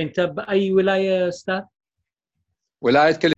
انت 0.00 0.20
بأي 0.20 0.72
ولاية 0.72 1.28
أستاذ؟ 1.28 1.60
ولاية 2.80 3.12
كل 3.16 3.32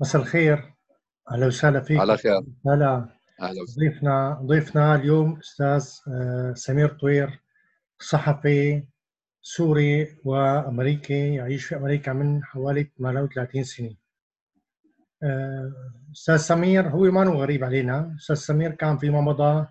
مساء 0.00 0.22
الخير. 0.22 0.72
أهلا 1.30 1.46
وسهلا 1.46 1.80
فيك. 1.80 2.00
على 2.00 2.16
خير. 2.16 2.32
هلا. 2.66 3.08
أهلا. 3.40 3.62
وسهلا 3.62 3.78
ضيفنا 3.78 4.40
ضيفنا 4.42 4.94
اليوم 4.94 5.38
أستاذ 5.38 5.88
آه، 6.08 6.52
سمير 6.54 6.88
طوير 6.88 7.40
صحفي 7.98 8.82
سوري 9.42 10.16
وأمريكي 10.24 11.34
يعيش 11.34 11.64
في 11.64 11.76
أمريكا 11.76 12.12
من 12.12 12.44
حوالي 12.44 12.90
38 12.98 13.64
سنة. 13.64 13.94
آه، 15.22 15.72
أستاذ 16.12 16.36
سمير 16.36 16.88
هو 16.88 17.00
ما 17.00 17.28
هو 17.28 17.42
غريب 17.42 17.64
علينا. 17.64 18.14
أستاذ 18.18 18.36
سمير 18.36 18.70
كان 18.70 18.98
فيما 18.98 19.20
مضى 19.20 19.66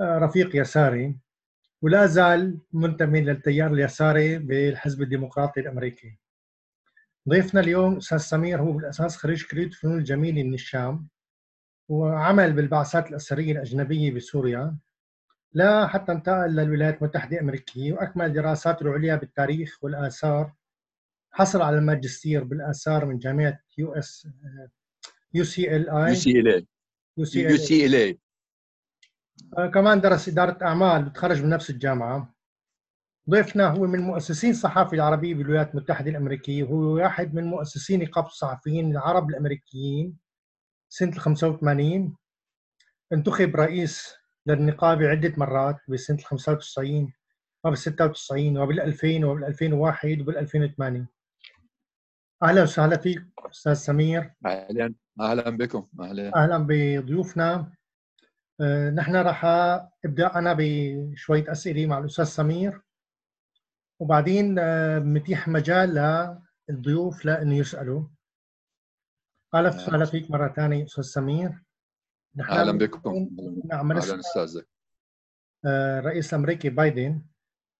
آه، 0.00 0.18
رفيق 0.18 0.56
يساري. 0.56 1.16
ولا 1.82 2.06
زال 2.06 2.58
منتمي 2.72 3.20
للتيار 3.20 3.72
اليساري 3.72 4.38
بالحزب 4.38 5.02
الديمقراطي 5.02 5.60
الأمريكي. 5.60 6.16
ضيفنا 7.28 7.60
اليوم 7.60 7.96
أستاذ 7.96 8.18
سمير 8.18 8.60
هو 8.62 8.72
بالأساس 8.72 9.16
خريج 9.16 9.44
كلية 9.46 9.66
الفنون 9.66 9.98
الجميله 9.98 10.42
من 10.42 10.54
الشام 10.54 11.08
وعمل 11.88 12.52
بالبعثات 12.52 13.10
الأثرية 13.10 13.52
الأجنبية 13.52 14.12
بسوريا 14.12 14.76
لا 15.52 15.86
حتى 15.86 16.12
انتقل 16.12 16.50
للولايات 16.56 16.98
المتحدة 17.02 17.36
الأمريكية 17.36 17.92
وأكمل 17.92 18.32
دراساته 18.32 18.82
العليا 18.82 19.16
بالتاريخ 19.16 19.78
والآثار. 19.84 20.52
حصل 21.32 21.62
على 21.62 21.78
الماجستير 21.78 22.44
بالآثار 22.44 23.06
من 23.06 23.18
جامعة 23.18 23.60
US 23.78 24.28
يو 25.34 25.44
سي 25.44 25.76
إل 25.76 25.90
آي. 25.90 26.08
يو 26.08 26.14
سي 26.14 26.40
إل 26.40 26.48
آي. 26.48 26.66
يو 27.16 27.56
سي 27.56 27.86
إل 27.86 27.94
آي. 27.94 28.18
كمان 29.74 30.00
درس 30.00 30.28
إدارة 30.28 30.58
أعمال 30.62 31.04
بتخرج 31.04 31.42
من 31.42 31.48
نفس 31.48 31.70
الجامعة. 31.70 32.34
ضيفنا 33.30 33.66
هو 33.68 33.86
من 33.86 34.00
مؤسسين 34.00 34.50
الصحافة 34.50 34.92
العربية 34.92 35.34
بالولايات 35.34 35.74
المتحدة 35.74 36.10
الأمريكية. 36.10 36.64
وهو 36.64 36.94
واحد 36.94 37.34
من 37.34 37.44
مؤسسين 37.44 38.02
نقابة 38.02 38.26
الصحفيين 38.26 38.90
العرب 38.90 39.30
الأمريكيين 39.30 40.16
سنة 40.88 41.12
85 41.12 42.16
انتخب 43.12 43.56
رئيس 43.56 44.14
للنقابة 44.46 45.08
عدة 45.08 45.32
مرات 45.36 45.76
بسنة 45.88 46.18
95 46.18 47.12
وبال 47.64 47.78
96 47.78 48.58
وبال 48.58 48.80
2000 48.80 49.24
وبال 49.24 49.44
2001 49.44 50.20
وبال 50.20 50.38
2008 50.38 51.06
أهلا 52.42 52.62
وسهلا 52.62 52.96
فيك 52.96 53.22
أستاذ 53.50 53.72
سمير. 53.74 54.32
أهلا. 54.46 54.94
أهلا 55.20 55.50
بكم. 55.50 55.86
أهلا. 56.00 56.36
أهلا 56.36 56.66
بضيوفنا. 56.68 57.54
آه، 57.54 57.72
نحن 58.94 59.16
راح 59.16 59.44
ابدا 60.04 60.38
أنا 60.38 60.56
بشوية 60.58 61.52
أسئلة 61.52 61.86
مع 61.86 61.98
الأستاذ 61.98 62.24
سمير. 62.24 62.80
وبعدين 64.00 64.58
آه، 64.58 64.98
بنتيح 64.98 65.48
مجال 65.48 65.94
للضيوف 66.68 67.24
لأنه 67.24 67.56
يسألوا. 67.56 68.04
أهلا 69.54 69.68
وسهلا 69.68 70.04
فيك 70.04 70.30
مرة 70.30 70.48
ثانية 70.48 70.84
أستاذ 70.84 71.04
سمير. 71.04 71.62
نحن 72.36 72.52
أهلا 72.52 72.78
بكم. 72.78 73.30
نعم 73.64 73.92
أهلا 73.92 74.20
أستاذ 74.20 74.62
آه، 75.64 75.98
الرئيس 75.98 76.34
الامريكي 76.34 76.68
بايدن 76.68 77.22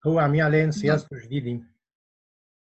هو 0.06 0.18
عم 0.18 0.34
يعلن 0.34 0.70
سياسته 0.70 1.14
الجديدة. 1.14 1.64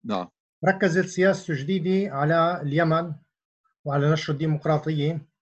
نعم. 0.04 0.30
ركزت 0.66 1.06
سياسته 1.06 1.52
الجديدة 1.52 2.16
على 2.16 2.62
اليمن 2.62 3.14
وعلى 3.86 4.12
نشر 4.12 4.34
الديمقراطية. 4.34 5.35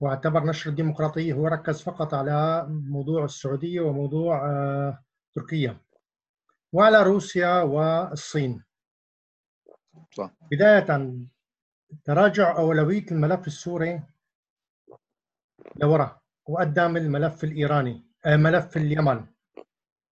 واعتبر 0.00 0.44
نشر 0.44 0.70
الديمقراطيه 0.70 1.32
هو 1.32 1.46
ركز 1.46 1.82
فقط 1.82 2.14
على 2.14 2.66
موضوع 2.68 3.24
السعودية 3.24 3.80
وموضوع 3.80 4.50
آه، 4.50 5.04
تركيا 5.34 5.80
وعلى 6.72 7.02
روسيا 7.02 7.62
والصين. 7.62 8.64
صح. 10.12 10.30
بداية 10.50 11.18
تراجع 12.04 12.58
أولوية 12.58 13.06
الملف 13.10 13.46
السوري 13.46 14.02
لورا 15.76 16.20
وقدم 16.46 16.96
الملف 16.96 17.44
الإيراني 17.44 18.06
آه، 18.26 18.36
ملف 18.36 18.76
اليمن. 18.76 19.26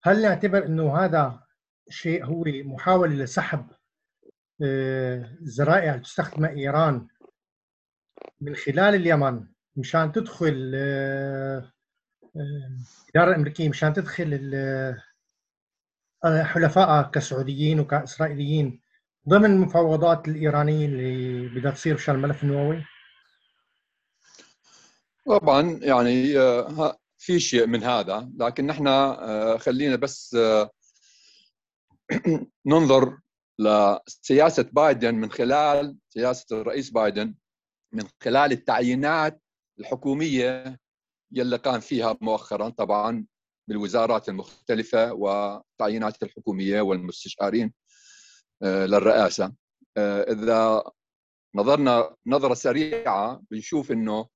هل 0.02 0.22
نعتبر 0.22 0.66
إنه 0.66 0.96
هذا 0.96 1.46
شيء 1.88 2.24
هو 2.24 2.44
محاولة 2.46 3.14
لسحب 3.14 3.66
آه، 4.62 5.36
الذرائع 5.40 5.92
اللي 5.92 6.04
تستخدمها 6.04 6.50
إيران 6.50 7.08
من 8.40 8.54
خلال 8.54 8.94
اليمن؟ 8.94 9.51
مشان 9.76 10.12
تدخل 10.12 10.72
آه، 10.74 11.72
الاداره 12.36 13.30
الامريكيه 13.30 13.68
مشان 13.68 13.92
تدخل 13.92 14.30
حلفائها 16.24 17.02
كسعوديين 17.02 17.80
وكإسرائيليين 17.80 18.80
ضمن 19.28 19.44
المفاوضات 19.44 20.28
الإيرانية 20.28 20.86
اللي 20.86 21.48
بدها 21.48 21.70
تصير 21.70 21.94
مشان 21.94 22.14
الملف 22.14 22.42
النووي؟ 22.42 22.84
طبعا 25.26 25.78
يعني 25.82 26.38
آه، 26.38 26.96
في 27.18 27.40
شيء 27.40 27.66
من 27.66 27.82
هذا 27.82 28.30
لكن 28.36 28.66
نحن 28.66 28.86
آه، 28.86 29.56
خلينا 29.56 29.96
بس 29.96 30.34
آه، 30.34 30.70
ننظر 32.66 33.18
لسياسة 33.58 34.62
بايدن 34.72 35.14
من 35.14 35.30
خلال 35.30 35.96
سياسة 36.08 36.60
الرئيس 36.60 36.90
بايدن 36.90 37.34
من 37.92 38.04
خلال 38.22 38.52
التعيينات 38.52 39.41
الحكومية 39.82 40.80
يلي 41.32 41.56
قام 41.56 41.80
فيها 41.80 42.18
مؤخرا 42.20 42.68
طبعا 42.68 43.26
بالوزارات 43.68 44.28
المختلفة 44.28 45.12
والتعيينات 45.12 46.22
الحكومية 46.22 46.80
والمستشارين 46.80 47.72
للرئاسة. 48.62 49.54
إذا 49.98 50.82
نظرنا 51.54 52.16
نظرة 52.26 52.54
سريعة 52.54 53.42
بنشوف 53.50 53.92
إنه 53.92 54.28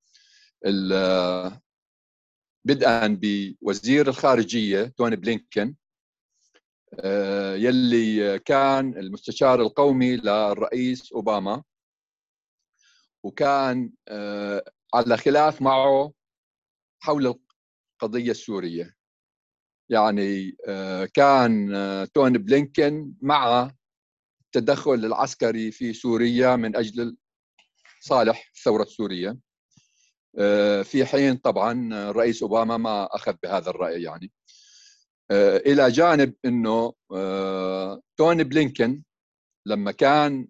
بدءا 2.65 3.19
بوزير 3.23 4.09
الخارجية 4.09 4.85
توني 4.85 5.17
بلينكن 5.17 5.75
يلي 7.55 8.39
كان 8.39 8.99
المستشار 8.99 9.61
القومي 9.61 10.17
للرئيس 10.17 11.13
أوباما 11.13 11.63
وكان 13.25 13.93
على 14.97 15.17
خلاف 15.17 15.63
معه 15.63 16.13
حول 17.01 17.35
القضية 18.03 18.31
السورية. 18.31 18.97
يعني 19.91 20.57
كان 21.15 21.69
توني 22.15 22.39
بلينكن 22.39 23.13
مع 23.23 23.71
التدخل 24.47 24.95
العسكري 24.95 25.71
في 25.71 25.93
سوريا 25.93 26.57
من 26.57 26.77
أجل 26.77 27.17
صالح 28.01 28.51
الثورة 28.57 28.83
السورية. 28.83 29.39
في 30.83 31.05
حين 31.05 31.37
طبعا 31.37 31.89
الرئيس 32.11 32.43
أوباما 32.43 32.77
ما 32.77 33.15
أخذ 33.15 33.35
بهذا 33.43 33.71
الرأي 33.71 34.03
يعني. 34.03 34.33
إلى 35.67 35.91
جانب 35.91 36.35
إنه 36.45 36.93
توني 38.17 38.45
بلينكن 38.45 39.03
لما 39.67 39.93
كان 39.93 40.49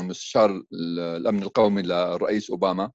مستشار 0.00 0.62
الأمن 0.72 1.42
القومي 1.42 1.82
للرئيس 1.82 2.50
أوباما. 2.50 2.90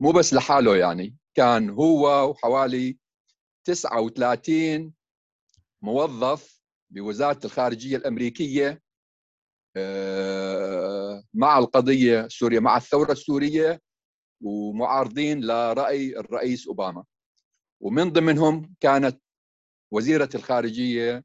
مو 0.00 0.12
بس 0.12 0.34
لحاله 0.34 0.76
يعني 0.76 1.16
كان 1.34 1.70
هو 1.70 2.30
وحوالي 2.30 2.98
39 3.64 4.92
موظف 5.82 6.60
بوزارة 6.90 7.40
الخارجية 7.44 7.96
الأمريكية 7.96 8.82
مع 11.34 11.58
القضية 11.58 12.20
السورية 12.24 12.60
مع 12.60 12.76
الثورة 12.76 13.12
السورية 13.12 13.80
ومعارضين 14.40 15.40
لرأي 15.40 16.18
الرئيس 16.18 16.68
أوباما. 16.68 17.04
ومن 17.80 18.12
ضمنهم 18.12 18.74
كانت 18.80 19.20
وزيرة 19.92 20.28
الخارجية 20.34 21.24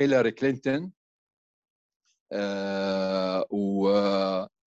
هيلاري 0.00 0.30
كلينتون. 0.30 0.92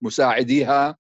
ومساعديها 0.04 0.98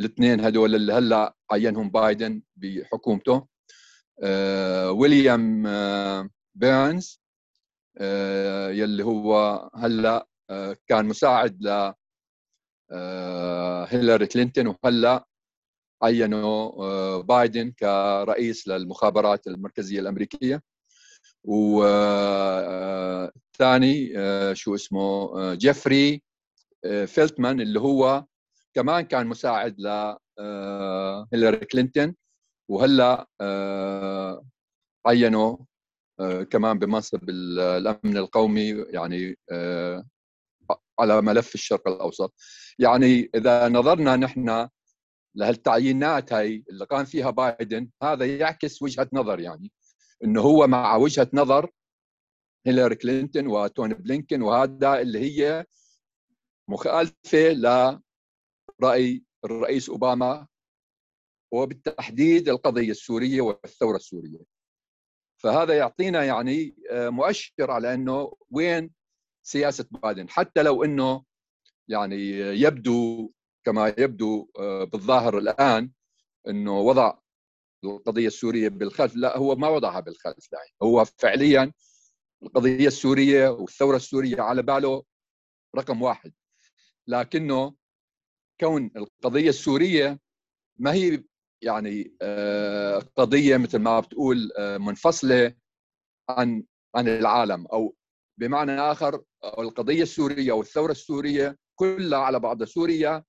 الاثنين 0.00 0.40
هدول 0.40 0.74
اللي 0.74 0.92
هلا 0.92 1.34
عينهم 1.50 1.90
بايدن 1.90 2.42
بحكومته. 2.56 3.46
ويليام 4.90 5.62
بيرنز 6.54 7.20
يلي 8.80 9.04
هو 9.04 9.70
هلا 9.74 10.28
كان 10.86 11.06
مساعد 11.06 11.62
ل 11.62 11.92
هيلاري 13.88 14.26
كلينتون 14.26 14.76
وهلا 14.84 15.26
عينوا 16.02 17.22
بايدن 17.22 17.70
كرئيس 17.70 18.68
للمخابرات 18.68 19.46
المركزية 19.46 20.00
الأمريكية. 20.00 20.62
والثاني 23.60 24.14
شو 24.54 24.74
اسمه 24.74 25.54
جيفري 25.54 26.22
فيلتمان 27.06 27.60
اللي 27.60 27.80
هو 27.80 28.24
كمان 28.74 29.00
كان 29.00 29.26
مساعد 29.26 29.80
ل 29.80 30.16
هيلاري 31.32 31.56
كلينتون 31.56 32.14
وهلا 32.68 33.26
آه، 33.40 34.44
آه، 36.20 36.42
كمان 36.42 36.78
بمنصب 36.78 37.30
الأمن 37.30 38.16
القومي 38.16 38.68
يعني 38.70 39.36
آه، 39.52 40.04
على 41.00 41.22
ملف 41.22 41.54
الشرق 41.54 41.88
الأوسط. 41.88 42.34
يعني 42.78 43.30
إذا 43.34 43.68
نظرنا 43.68 44.16
نحن 44.16 44.68
لهالتعيينات 45.34 46.32
هاي 46.32 46.64
اللي 46.70 46.84
قام 46.84 47.04
فيها 47.04 47.30
بايدن 47.30 47.90
هذا 48.02 48.26
يعكس 48.26 48.82
وجهة 48.82 49.08
نظر 49.12 49.40
يعني 49.40 49.72
إنه 50.24 50.40
هو 50.40 50.66
مع 50.66 50.96
وجهة 50.96 51.28
نظر 51.32 51.70
هيلاري 52.66 52.94
كلينتون 52.94 53.46
وتوني 53.46 53.94
بلينكن 53.94 54.42
وهذا 54.42 55.00
اللي 55.00 55.18
هي 55.18 55.64
مخالفة 56.68 57.48
لرأي 58.82 59.24
الرئيس 59.44 59.88
أوباما 59.88 60.46
وبالتحديد 61.52 62.48
القضية 62.48 62.90
السورية 62.90 63.40
والثورة 63.40 63.96
السورية. 63.96 64.38
فهذا 65.42 65.76
يعطينا 65.76 66.24
يعني 66.24 66.76
آه، 66.90 67.08
مؤشر 67.08 67.70
على 67.70 67.94
إنه 67.94 68.32
وين 68.50 68.90
سياسة 69.42 69.86
بايدن 69.90 70.28
حتى 70.28 70.62
لو 70.62 70.84
إنه 70.84 71.24
يعني 71.88 72.30
يبدو 72.38 73.30
كما 73.64 73.94
يبدو 73.98 74.50
آه، 74.58 74.84
بالظاهر 74.84 75.38
الآن 75.38 75.90
إنه 76.48 76.80
وضع 76.80 77.18
القضية 77.84 78.26
السورية 78.26 78.68
بالخلف 78.68 79.16
لا 79.16 79.36
هو 79.38 79.56
ما 79.56 79.68
وضعها 79.68 80.00
بالخلف 80.00 80.52
يعني 80.52 80.70
هو 80.82 81.04
فعليا 81.04 81.72
القضية 82.42 82.86
السورية 82.86 83.48
والثورة 83.48 83.96
السورية 83.96 84.42
على 84.42 84.62
باله 84.62 85.04
رقم 85.76 86.02
واحد. 86.02 86.32
لكنه 87.06 87.74
كون 88.60 88.90
القضية 88.96 89.48
السورية 89.48 90.20
ما 90.76 90.92
هي 90.92 91.24
يعني 91.62 92.16
آه، 92.22 92.98
قضية 93.16 93.56
مثل 93.56 93.78
ما 93.78 94.00
بتقول 94.00 94.52
آه، 94.58 94.78
منفصلة 94.78 95.54
عن 96.28 96.64
عن 96.94 97.08
العالم 97.08 97.66
أو 97.66 97.96
بمعنى 98.38 98.72
آخر 98.72 99.24
القضية 99.58 100.02
السورية 100.02 100.52
أو 100.52 100.60
الثوره 100.60 100.92
السورية 100.92 101.58
كلها 101.74 102.18
على 102.18 102.40
بعضها 102.40 102.66
سوريا 102.66 103.24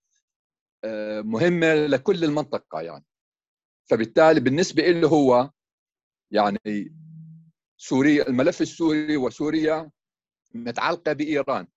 آه، 0.84 1.22
مهمة 1.22 1.74
لكل 1.74 2.24
المنطقة 2.24 2.82
يعني. 2.82 3.06
فبالتالي 3.90 4.40
بالنسبة 4.40 4.84
له 4.84 5.08
هو 5.08 5.52
يعني 6.32 6.94
سوريا 7.82 8.28
الملف 8.28 8.62
السوري 8.62 9.18
وسوريا 9.18 9.90
متعلقة 10.56 11.14
بإيران. 11.14 11.68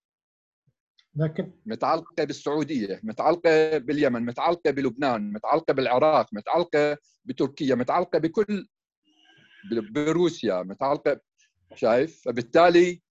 لكن 1.17 1.53
متعلقة 1.67 2.25
بالسعودية 2.25 3.01
متعلقة 3.03 3.79
باليمن 3.79 4.25
متعلقة 4.25 4.71
بلبنان 4.71 5.33
متعلقة 5.33 5.73
بالعراق 5.75 6.29
متعلقة 6.33 6.99
بتركيا 7.25 7.75
متعلقة 7.75 8.19
بكل 8.19 8.69
بروسيا 9.91 10.62
متعلقة 10.62 11.21
شايف؟ 11.75 12.23
فبالتالي 12.25 13.03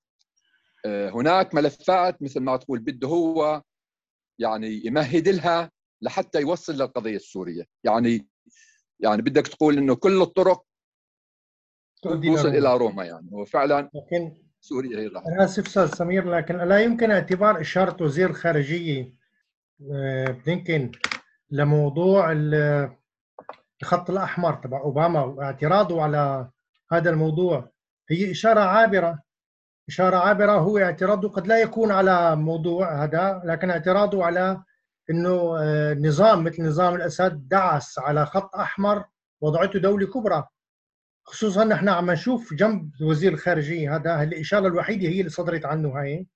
آه، 0.86 1.10
هناك 1.10 1.56
ملفات 1.56 2.22
مثل 2.22 2.40
ما 2.40 2.58
تقول 2.58 2.80
بده 2.80 3.08
هو 3.08 3.62
يعني 4.40 4.86
يمهد 4.86 5.28
لها 5.28 5.72
لحتى 6.02 6.42
يوصل 6.42 6.74
للقضية 6.74 7.16
السورية. 7.16 7.64
يعني 7.84 8.28
يعني 9.00 9.22
بدك 9.22 9.48
تقول 9.48 9.78
إنه 9.78 9.96
كل 9.96 10.22
الطرق 10.22 10.66
توصل 12.04 12.48
إلى 12.48 12.78
روما 12.78 13.06
يعني. 13.06 13.30
هو 13.34 13.46
فعلا 13.46 13.90
لكن 13.94 14.38
سوريا 14.60 15.00
هي 15.00 15.08
الراحة. 15.08 15.28
أنا 15.28 15.44
آسف 15.44 15.68
أستاذ 15.68 15.86
سمير 15.86 16.30
لكن 16.30 16.58
لا 16.58 16.80
يمكن 16.80 17.12
اعتبار 17.12 17.62
إشارة 17.62 18.04
وزير 18.04 18.30
الخارجيه 18.30 19.14
آه، 19.92 20.38
بلينكن 20.46 20.92
لموضوع 21.52 22.32
الخط 23.82 24.10
الأحمر 24.10 24.54
تبع 24.54 24.82
أوباما 24.82 25.24
واعتراضه 25.24 26.02
على 26.02 26.50
هذا 26.92 27.10
الموضوع. 27.10 27.70
هي 28.10 28.32
إشارة 28.32 28.60
عابرة. 28.60 29.20
إشارة 29.90 30.18
عابرة 30.18 30.52
هو 30.52 30.78
اعتراضه 30.78 31.30
قد 31.30 31.48
لا 31.48 31.62
يكون 31.62 31.92
على 31.92 32.36
موضوع 32.36 33.04
هذا 33.04 33.42
لكن 33.46 33.70
اعتراضه 33.70 34.26
على 34.26 34.64
إنه 35.10 35.58
آه، 35.60 35.94
نظام 35.94 36.44
مثل 36.44 36.64
نظام 36.68 36.96
الأسد 36.96 37.48
دعس 37.48 38.00
على 38.00 38.26
خط 38.26 38.56
أحمر 38.56 39.06
وضعته 39.42 39.80
دولة 39.80 40.08
كبرى. 40.08 40.48
خصوصا 41.26 41.64
نحن 41.64 41.90
عم 41.90 42.12
نشوف 42.12 42.54
جنب 42.54 42.92
وزير 43.02 43.34
الخارجية 43.34 43.96
هذا 43.96 44.24
الإشارة 44.24 44.68
الوحيدة 44.68 45.08
هي 45.08 45.20
اللي 45.20 45.30
صدرت 45.30 45.66
عنه 45.66 45.90
هاي. 45.90 46.28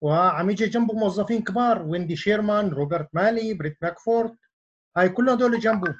وعم 0.00 0.50
يجي 0.50 0.66
جنبه 0.66 0.94
موظفين 0.94 1.42
كبار 1.42 1.82
ويندي 1.82 2.16
شيرمان 2.16 2.68
روبرت 2.68 3.08
مالي 3.12 3.54
بريت 3.54 3.76
ماكغورك. 3.82 4.36
هاي 4.96 5.08
كلهم 5.08 5.34
هدول 5.34 5.60
جنبه. 5.60 5.94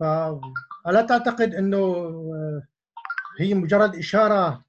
فألا 0.00 1.02
تعتقد 1.08 1.54
إنه 1.54 1.76
آه، 1.76 2.62
هي 3.40 3.54
مجرد 3.54 3.96
إشارة 3.96 4.64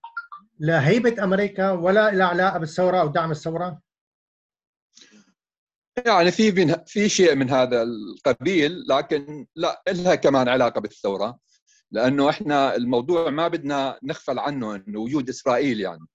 لهيبة 0.59 1.23
أمريكا 1.23 1.71
ولا 1.71 2.09
إلى 2.13 2.23
علاقة 2.23 2.59
بالثورة 2.59 2.97
أو 2.97 3.07
دعم 3.07 3.31
الثورة؟ 3.31 3.81
يعني 6.05 6.31
في 6.31 6.75
في 6.85 7.09
شيء 7.09 7.35
من 7.35 7.49
هذا 7.49 7.83
القبيل 7.83 8.83
لكن 8.89 9.47
لا 9.55 9.83
لها 9.87 10.15
كمان 10.15 10.49
علاقة 10.49 10.81
بالثورة. 10.81 11.39
لأنه 11.95 12.29
إحنا 12.29 12.75
الموضوع 12.75 13.29
ما 13.29 13.47
بدنا 13.47 13.99
نغفل 14.03 14.39
عنه 14.39 14.75
إنه 14.75 14.99
وجود 14.99 15.29
إسرائيل 15.29 15.79
يعني. 15.79 16.05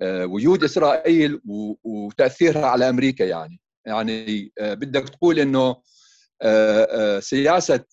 آه، 0.00 0.26
وجود 0.26 0.64
إسرائيل 0.64 1.40
وتأثيرها 1.84 2.66
على 2.66 2.88
أمريكا 2.88 3.24
يعني. 3.24 3.60
يعني 3.86 4.52
آه، 4.58 4.74
بدك 4.74 5.08
تقول 5.08 5.38
إنه 5.38 5.82
آه، 6.42 7.20
سياسة 7.20 7.84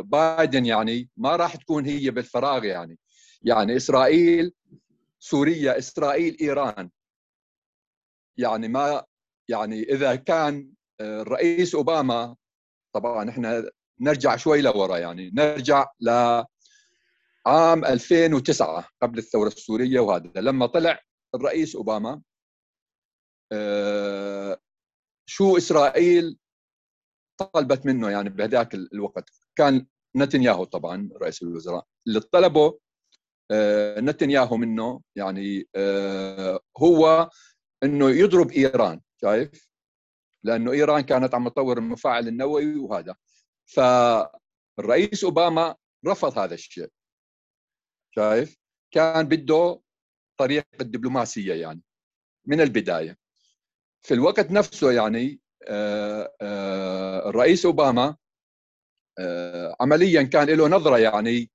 بايدن 0.00 0.66
يعني 0.66 1.08
ما 1.16 1.36
راح 1.36 1.56
تكون 1.56 1.86
هي 1.86 2.10
بالفراغ 2.10 2.64
يعني. 2.64 2.98
يعني 3.42 3.76
إسرائيل 3.76 4.52
سوريا 5.18 5.78
إسرائيل 5.78 6.36
إيران. 6.40 6.90
يعني 8.38 8.68
ما 8.68 9.04
يعني 9.48 9.82
إذا 9.82 10.14
كان 10.14 10.70
الرئيس 11.00 11.74
أوباما 11.74 12.36
طبعا 12.94 13.30
إحنا 13.30 13.70
نرجع 14.00 14.36
شوي 14.36 14.62
لورا 14.62 14.98
يعني. 14.98 15.30
نرجع 15.34 15.86
ل 16.00 16.10
عام 17.46 17.84
2009 17.84 18.88
قبل 19.02 19.18
الثورة 19.18 19.48
السورية 19.48 20.00
وهذا. 20.00 20.40
لما 20.40 20.66
طلع 20.66 21.00
الرئيس 21.34 21.76
أوباما 21.76 22.22
آه، 23.52 24.58
شو 25.28 25.56
إسرائيل 25.56 26.38
طلبت 27.38 27.86
منه 27.86 28.10
يعني 28.10 28.30
بهذاك 28.30 28.74
الوقت؟ 28.74 29.30
كان 29.56 29.86
نتنياهو 30.16 30.64
طبعا 30.64 31.10
رئيس 31.22 31.42
الوزراء. 31.42 31.86
اللي 32.06 32.20
طلبه 32.20 32.78
آه، 33.50 34.00
نتنياهو 34.00 34.56
منه 34.56 35.00
يعني 35.16 35.68
آه، 35.76 36.60
هو 36.78 37.30
إنه 37.82 38.10
يضرب 38.10 38.50
إيران 38.50 39.00
شايف؟ 39.20 39.68
لأنه 40.44 40.72
إيران 40.72 41.00
كانت 41.00 41.34
عم 41.34 41.48
تطور 41.48 41.78
المفاعل 41.78 42.28
النووي 42.28 42.76
وهذا. 42.78 43.14
فالرئيس 43.66 45.24
أوباما 45.24 45.76
رفض 46.06 46.38
هذا 46.38 46.54
الشيء. 46.54 46.90
شايف؟ 48.14 48.56
كان 48.90 49.28
بده 49.28 49.80
طريقة 50.38 50.80
الدبلوماسية 50.80 51.54
يعني 51.54 51.82
من 52.46 52.60
البداية. 52.60 53.18
في 54.02 54.14
الوقت 54.14 54.50
نفسه 54.50 54.92
يعني 54.92 55.40
آه، 55.68 56.34
آه، 56.40 57.28
الرئيس 57.28 57.66
أوباما 57.66 58.16
آه، 59.18 59.76
عمليا 59.80 60.22
كان 60.22 60.50
له 60.50 60.68
نظرة 60.68 60.98
يعني 60.98 61.50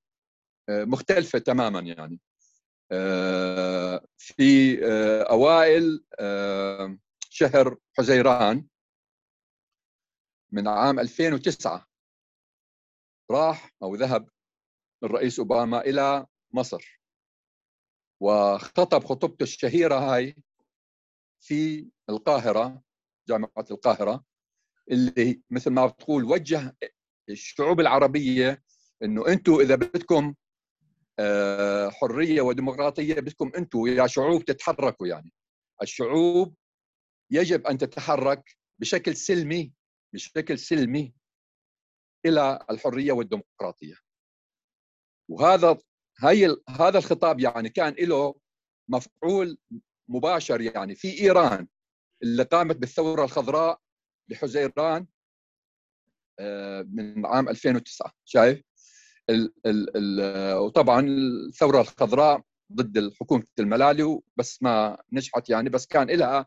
مختلفة 0.70 1.38
تماما 1.38 1.80
يعني. 1.80 2.20
في 4.18 4.78
أوائل 5.30 6.04
شهر 7.30 7.76
حزيران 7.98 8.66
من 10.52 10.68
عام 10.68 11.00
2009 11.00 11.91
راح 13.32 13.74
أو 13.82 13.94
ذهب 13.94 14.28
الرئيس 15.04 15.38
أوباما 15.38 15.80
إلى 15.80 16.26
مصر. 16.52 17.00
وخطب 18.20 19.04
خطبته 19.04 19.42
الشهيرة 19.42 19.98
هاي 19.98 20.36
في 21.40 21.88
القاهرة 22.10 22.82
جامعة 23.28 23.66
القاهرة 23.70 24.24
اللي 24.90 25.42
مثل 25.50 25.70
ما 25.70 25.86
بتقول 25.86 26.24
وجه 26.24 26.76
الشعوب 27.28 27.80
العربية 27.80 28.62
إنه 29.02 29.28
أنتم 29.28 29.60
إذا 29.60 29.74
بدكم 29.74 30.34
آه، 31.18 31.88
حرية 31.88 32.42
وديمقراطية 32.42 33.14
بدكم 33.14 33.52
أنتم 33.56 33.86
يا 33.86 34.06
شعوب 34.06 34.44
تتحركوا 34.44 35.06
يعني. 35.06 35.32
الشعوب 35.82 36.54
يجب 37.30 37.66
أن 37.66 37.78
تتحرك 37.78 38.56
بشكل 38.78 39.16
سلمي 39.16 39.72
بشكل 40.14 40.58
سلمي. 40.58 41.14
إلى 42.26 42.58
الحرية 42.70 43.12
والديمقراطية. 43.12 43.94
وهذا 45.30 45.78
هي 46.24 46.56
هذا 46.68 46.98
الخطاب 46.98 47.40
يعني 47.40 47.68
كان 47.68 47.94
له 47.98 48.34
مفعول 48.88 49.58
مباشر 50.08 50.60
يعني 50.60 50.94
في 50.94 51.20
إيران 51.20 51.68
اللي 52.22 52.42
قامت 52.42 52.76
بالثورة 52.76 53.24
الخضراء 53.24 53.80
بحزيران 54.30 55.06
من 56.84 57.26
عام 57.26 57.48
2009 57.48 58.12
شايف؟ 58.24 58.62
ال 59.30 59.52
ال 59.66 59.96
ال 59.96 60.54
وطبعا 60.56 61.06
الثورة 61.48 61.80
الخضراء 61.80 62.42
ضد 62.72 63.12
حكومة 63.20 63.44
الملالي 63.58 64.20
بس 64.36 64.62
ما 64.62 65.02
نجحت 65.12 65.50
يعني 65.50 65.70
بس 65.70 65.86
كان 65.86 66.10
لها 66.10 66.46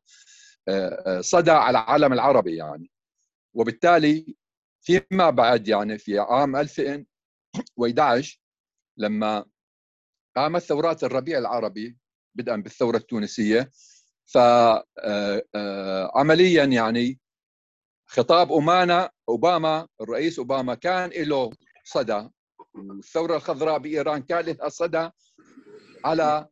صدى 1.22 1.52
على 1.52 1.70
العالم 1.80 2.14
العربي 2.14 2.56
يعني. 2.56 2.92
وبالتالي 3.54 4.36
فيما 4.86 5.30
بعد 5.30 5.68
يعني 5.68 5.98
في 5.98 6.20
عام 6.20 6.56
2011 6.56 8.40
لما 8.98 9.46
قامت 10.36 10.62
ثورات 10.62 11.04
الربيع 11.04 11.38
العربي 11.38 11.98
بدءا 12.36 12.56
بالثورة 12.56 12.98
التونسية 12.98 13.72
فعمليا 15.56 16.64
يعني 16.64 17.20
خطاب 18.06 18.52
أمانا 18.52 19.12
أوباما 19.30 19.88
الرئيس 20.02 20.40
أوباما 20.40 20.76
كان 20.76 21.10
له 21.10 21.50
صدى 21.84 22.30
والثورة 22.74 23.36
الخضراء 23.36 23.78
بإيران 23.78 24.22
كان 24.22 24.46
لها 24.46 24.70
صدى 24.70 25.10
على 26.06 26.48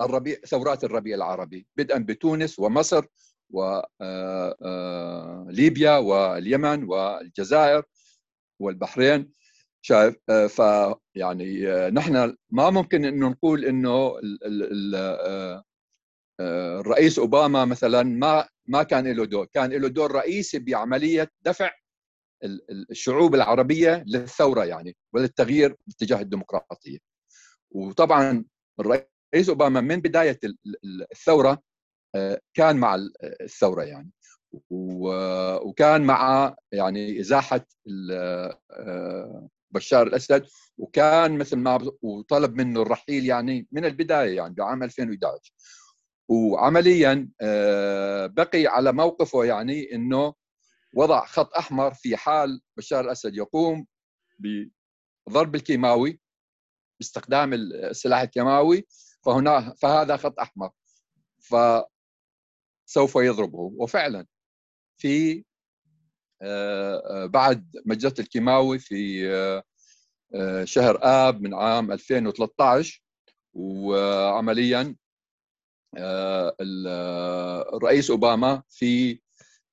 الربيع 0.00 0.36
ثورات 0.46 0.84
الربيع 0.84 1.16
العربي 1.16 1.66
بدءا 1.76 1.98
بتونس 1.98 2.58
ومصر. 2.58 3.06
وليبيا 3.50 4.76
واليمن 5.96 6.84
والجزائر 6.84 7.82
والبحرين 8.60 9.32
شايف 9.82 10.16
ف 10.30 10.62
يعني 11.14 11.66
نحن 11.90 12.36
ما 12.50 12.70
ممكن 12.70 13.04
إنه 13.04 13.28
نقول 13.28 13.64
إنه 13.64 14.20
الرئيس 16.40 17.18
أوباما 17.18 17.64
مثلا 17.64 18.02
ما 18.02 18.48
ما 18.66 18.82
كان 18.82 19.12
له 19.12 19.24
دور، 19.24 19.46
كان 19.54 19.70
له 19.72 19.88
دور 19.88 20.12
رئيسي 20.12 20.58
بعملية 20.58 21.30
دفع 21.42 21.70
الشعوب 22.90 23.34
العربية 23.34 24.04
للثورة 24.06 24.64
يعني 24.64 24.96
وللتغيير 25.14 25.76
باتجاه 25.86 26.20
الديمقراطية. 26.20 26.98
وطبعا 27.70 28.44
الرئيس 28.80 29.48
أوباما 29.48 29.80
من 29.80 30.00
بداية 30.00 30.38
الثورة 31.12 31.62
كان 32.54 32.76
مع 32.76 33.06
الثورة 33.42 33.82
يعني. 33.82 34.10
وكان 34.70 36.02
مع 36.02 36.54
يعني 36.72 37.20
إزاحة 37.20 37.66
بشار 39.70 40.06
الأسد 40.06 40.46
وكان 40.78 41.38
مثل 41.38 41.56
ما 41.56 41.90
وطلب 42.02 42.54
منه 42.54 42.82
الرحيل 42.82 43.26
يعني 43.26 43.68
من 43.72 43.84
البداية 43.84 44.36
يعني 44.36 44.54
بعام 44.54 44.82
2011 44.82 45.52
وعمليا 46.28 47.28
بقي 48.26 48.66
على 48.66 48.92
موقفه 48.92 49.44
يعني 49.44 49.94
إنه 49.94 50.34
وضع 50.94 51.26
خط 51.26 51.54
أحمر 51.54 51.94
في 51.94 52.16
حال 52.16 52.60
بشار 52.76 53.04
الأسد 53.04 53.36
يقوم 53.36 53.86
بضرب 55.26 55.54
الكيماوي 55.54 56.20
باستخدام 57.00 57.52
السلاح 57.54 58.20
الكيماوي 58.20 58.86
فهنا 59.24 59.74
فهذا 59.74 60.16
خط 60.16 60.40
أحمر. 60.40 60.70
فسوف 62.88 63.16
يضربه. 63.16 63.72
وفعلا 63.76 64.26
في 65.00 65.44
بعد 67.24 67.76
مجزرة 67.86 68.20
الكيماوي 68.20 68.78
في 68.78 69.22
شهر 70.64 70.98
آب 71.02 71.42
من 71.42 71.54
عام 71.54 71.92
2013 71.92 73.02
وعمليا 73.54 74.96
الرئيس 77.74 78.10
أوباما 78.10 78.62
في 78.68 79.20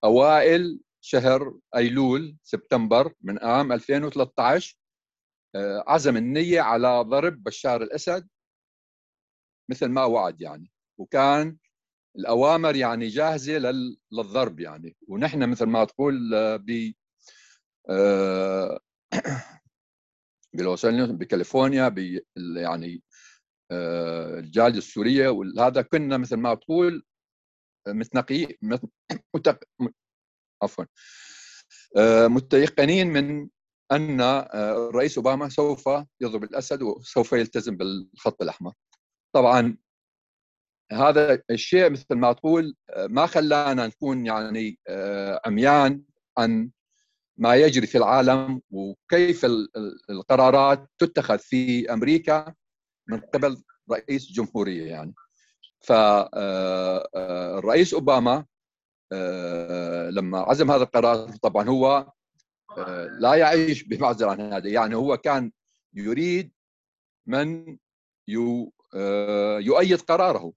أوائل 0.03 0.79
شهر 1.01 1.59
أيلول 1.75 2.37
سبتمبر 2.43 3.13
من 3.21 3.39
عام 3.39 3.71
2013 3.71 4.77
عزم 5.87 6.17
النية 6.17 6.61
على 6.61 7.01
ضرب 7.01 7.43
بشار 7.43 7.83
الأسد 7.83 8.27
مثل 9.69 9.87
ما 9.87 10.03
وعد 10.05 10.41
يعني. 10.41 10.71
وكان 10.97 11.57
الأوامر 12.17 12.75
يعني 12.75 13.07
جاهزة 13.07 13.57
للضرب 14.11 14.59
يعني. 14.59 14.95
ونحن 15.07 15.49
مثل 15.49 15.65
ما 15.65 15.85
تقول 15.85 16.29
ب 16.57 16.91
بلوس 20.53 20.85
بكاليفورنيا 20.85 21.87
ب 21.87 22.19
يعني 22.37 23.03
الجالية 23.71 24.77
السورية 24.77 25.29
وهذا 25.29 25.81
كنا 25.81 26.17
مثل 26.17 26.35
ما 26.35 26.55
تقول 26.55 27.05
متنقي 27.87 28.47
متق... 29.35 29.59
عفوا 30.63 30.85
متيقنين 32.27 33.07
من 33.07 33.49
أن 33.91 34.21
الرئيس 34.21 35.17
أوباما 35.17 35.49
سوف 35.49 35.89
يضرب 36.21 36.43
الأسد 36.43 36.81
وسوف 36.81 37.31
يلتزم 37.33 37.77
بالخط 37.77 38.41
الأحمر. 38.41 38.73
طبعا 39.35 39.77
هذا 40.91 41.41
الشيء 41.49 41.89
مثل 41.89 42.15
ما 42.15 42.33
تقول 42.33 42.75
ما 42.97 43.25
خلانا 43.25 43.87
نكون 43.87 44.25
يعني 44.25 44.79
عميان 45.45 46.03
عن 46.37 46.69
ما 47.37 47.55
يجري 47.55 47.87
في 47.87 47.97
العالم 47.97 48.61
وكيف 48.71 49.45
القرارات 50.09 50.89
تتخذ 50.97 51.39
في 51.39 51.93
أمريكا 51.93 52.53
من 53.07 53.19
قبل 53.19 53.63
رئيس 53.91 54.31
جمهورية 54.31 54.85
يعني. 54.85 55.13
فالرئيس 55.81 57.23
أوباما 57.93 58.45
لما 60.11 60.39
عزم 60.39 60.71
هذا 60.71 60.83
القرار 60.83 61.29
طبعا 61.29 61.69
هو 61.69 62.11
لا 63.19 63.35
يعيش 63.35 63.83
بمعزل 63.83 64.27
عن 64.27 64.41
هذا. 64.53 64.69
يعني 64.69 64.95
هو 64.95 65.17
كان 65.17 65.51
يريد 65.93 66.51
من 67.27 67.77
يؤيد 68.27 70.01
قراره. 70.01 70.53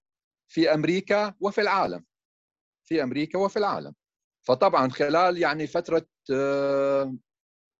في 0.49 0.73
أمريكا 0.73 1.35
وفي 1.39 1.61
العالم. 1.61 2.05
في 2.85 3.03
أمريكا 3.03 3.39
وفي 3.39 3.59
العالم. 3.59 3.95
فطبعا 4.41 4.89
خلال 4.89 5.37
يعني 5.37 5.67
فترة 5.67 6.07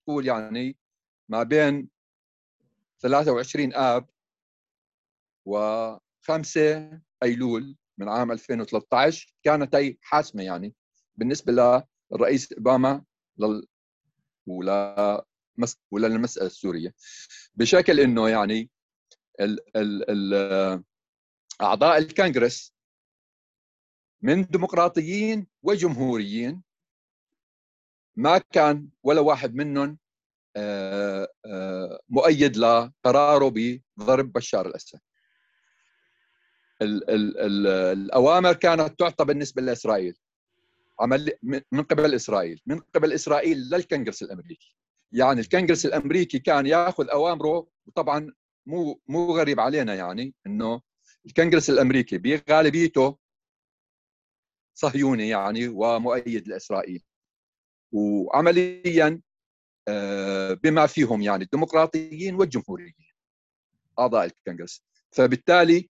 قول 0.07 0.27
يعني 0.27 0.77
ما 1.29 1.43
بين 1.43 1.89
23 3.01 3.73
آب 3.73 4.09
و5 5.49 6.59
أيلول 7.23 7.75
من 7.97 8.09
عام 8.09 8.31
2013 8.31 9.35
كانت 9.43 9.75
هي 9.75 9.97
حاسمة 10.01 10.43
يعني 10.43 10.75
بالنسبة 11.15 11.83
للرئيس 12.11 12.53
أوباما 12.53 13.03
لل 13.37 13.67
ولا 14.47 15.25
ولا 15.91 16.07
المساله 16.07 16.45
السورية. 16.47 16.93
بشكل 17.55 17.99
إنه 17.99 18.29
يعني 18.29 18.69
ال 19.39 19.77
ال 19.77 20.09
ال 20.09 20.83
أعضاء 21.61 21.97
الكونغرس 21.97 22.73
من 24.21 24.45
ديمقراطيين 24.45 25.47
وجمهوريين 25.63 26.63
ما 28.15 28.37
كان 28.37 28.89
ولا 29.03 29.21
واحد 29.21 29.55
منهم 29.55 29.97
مؤيد 32.09 32.57
لقراره 32.57 33.53
بضرب 33.97 34.33
بشار 34.33 34.67
الأسد. 34.67 34.99
ال 36.81 37.09
ال 37.09 37.37
ال 37.37 37.67
الأوامر 37.67 38.53
كانت 38.53 38.99
تعطى 38.99 39.25
بالنسبة 39.25 39.61
لإسرائيل. 39.61 40.17
عمل 40.99 41.31
من 41.71 41.83
قبل 41.83 42.15
إسرائيل 42.15 42.61
من 42.65 42.79
قبل 42.79 43.13
إسرائيل 43.13 43.57
للكونغرس 43.57 44.23
الأمريكي. 44.23 44.75
يعني 45.11 45.41
الكونغرس 45.41 45.85
الأمريكي 45.85 46.39
كان 46.39 46.65
يأخذ 46.65 47.09
أوامره 47.09 47.67
وطبعا 47.85 48.33
مو 48.65 49.01
مو 49.07 49.37
غريب 49.37 49.59
علينا 49.59 49.95
يعني 49.95 50.33
إنه 50.47 50.81
الكونغرس 51.29 51.69
الأمريكي 51.69 52.17
بغالبيته 52.17 53.17
صهيوني 54.73 55.29
يعني 55.29 55.67
ومؤيد 55.67 56.47
لإسرائيل. 56.47 57.03
وعمليا 57.91 59.21
بما 60.63 60.87
فيهم 60.87 61.21
يعني 61.21 61.43
الديمقراطيين 61.43 62.35
والجمهوريين 62.35 62.93
أعضاء 63.99 64.25
الكونغرس. 64.25 64.83
فبالتالي 65.11 65.89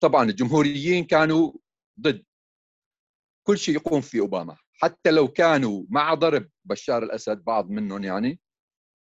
طبعا 0.00 0.24
الجمهوريين 0.24 1.04
كانوا 1.04 1.52
ضد 2.00 2.24
كل 3.46 3.58
شيء 3.58 3.74
يقوم 3.74 4.00
فيه 4.00 4.20
أوباما. 4.20 4.56
حتى 4.72 5.10
لو 5.10 5.28
كانوا 5.28 5.84
مع 5.88 6.14
ضرب 6.14 6.50
بشار 6.64 7.02
الأسد 7.02 7.44
بعض 7.44 7.70
منهم 7.70 8.04
يعني 8.04 8.40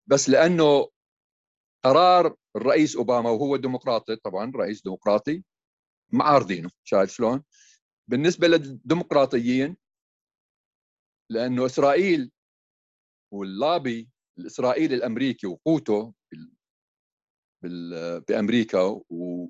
بس 0.07 0.29
لأنه 0.29 0.89
قرار 1.85 2.35
الرئيس 2.55 2.95
أوباما 2.95 3.29
وهو 3.29 3.55
ديمقراطي 3.55 4.15
طبعا 4.15 4.51
رئيس 4.55 4.81
ديمقراطي 4.81 5.43
معارضينه 6.13 6.69
شايف 6.83 7.11
شلون؟ 7.11 7.43
بالنسبة 8.07 8.47
للديمقراطيين 8.47 9.77
لأنه 11.31 11.65
إسرائيل 11.65 12.31
واللابي 13.33 14.09
الإسرائيلي 14.37 14.95
الأمريكي 14.95 15.47
وقوته 15.47 16.13
بأمريكا 18.27 19.01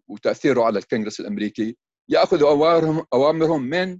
وتأثيره 0.07 0.63
على 0.63 0.79
الكونغرس 0.79 1.19
الأمريكي 1.19 1.77
يأخذوا 2.09 2.49
أوامرهم 2.49 3.05
أوامرهم 3.13 3.61
من 3.61 3.99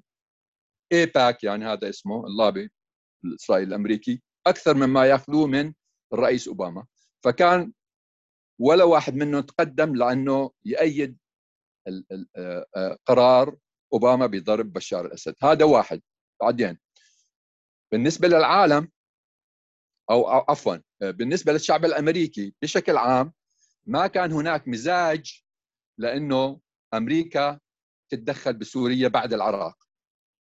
إيباك 0.92 1.44
يعني 1.44 1.66
هذا 1.66 1.90
اسمه 1.90 2.28
اللابي 2.28 2.70
الإسرائيلي 3.26 3.68
الأمريكي 3.68 4.22
أكثر 4.48 4.74
مما 4.76 5.06
يأخذوه 5.06 5.48
من 5.48 5.74
الرئيس 6.14 6.48
أوباما 6.48 6.86
فكان 7.24 7.74
ولا 8.60 8.84
واحد 8.84 9.16
منهم 9.16 9.42
تقدم 9.42 9.96
لأنه 9.96 10.52
يأيد 10.66 11.18
آه، 12.38 12.66
آه، 12.76 12.98
قرار 13.06 13.58
أوباما 13.94 14.26
بضرب 14.26 14.74
بشار 14.74 15.06
الأسد. 15.06 15.36
هذا 15.44 15.66
واحد. 15.66 16.02
بعدين 16.42 16.78
بالنسبة 17.92 18.28
للعالم 18.28 18.92
أو 20.12 20.28
عفوا 20.28 20.78
بالنسبة 21.02 21.54
للشعب 21.54 21.86
الأمريكي 21.86 22.54
بشكل 22.62 22.98
عام 22.98 23.34
ما 23.86 24.08
كان 24.08 24.32
هناك 24.32 24.68
مزاج 24.68 25.44
لأنه 25.98 26.60
أمريكا 26.94 27.60
تتدخل 28.10 28.54
بسوريا 28.54 29.08
بعد 29.08 29.34
العراق. 29.34 29.78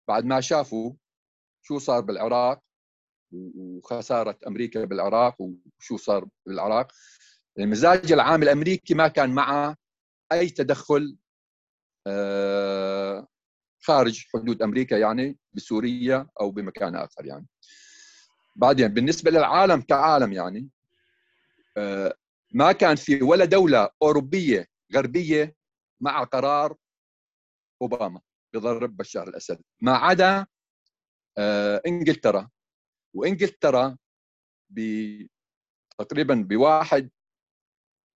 بعد 0.09 0.25
ما 0.25 0.41
شافوا 0.41 0.93
شو 1.63 1.79
صار 1.79 2.01
بالعراق 2.01 2.63
وخسارة 3.33 4.39
أمريكا 4.47 4.85
بالعراق 4.85 5.37
وشو 5.41 5.97
صار 5.97 6.29
بالعراق 6.47 6.93
المزاج 7.59 8.13
العام 8.13 8.43
الأمريكي 8.43 8.95
ما 8.95 9.09
كان 9.09 9.31
مع 9.31 9.75
أي 10.33 10.49
تدخل 10.49 11.17
آه، 12.07 13.29
خارج 13.83 14.27
حدود 14.35 14.63
أمريكا 14.63 14.95
يعني 14.95 15.39
بسوريا 15.53 16.29
أو 16.41 16.51
بمكان 16.51 16.97
آخر 16.97 17.27
يعني. 17.27 17.47
بعدين 18.57 18.89
بالنسبة 18.89 19.31
للعالم 19.31 19.81
كعالم 19.81 20.33
يعني 20.33 20.69
آه، 21.77 22.15
ما 22.55 22.73
كان 22.73 22.97
في 22.97 23.23
ولا 23.23 23.45
دولة 23.45 23.91
أوروبية 24.03 24.67
غربية 24.95 25.55
مع 26.01 26.25
قرار 26.25 26.77
أوباما 27.83 28.21
بضرب 28.55 28.97
بشار 28.97 29.29
الأسد. 29.29 29.61
ما 29.81 29.93
عدا 29.93 30.47
آه، 31.39 31.83
إنجلترا. 31.87 32.51
وإنجلترا 33.15 33.97
تقريبا 35.99 36.35
بواحد 36.35 37.11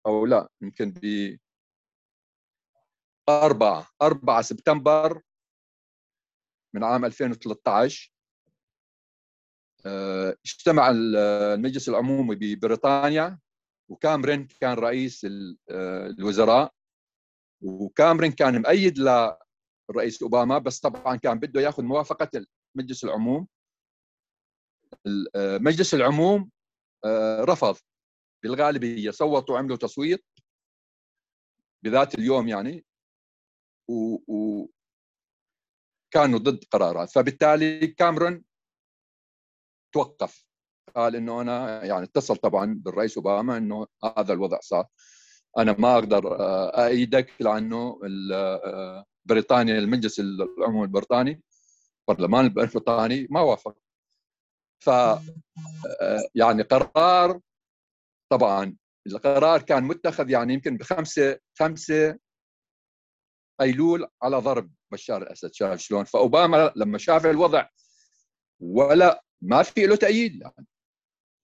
أو 0.05 0.25
لا 0.25 0.49
يمكن 0.61 0.91
ب 0.91 1.37
4 3.29 3.87
4 4.01 4.41
سبتمبر 4.41 5.21
من 6.73 6.83
عام 6.83 7.05
2013 7.05 8.13
آه، 9.85 10.35
اجتمع 10.45 10.91
المجلس 10.93 11.89
العمومي 11.89 12.35
ببريطانيا 12.35 13.39
وكامرين 13.89 14.47
كان 14.61 14.73
رئيس 14.73 15.25
آه، 15.69 16.07
الوزراء 16.07 16.73
وكامرين 17.61 18.31
كان 18.31 18.61
مؤيد 18.61 18.99
للرئيس 18.99 20.21
أوباما 20.23 20.57
بس 20.57 20.79
طبعا 20.79 21.15
كان 21.15 21.39
بده 21.39 21.61
ياخذ 21.61 21.83
موافقة 21.83 22.45
مجلس 22.75 23.03
العموم. 23.03 23.47
آه، 25.35 25.57
مجلس 25.57 25.93
العموم 25.93 26.49
رفض. 27.41 27.77
بالغالبية 28.43 29.11
صوتوا 29.11 29.57
عملوا 29.57 29.77
تصويت 29.77 30.25
بذات 31.83 32.15
اليوم 32.15 32.47
يعني 32.47 32.85
و, 33.89 34.15
و 34.27 34.69
كانوا 36.11 36.39
ضد 36.39 36.63
قرارات. 36.71 37.09
فبالتالي 37.11 37.87
كاميرون 37.87 38.43
توقف. 39.93 40.45
قال 40.95 41.15
إنه 41.15 41.41
أنا 41.41 41.85
يعني 41.85 42.03
اتصل 42.03 42.35
طبعا 42.35 42.81
بالرئيس 42.85 43.17
أوباما 43.17 43.57
إنه 43.57 43.87
هذا 44.17 44.33
الوضع 44.33 44.59
صار. 44.61 44.87
أنا 45.57 45.75
ما 45.79 45.93
أقدر 45.95 46.39
آه، 46.39 46.87
إيدك 46.87 47.33
لأنه 47.39 47.99
آه، 48.33 49.05
بريطانيا 49.25 49.79
المجلس 49.79 50.19
العمومي 50.19 50.85
البريطاني 50.85 51.41
البرلمان 52.09 52.45
البريطاني 52.45 53.27
ما 53.29 53.41
وافق. 53.41 53.77
ف 54.79 54.89
آه، 54.89 55.19
يعني 56.35 56.63
قرار 56.63 57.39
طبعا. 58.31 58.75
القرار 59.07 59.61
كان 59.61 59.83
متخذ 59.83 60.29
يعني 60.29 60.53
يمكن 60.53 60.77
بخمسة 60.77 61.39
خمسة 61.59 62.19
أيلول 63.61 64.07
على 64.23 64.37
ضرب 64.37 64.71
بشار 64.91 65.21
الأسد 65.21 65.53
شاف 65.53 65.79
شلون؟ 65.79 66.03
فأوباما 66.03 66.73
لما 66.75 66.97
شاف 66.97 67.25
الوضع 67.25 67.67
ولا 68.59 69.23
ما 69.41 69.63
في 69.63 69.85
له 69.85 69.95
تأييد 69.95 70.41
يعني. 70.41 70.67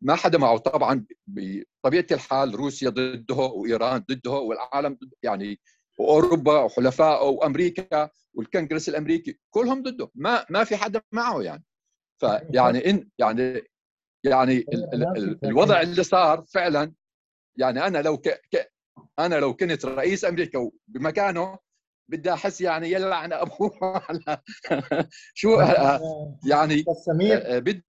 ما 0.01 0.15
حدا 0.15 0.37
معه. 0.37 0.57
طبعا 0.57 1.05
بطبيعه 1.27 2.05
الحال 2.11 2.55
روسيا 2.55 2.89
ضده 2.89 3.35
وإيران 3.35 4.05
ضده 4.09 4.31
والعالم 4.31 4.93
ضده 4.93 5.17
يعني 5.23 5.59
وأوروبا 5.99 6.59
وحلفائه 6.63 7.23
وأمريكا 7.23 8.09
والكونغرس 8.33 8.89
الأمريكي 8.89 9.39
كلهم 9.49 9.83
ضده. 9.83 10.11
ما 10.15 10.45
ما 10.49 10.63
في 10.63 10.77
حدا 10.77 11.01
معه 11.11 11.41
يعني. 11.41 11.63
فيعني 12.21 12.89
إن 12.89 13.09
يعني 13.19 13.61
يعني 14.25 14.57
ال 14.57 14.93
ال 14.93 15.45
الوضع 15.45 15.81
اللي 15.81 16.03
صار 16.03 16.45
فعلا 16.53 16.93
يعني 17.57 17.87
أنا 17.87 17.97
لو 17.97 18.17
ك 18.17 18.29
ك 18.29 18.71
أنا 19.19 19.35
لو 19.35 19.53
كنت 19.53 19.85
رئيس 19.85 20.25
أمريكا 20.25 20.71
بمكانه 20.87 21.59
بدي 22.09 22.33
أحس 22.33 22.61
يعني 22.61 22.91
يلعن 22.91 23.33
ابوه 23.33 23.71
على 24.09 24.41
شو 25.33 25.59
يعني 26.45 26.85
آه، 27.33 27.59
بدي 27.59 27.83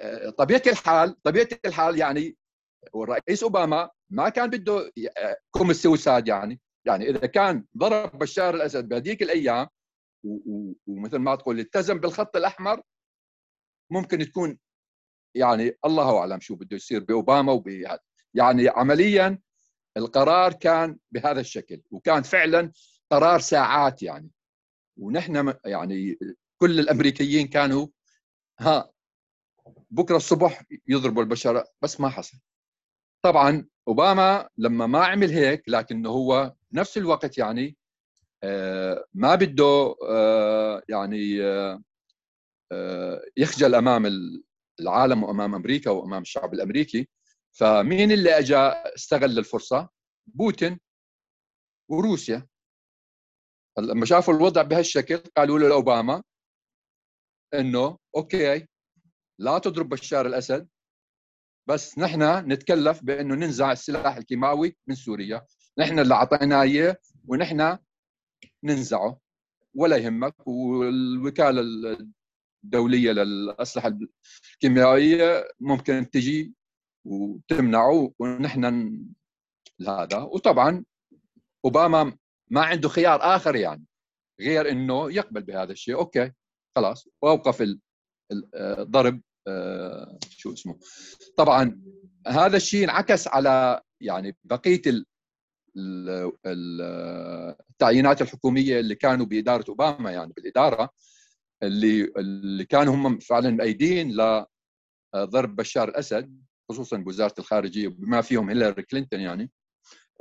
آه، 0.00 0.30
طبيعة 0.30 0.62
الحال 0.66 1.22
طبيعة 1.22 1.48
الحال 1.64 1.98
يعني 1.98 2.36
والرئيس 2.92 3.42
أوباما 3.42 3.90
ما 4.10 4.28
كان 4.28 4.50
بده 4.50 4.92
كم 5.54 5.70
السوساد 5.70 6.28
يعني. 6.28 6.60
يعني 6.86 7.10
إذا 7.10 7.26
كان 7.26 7.64
ضرب 7.76 8.18
بشار 8.18 8.54
الأسد 8.54 8.88
بهذيك 8.88 9.22
الأيام 9.22 9.66
ومثل 10.86 11.16
ما 11.16 11.34
تقول 11.34 11.58
التزم 11.58 11.98
بالخط 11.98 12.36
الأحمر 12.36 12.82
ممكن 13.90 14.18
تكون 14.18 14.58
يعني 15.34 15.72
الله 15.84 16.18
أعلم 16.18 16.40
شو 16.40 16.54
بده 16.54 16.76
يصير 16.76 17.04
بأوباما 17.04 17.52
وبهذا 17.52 17.98
يعني 18.34 18.68
عمليا 18.68 19.38
القرار 19.96 20.52
كان 20.52 20.98
بهذا 21.12 21.40
الشكل 21.40 21.82
وكان 21.90 22.22
فعلا 22.22 22.72
قرار 23.10 23.40
ساعات 23.40 24.02
يعني. 24.02 24.30
ونحن 24.96 25.54
يعني 25.64 26.18
كل 26.58 26.80
الأمريكيين 26.80 27.46
كانوا 27.48 27.86
ها 28.60 28.92
بكرة 29.90 30.16
الصبح 30.16 30.62
يضربوا 30.88 31.22
البشر 31.22 31.64
بس 31.82 32.00
ما 32.00 32.08
حصل. 32.08 32.38
طبعا 33.22 33.66
أوباما 33.88 34.48
لما 34.58 34.86
ما 34.86 35.04
عمل 35.04 35.30
هيك 35.30 35.68
لكنه 35.68 36.08
هو 36.08 36.54
نفس 36.72 36.98
الوقت 36.98 37.38
يعني 37.38 37.76
آه، 38.42 39.04
ما 39.14 39.34
بده 39.34 39.96
آه، 40.08 40.82
يعني 40.88 41.42
آه، 42.72 43.22
يخجل 43.36 43.74
أمام 43.74 44.06
العالم 44.80 45.22
وأمام 45.22 45.54
أمريكا 45.54 45.90
وأمام 45.90 46.22
الشعب 46.22 46.54
الأمريكي. 46.54 47.08
فمين 47.52 48.12
اللي 48.12 48.38
اجى 48.38 48.56
استغل 48.96 49.38
الفرصة؟ 49.38 49.88
بوتين 50.26 50.80
وروسيا. 51.90 52.46
لما 53.78 54.06
شافوا 54.06 54.34
الوضع 54.34 54.62
بهالشكل 54.62 55.16
قالوا 55.36 55.58
له 55.58 55.68
لأوباما 55.68 56.22
إنه 57.54 57.98
أوكي 58.16 58.66
لا 59.38 59.58
تضرب 59.58 59.88
بشار 59.88 60.26
الأسد 60.26 60.68
بس 61.68 61.98
نحن 61.98 62.22
نتكلف 62.52 63.04
بإنه 63.04 63.34
ننزع 63.34 63.72
السلاح 63.72 64.16
الكيماوي 64.16 64.76
من 64.86 64.94
سوريا. 64.94 65.46
نحن 65.78 65.98
اللي 65.98 66.14
اعطيناه 66.14 66.62
إياه 66.62 66.96
ونحن 67.28 67.78
ننزعه. 68.64 69.20
ولا 69.74 69.96
يهمك 69.96 70.46
والوكالة 70.46 71.62
الدوليه 72.64 73.12
للأسلحة 73.12 73.98
الكيميائية 74.54 75.48
ممكن 75.60 76.10
تجي 76.10 76.54
وتمنعه 77.04 78.12
ونحن 78.18 78.64
هذا 79.88 80.18
وطبعا 80.18 80.84
أوباما 81.64 82.16
ما 82.50 82.62
عنده 82.62 82.88
خيار 82.88 83.20
آخر 83.22 83.56
يعني 83.56 83.84
غير 84.40 84.70
إنه 84.70 85.12
يقبل 85.12 85.42
بهذا 85.42 85.72
الشيء. 85.72 85.94
أوكي 85.94 86.32
خلاص. 86.76 87.08
وأوقف 87.22 87.76
الضرب 88.32 89.20
آه، 89.48 90.18
شو 90.30 90.52
اسمه. 90.52 90.78
طبعا 91.36 91.82
هذا 92.26 92.56
الشيء 92.56 92.84
انعكس 92.84 93.28
على 93.28 93.80
يعني 94.00 94.36
بقية 94.44 94.82
التعيينات 97.70 98.22
الحكومية 98.22 98.80
اللي 98.80 98.94
كانوا 98.94 99.26
بإدارة 99.26 99.64
أوباما 99.68 100.10
يعني 100.10 100.32
بالإدارة. 100.32 100.90
اللي 101.62 102.12
اللي 102.16 102.64
كانوا 102.64 102.94
هم 102.94 103.18
فعلا 103.18 103.50
مأيدين 103.50 104.12
لضرب 104.12 105.56
بشار 105.56 105.88
الأسد 105.88 106.40
خصوصا 106.70 106.96
بوزارة 106.96 107.34
الخارجية 107.38 107.88
بما 107.88 108.20
فيهم 108.20 108.48
هيلاري 108.48 108.82
كلينتون 108.82 109.20
يعني. 109.20 109.50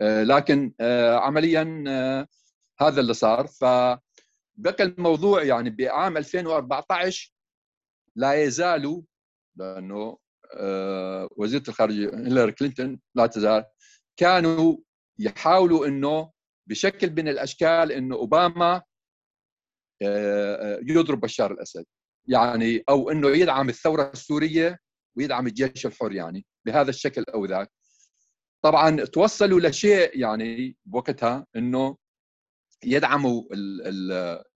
آه، 0.01 0.23
لكن 0.23 0.73
آه، 0.79 1.15
عمليا 1.15 1.83
آه، 1.87 2.27
هذا 2.81 3.01
اللي 3.01 3.13
صار. 3.13 3.47
فبقى 3.47 3.99
الموضوع 4.81 5.43
يعني 5.43 5.69
بعام 5.69 6.17
2014 6.17 7.33
لا 8.15 8.33
يزالوا 8.43 9.01
لأنه 9.55 10.17
وزيرة 11.37 11.63
الخارجية 11.67 12.07
هيلاري 12.07 12.51
كلينتون 12.51 12.99
لا 13.15 13.25
تزال 13.25 13.65
كانوا 14.19 14.77
يحاولوا 15.19 15.87
إنه 15.87 16.31
بشكل 16.69 17.11
من 17.11 17.27
الأشكال 17.27 17.91
إنه 17.91 18.15
أوباما 18.15 18.81
يضرب 20.81 21.19
بشار 21.19 21.51
الأسد. 21.51 21.85
يعني 22.27 22.83
أو 22.89 23.09
إنه 23.11 23.29
يدعم 23.29 23.69
الثورة 23.69 24.11
السورية 24.13 24.79
ويدعم 25.17 25.47
الجيش 25.47 25.85
الحر 25.85 26.11
يعني 26.11 26.45
بهذا 26.65 26.89
الشكل 26.89 27.23
أو 27.33 27.45
ذاك. 27.45 27.71
طبعا 28.61 29.05
توصلوا 29.05 29.59
لشيء 29.59 30.19
يعني 30.19 30.77
بوقتها 30.85 31.45
إنه 31.55 31.97
يدعموا 32.83 33.43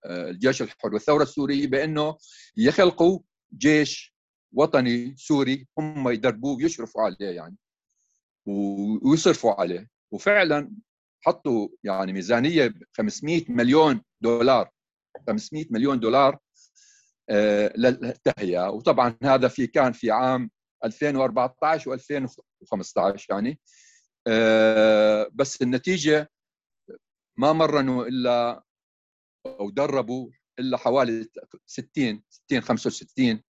الجيش 0.06 0.62
الحر 0.62 0.94
والثورة 0.94 1.24
السورية 1.24 1.68
بإنه 1.68 2.18
يخلقوا 2.58 3.20
جيش 3.58 4.14
وطني 4.54 5.16
سوري 5.18 5.68
هم 5.80 6.10
يدربوه 6.10 6.56
ويشرفوا 6.56 7.02
عليه 7.02 7.30
يعني 7.30 7.58
ويصرفوا 8.46 9.62
عليه. 9.62 9.90
وفعلا 10.12 10.72
حطوا 11.22 11.68
يعني 11.84 12.14
ميزانية 12.14 12.74
500 12.98 13.46
مليون 13.50 14.02
دولار 14.22 14.70
500 15.28 15.66
مليون 15.72 16.00
دولار 16.00 16.38
آه، 17.30 17.74
للتهيئة. 17.78 18.70
وطبعا 18.70 19.18
هذا 19.24 19.48
في 19.48 19.68
كان 19.68 19.94
في 19.94 20.12
عام 20.12 20.52
2014 20.86 21.98
و2015 21.98 23.26
يعني. 23.30 23.60
آه، 24.28 25.30
بس 25.34 25.62
النتيجة 25.62 26.32
ما 27.38 27.54
مرنوا 27.54 28.06
إلا 28.06 28.64
أو 29.46 29.70
دربوا 29.70 30.32
إلا 30.60 30.78
حوالي 30.78 31.28
60 31.66 32.24
60 32.30 32.62
65 32.62 33.44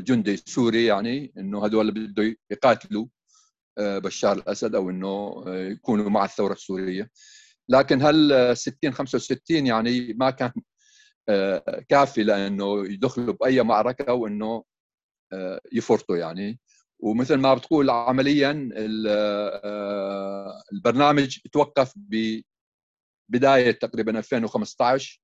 جندي 0.00 0.36
سوري 0.36 0.86
يعني 0.86 1.32
إنه 1.38 1.66
هذول 1.66 1.90
بده 1.90 2.36
يقاتلوا 2.50 3.06
آه، 3.78 3.98
بشار 3.98 4.36
الأسد 4.36 4.74
أو 4.74 4.90
إنه 4.90 5.44
يكونوا 5.46 6.10
مع 6.10 6.24
الثورة 6.24 6.52
السورية. 6.52 7.10
لكن 7.68 8.02
هل 8.02 8.56
60 8.56 8.92
65 8.92 9.66
يعني 9.66 10.12
ما 10.12 10.30
كان 10.30 10.52
كافي 11.88 12.22
لأنه 12.22 12.86
يدخلوا 12.92 13.34
بأي 13.34 13.62
معركة 13.62 14.12
وإنه 14.12 14.64
يفرطوا 15.72 16.16
يعني. 16.16 16.60
ومثل 16.98 17.34
ما 17.34 17.54
بتقول 17.54 17.90
عمليا 17.90 18.70
البرنامج 20.72 21.38
توقف 21.52 21.94
بداية 23.28 23.70
تقريبا 23.70 24.18
2015 24.18 25.22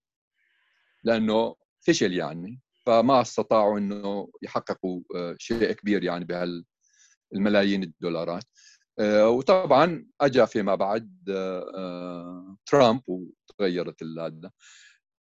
لأنه 1.05 1.57
فشل 1.81 2.13
يعني. 2.13 2.61
فما 2.87 3.21
استطاعوا 3.21 3.79
إنه 3.79 4.29
يحققوا 4.43 5.01
آه، 5.17 5.37
شيء 5.39 5.73
كبير 5.73 6.05
يعني 6.05 6.25
بهالملايين 6.25 7.83
الدولارات. 7.83 8.45
آه، 8.45 8.72
وطبعا 9.01 10.07
اجى 10.21 10.47
فيما 10.47 10.75
بعد 10.75 11.25
آه، 11.31 12.57
ترامب 12.67 13.03
وتغيرت 13.09 14.03
هذا 14.03 14.51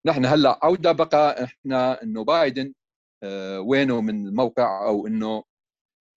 نحن 0.05 0.25
هلأ 0.25 0.59
عودة 0.63 0.91
بقى 0.91 1.43
إحنا 1.43 2.03
إنه 2.03 2.23
بايدن 2.23 2.73
وينه 3.57 4.01
من 4.01 4.27
الموقع 4.27 4.87
أو 4.87 5.07
إنه 5.07 5.43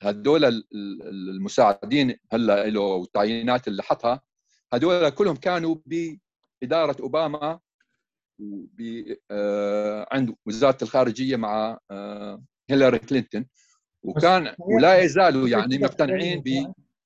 هدول 0.03 0.65
المساعدين 0.75 2.17
هلأ 2.33 2.67
له 2.67 2.81
والتعيينات 2.81 3.69
اللي 3.69 3.83
حطها 3.83 4.21
هدول 4.73 5.09
كلهم 5.09 5.37
كانوا 5.37 5.77
اداره 6.63 6.97
أوباما 7.01 7.61
آه، 9.31 10.07
عند 10.13 10.35
وزارة 10.47 10.79
الخارجية 10.83 11.37
مع 11.37 11.79
آه، 11.91 12.43
هيلاري 12.71 12.99
كلينتون. 12.99 13.47
وكان 14.03 14.55
ولا 14.59 14.99
يزالوا 14.99 15.49
يعني 15.49 15.79
مقتنعين 15.79 16.43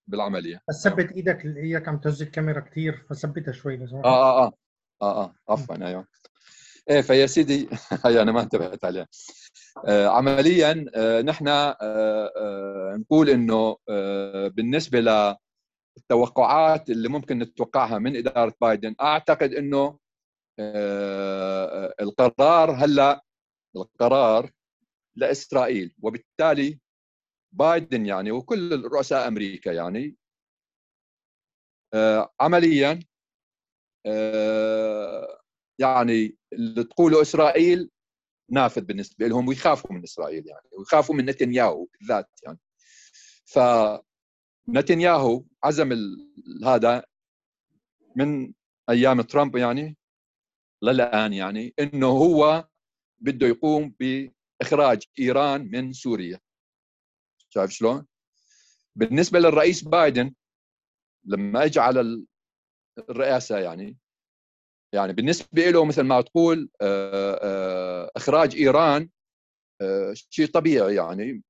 بالعملية. 0.09 0.61
بس 0.69 0.85
ثبت 0.85 1.13
إيدك 1.13 1.45
إيدك 1.45 1.89
عم 1.89 1.99
تهز 1.99 2.23
الكاميرا 2.23 2.61
كثير 2.61 3.07
فثبتها 3.11 3.53
شوي 3.53 3.77
لو 3.77 3.87
آه 4.05 4.07
آه 4.07 4.47
آه. 4.47 4.53
آه 5.03 5.25
آه. 5.25 5.35
عفوا 5.49 5.87
أيوه. 5.87 6.07
إيه 6.91 7.01
فيا 7.01 7.27
سيدي 7.27 7.69
هي 8.07 8.23
أنا 8.23 8.33
ما 8.33 8.41
انتبهت 8.43 8.85
عليها. 8.85 9.07
آه 9.87 10.09
عمليا 10.09 10.87
آه 10.95 11.21
نحن 11.23 11.49
آه 11.49 11.77
آه 11.83 12.97
نقول 13.01 13.31
إنه 13.31 13.77
آه 13.89 14.49
بالنسبة 14.49 15.01
ل 15.01 15.37
التوقعات 15.97 16.91
اللي 16.91 17.09
ممكن 17.09 17.39
نتوقعها 17.39 17.99
من 17.99 18.17
إدارة 18.17 18.55
بايدن 18.61 18.95
أعتقد 19.01 19.53
إنه 19.55 19.99
آه، 20.61 21.95
القرار 22.01 22.71
هلأ 22.71 23.23
القرار 23.77 24.51
لإسرائيل 25.17 25.95
وبالتالي 26.03 26.79
بايدن 27.53 28.07
يعني 28.07 28.31
وكل 28.31 28.85
رؤساء 28.85 29.29
أمريكا 29.29 29.71
يعني. 29.71 30.17
آه، 31.95 32.35
عمليا 32.41 33.01
آه، 34.07 35.41
يعني 35.79 36.37
اللي 36.53 36.85
تقوله 36.85 37.23
إسرائيل 37.23 37.91
نافذ 38.51 38.81
بالنسبة 38.83 39.27
لهم 39.27 39.49
ويخافوا 39.49 39.93
من 39.93 40.03
إسرائيل 40.03 40.47
يعني 40.47 40.69
ويخافوا 40.79 41.15
من 41.15 41.25
نتنياهو 41.27 41.87
بالذات 42.01 42.31
يعني. 42.45 42.59
ف 43.47 43.59
نتنياهو 44.69 45.45
عزم 45.65 45.93
هذا 46.65 47.05
من 48.17 48.53
أيام 48.91 49.21
ترامب 49.21 49.57
يعني 49.57 49.97
للآن 50.83 51.33
يعني 51.33 51.75
إنه 51.79 52.07
هو 52.07 52.69
بده 53.21 53.47
يقوم 53.47 53.95
بإخراج 54.01 55.03
إيران 55.19 55.71
من 55.71 55.93
سوريا. 55.93 56.41
شايف 57.59 57.71
شلون؟ 57.71 58.07
بالنسبة 58.97 59.39
للرئيس 59.39 59.83
بايدن 59.83 60.35
لما 61.25 61.65
اجى 61.65 61.81
على 61.81 62.27
الرئاسة 63.11 63.59
يعني 63.59 63.97
يعني 64.95 65.13
بالنسبة 65.13 65.71
له 65.71 65.85
مثل 65.85 66.03
ما 66.03 66.21
تقول 66.21 66.71
آه، 66.81 67.39
آه، 67.43 68.11
إخراج 68.17 68.57
إيران 68.57 69.11
آه، 69.81 70.13
شيء 70.31 70.47
طبيعي 70.47 70.95
يعني 70.95 71.43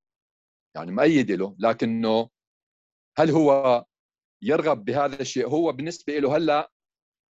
يعني 0.76 0.92
مؤيد 0.92 1.30
له. 1.30 1.56
لكنه 1.58 2.30
هل 3.18 3.30
هو 3.30 3.84
يرغب 4.42 4.84
بهذا 4.84 5.20
الشيء؟ 5.20 5.48
هو 5.48 5.72
بالنسبة 5.72 6.18
له 6.18 6.36
هلا 6.36 6.70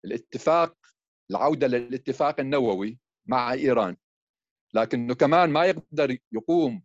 الاتفاق 0.04 0.76
العودة 1.30 1.66
للاتفاق 1.66 2.40
النووي 2.40 2.98
مع 3.26 3.52
إيران. 3.52 3.96
لكنه 4.74 5.14
كمان 5.14 5.50
ما 5.50 5.64
يقدر 5.64 6.18
يقوم 6.32 6.82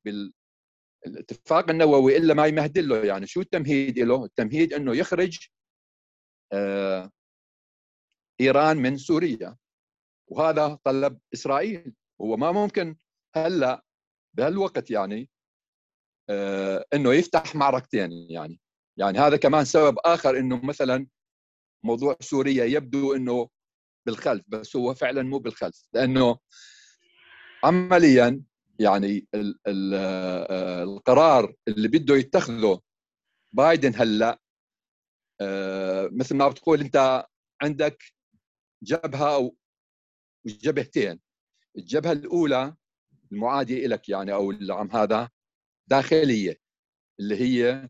بالاتفاق 1.05 1.69
النووي 1.69 2.17
إلا 2.17 2.33
ما 2.33 2.45
يمهد 2.45 2.77
له 2.77 3.05
يعني 3.05 3.27
شو 3.27 3.41
التمهيد 3.41 3.99
له؟ 3.99 4.25
التمهيد 4.25 4.73
إنه 4.73 4.95
يخرج 4.95 5.47
آه، 6.53 7.11
إيران 8.41 8.77
من 8.77 8.97
سوريا 8.97 9.57
وهذا 10.31 10.79
طلب 10.83 11.19
إسرائيل 11.33 11.93
هو 12.21 12.37
ما 12.37 12.51
ممكن 12.51 12.95
هلأ 13.35 13.83
بهالوقت 14.37 14.91
يعني 14.91 15.29
آه، 16.29 16.85
إنه 16.93 17.13
يفتح 17.13 17.55
معركتين 17.55 18.11
يعني 18.11 18.59
يعني 18.97 19.19
هذا 19.19 19.37
كمان 19.37 19.65
سبب 19.65 19.97
آخر 20.05 20.37
إنه 20.39 20.65
مثلا 20.65 21.07
موضوع 21.85 22.17
سوريا 22.21 22.65
يبدو 22.65 23.15
إنه 23.15 23.49
بالخلف 24.05 24.43
بس 24.47 24.75
هو 24.75 24.93
فعلا 24.93 25.23
مو 25.23 25.39
بالخلف 25.39 25.87
لأنه 25.93 26.37
عمليا 27.63 28.43
يعني 28.79 29.27
ال 29.35 29.59
ال 29.67 29.93
آه، 29.95 30.83
القرار 30.83 31.53
اللي 31.67 31.87
بده 31.87 32.15
يتخذه 32.15 32.81
بايدن 33.53 33.91
هلأ 33.95 34.39
آه، 35.41 36.09
مثل 36.11 36.35
ما 36.35 36.47
بتقول 36.47 36.81
انت 36.81 37.25
عندك 37.61 38.03
جبهة 38.83 39.35
أو 39.35 39.55
جبهتين 40.45 41.19
الجبهة 41.77 42.11
الأولى 42.11 42.75
المعاديه 43.31 43.87
لك 43.87 44.09
يعني 44.09 44.33
أو 44.33 44.51
العم 44.51 44.91
هذا 44.91 45.29
داخلية 45.89 46.57
اللي 47.19 47.35
هي 47.41 47.89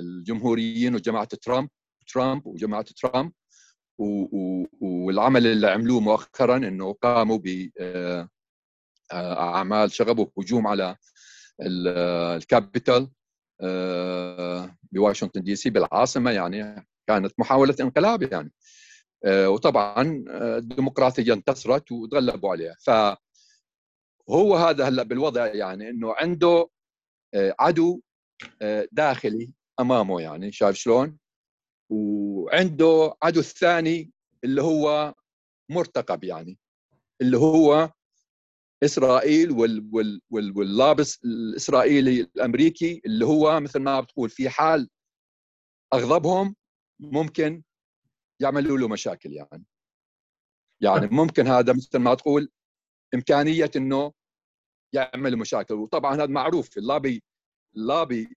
الجمهوريين 0.00 0.94
وجماعة 0.94 1.24
ترامب 1.24 1.68
ترامب 2.06 2.46
وجماعة 2.46 2.82
ترامب 2.82 3.32
والعمل 4.80 5.46
اللي 5.46 5.66
عملوه 5.66 6.00
مؤخرا 6.00 6.56
إنه 6.56 6.92
قاموا 6.92 7.38
ب 7.38 7.70
آه، 7.80 8.28
أعمال 9.12 9.92
شغب 9.92 10.30
وهجوم 10.36 10.66
على 10.66 10.96
الكابيتال 11.60 13.10
آه، 13.60 14.76
بواشنطن 14.92 15.42
دي 15.42 15.56
سي 15.56 15.70
بالعاصمة 15.70 16.30
يعني 16.30 16.86
كانت 17.08 17.32
محاولة 17.38 17.76
انقلاب 17.80 18.22
يعني 18.22 18.52
آه، 19.24 19.48
وطبعا 19.48 20.24
الديمقراطية 20.28 21.32
انتصرت 21.32 21.92
وتغلبوا 21.92 22.50
عليها 22.50 22.76
ف 22.80 22.90
هو 24.30 24.56
هذا 24.56 24.88
هلا 24.88 25.02
بالوضع 25.02 25.46
يعني 25.46 25.90
إنه 25.90 26.14
عنده 26.18 26.68
عدو 27.60 28.00
داخلي 28.92 29.52
أمامه 29.80 30.20
يعني 30.20 30.52
شايف 30.52 30.76
شلون؟ 30.76 31.18
وعنده 31.90 33.14
عدو 33.22 33.40
الثاني 33.40 34.10
اللي 34.44 34.62
هو 34.62 35.14
مرتقب 35.70 36.24
يعني 36.24 36.58
اللي 37.20 37.38
هو 37.38 37.92
إسرائيل 38.82 39.50
وال 39.50 39.88
وال 39.92 40.20
وال 40.30 40.58
واللابس 40.58 41.24
الإسرائيلي 41.24 42.20
الأمريكي 42.20 43.02
اللي 43.06 43.26
هو 43.26 43.60
مثل 43.60 43.78
ما 43.80 44.00
بتقول 44.00 44.30
في 44.30 44.48
حال 44.48 44.88
أغضبهم 45.94 46.56
ممكن 47.00 47.62
يعملوا 48.40 48.78
له 48.78 48.88
مشاكل 48.88 49.32
يعني. 49.32 49.64
يعني 50.82 51.06
ممكن 51.06 51.46
هذا 51.46 51.72
مثل 51.72 51.98
ما 51.98 52.14
تقول 52.14 52.50
إمكانية 53.14 53.70
إنه 53.76 54.12
يعملوا 54.94 55.38
مشاكل. 55.38 55.74
وطبعا 55.74 56.14
هذا 56.14 56.26
معروف 56.26 56.78
اللابي 56.78 57.22
اللابي 57.76 58.36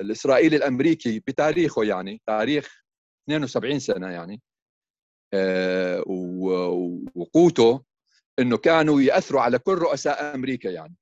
الإسرائيلي 0.00 0.56
الأمريكي 0.56 1.20
بتاريخه 1.20 1.84
يعني 1.84 2.22
تاريخ 2.26 2.82
72 3.28 3.78
سنة 3.78 4.08
يعني 4.10 4.42
آه، 5.34 6.02
وقوته 7.14 7.84
إنه 8.38 8.56
كانوا 8.56 9.00
يأثروا 9.00 9.40
على 9.40 9.58
كل 9.58 9.74
رؤساء 9.74 10.34
أمريكا 10.34 10.68
يعني. 10.68 10.96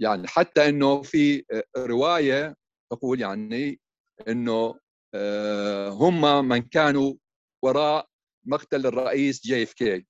يعني 0.00 0.28
حتى 0.28 0.68
إنه 0.68 1.02
في 1.02 1.44
رواية 1.76 2.56
تقول 2.90 3.20
يعني 3.20 3.80
إنه 4.28 4.78
آه، 5.14 5.88
هم 5.88 6.48
من 6.48 6.62
كانوا 6.62 7.14
وراء 7.62 8.08
مقتل 8.44 8.86
الرئيس 8.86 9.42
JFK 9.46 10.06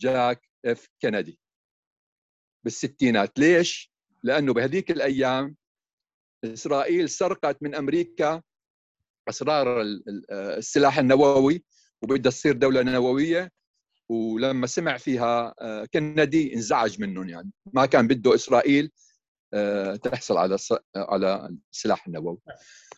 جاك 0.00 0.48
F 0.66 0.88
كندي 1.02 1.38
بالستينات. 2.64 3.38
ليش؟ 3.38 3.92
لأنه 4.22 4.52
بهذيك 4.54 4.90
الأيام 4.90 5.56
إسرائيل 6.44 7.08
سرقت 7.08 7.62
من 7.62 7.74
أمريكا 7.74 8.42
أسرار 9.28 9.82
السلاح 10.32 10.98
النووي 10.98 11.64
وبدها 12.02 12.30
تصير 12.30 12.52
دولة 12.52 12.82
نووية. 12.82 13.50
ولما 14.10 14.66
سمع 14.66 14.96
فيها 14.96 15.54
آه، 15.60 15.84
كندي 15.94 16.54
انزعج 16.54 17.00
منهم 17.00 17.28
يعني. 17.28 17.50
ما 17.72 17.86
كان 17.86 18.06
بده 18.06 18.34
إسرائيل 18.34 18.90
آه، 19.54 19.96
تحصل 19.96 20.36
على 20.36 20.56
على 20.96 21.56
السلاح 21.72 22.06
النووي. 22.06 22.38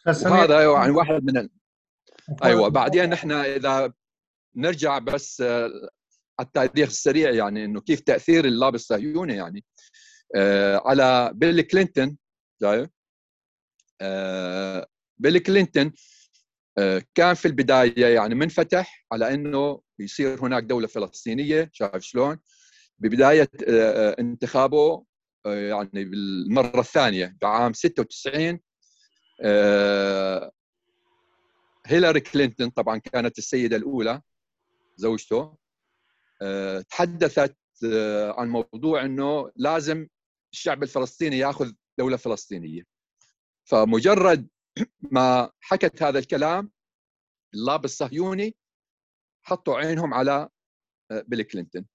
وهذا 0.07 0.73
يعني 0.73 0.91
واحد 0.91 1.25
من 1.25 1.39
ال... 1.39 1.51
أيوه 2.45 2.69
بعدين 2.69 3.11
نحن 3.11 3.33
إذا 3.33 3.93
نرجع 4.57 4.99
بس 4.99 5.41
آه، 5.41 5.91
على 6.39 6.47
التاريخ 6.47 6.89
السريع 6.89 7.31
يعني 7.31 7.65
إنه 7.65 7.81
كيف 7.81 8.01
تأثير 8.01 8.45
اللاب 8.45 8.75
الصهيوني 8.75 9.35
يعني. 9.35 9.65
على 10.87 11.31
بيل 11.35 11.61
كلينتون 11.61 12.19
شايف 12.63 12.91
بيل 15.19 15.39
كلينتون 15.39 15.93
كان 17.15 17.35
في 17.35 17.49
البداية 17.49 18.07
يعني 18.07 18.35
منفتح 18.35 19.07
على 19.13 19.35
إنه 19.35 19.84
يصير 19.99 20.41
هناك 20.47 20.63
دولة 20.63 20.87
فلسطينية 20.87 21.71
شايف 21.73 22.03
شلون؟ 22.03 22.39
ببداية 22.99 23.51
آه، 23.69 24.17
انتخابه 24.21 25.05
آه، 25.47 25.55
يعني 25.55 26.05
بالمرة 26.05 26.81
الثانية 26.81 27.37
بعام 27.43 27.73
96 27.73 28.61
آه، 29.43 30.53
هيلاري 31.87 32.21
كلينتون 32.21 32.71
طبعا 32.71 32.99
كانت 32.99 33.39
السيدة 33.39 33.77
الأولى 33.77 34.23
زوجته 34.97 35.57
تحدثت 36.91 37.57
عن 38.39 38.49
موضوع 38.49 39.05
إنه 39.05 39.51
لازم 39.57 40.07
الشعب 40.53 40.83
الفلسطيني 40.83 41.39
ياخذ 41.39 41.73
دولة 41.99 42.17
فلسطينية 42.17 42.83
فمجرد 43.65 44.49
ما 45.13 45.51
حكت 45.61 46.03
هذا 46.03 46.19
الكلام 46.19 46.71
اللاب 47.55 47.85
الصهيوني 47.85 48.57
حطوا 49.45 49.77
عينهم 49.77 50.15
على 50.15 50.49
آه، 51.11 51.25
بيل 51.29 51.43
كلينتون. 51.43 51.87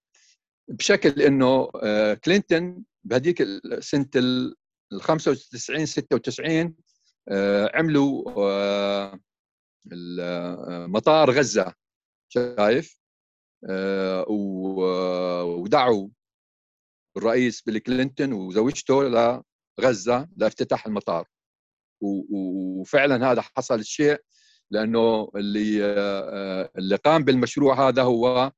بشكل 0.67 1.21
إنه 1.21 1.71
آه، 1.83 2.13
كلينتون 2.13 2.85
بهذيك 3.03 3.43
سنة 3.79 4.09
ال 4.15 4.55
95 5.01 5.85
96 5.85 6.75
عملوا 7.73 8.31
آه، 8.38 9.19
مطار 10.88 11.31
غزة 11.31 11.73
شايف؟ 12.29 12.99
ودعوا 15.47 16.09
الرئيس 17.17 17.62
بيل 17.62 17.79
كلينتون 17.79 18.33
وزوجته 18.33 19.03
لغزة 19.79 20.29
لافتتاح 20.38 20.85
المطار. 20.85 21.27
وفعلا 22.01 23.31
هذا 23.31 23.41
حصل 23.41 23.79
الشيء. 23.79 24.21
لأنه 24.71 25.32
اللي 25.36 25.84
آه، 25.84 26.71
اللي 26.77 26.95
قام 26.95 27.23
بالمشروع 27.23 27.88
هذا 27.89 28.03
هو 28.03 28.51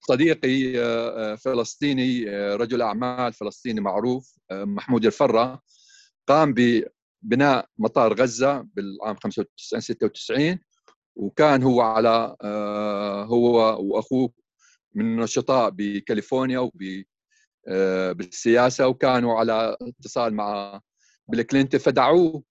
صديقي 0.00 0.80
آه، 0.80 1.34
فلسطيني 1.34 2.30
آه، 2.30 2.56
رجل 2.56 2.82
أعمال 2.82 3.32
فلسطيني 3.32 3.80
معروف 3.80 4.38
محمود 4.52 5.06
الفرة 5.06 5.62
قام 6.28 6.54
ببناء 6.54 7.68
مطار 7.78 8.14
غزة 8.14 8.68
بالعام 8.74 9.16
95 9.16 9.80
96 9.80 10.58
وكان 11.16 11.62
هو 11.62 11.80
على 11.80 12.36
هو 13.28 13.56
وأخوه 13.84 14.32
من 14.94 15.16
نشطاء 15.16 15.70
بكاليفورنيا 15.70 16.58
وب 16.58 17.04
بالسياسة 18.16 18.88
وكانوا 18.88 19.38
على 19.38 19.76
اتصال 19.82 20.34
مع 20.34 20.80
بيل 21.28 21.42
كلينتون 21.42 21.80
فدعوه 21.80 22.42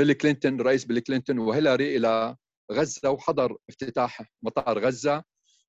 بيل 0.00 0.12
كلينتون 0.12 0.60
رئيس 0.60 0.84
بيل 0.84 1.00
كلينتون 1.00 1.38
وهيلاري 1.38 1.96
إلى 1.96 2.36
غزة 2.72 3.10
وحضر 3.10 3.56
افتتاح 3.68 4.32
مطار 4.42 4.78
غزة. 4.78 5.24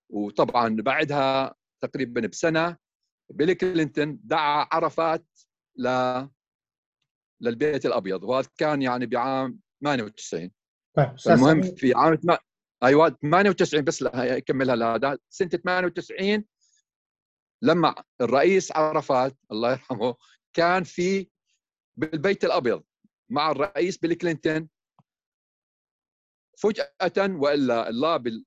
وطبعا 0.10 0.76
بعدها 0.76 1.56
تقريبا 1.82 2.28
بسنة 2.28 2.78
بيل 3.30 3.54
كلينتون 3.54 4.20
دعا 4.24 4.68
عرفات 4.72 5.26
ل 5.78 5.88
للبيت 7.42 7.86
الأبيض 7.86 8.24
وهذا 8.24 8.48
كان 8.58 8.82
يعني 8.82 9.06
بعام 9.06 9.60
98 9.84 10.52
طيب 10.98 11.16
المهم 11.30 11.62
في 11.62 11.94
عام 11.94 12.18
ما... 12.24 12.38
أيوه 12.84 13.18
98 13.22 13.84
بس 13.84 14.04
اكملها 14.04 14.76
لهذا 14.76 15.18
سنة 15.30 15.50
98 15.50 16.46
لما 17.62 17.96
الرئيس 18.22 18.72
عرفات 18.72 19.38
الله 19.52 19.72
يرحمه 19.72 20.16
كان 20.54 20.84
في 20.84 21.30
بالبيت 21.98 22.46
الأبيض. 22.46 22.84
مع 23.32 23.52
الرئيس 23.52 23.98
بيل 23.98 24.14
كلينتون 24.14 24.70
فجأة 26.58 26.88
وإلا 27.20 27.90
اللابي 27.90 28.44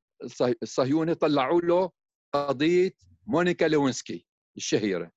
الصهيوني 0.62 1.14
طلعوا 1.14 1.60
له 1.60 1.90
قضية 2.34 2.92
مونيكا 3.26 3.64
لوينسكي 3.64 4.26
الشهيرة. 4.56 5.10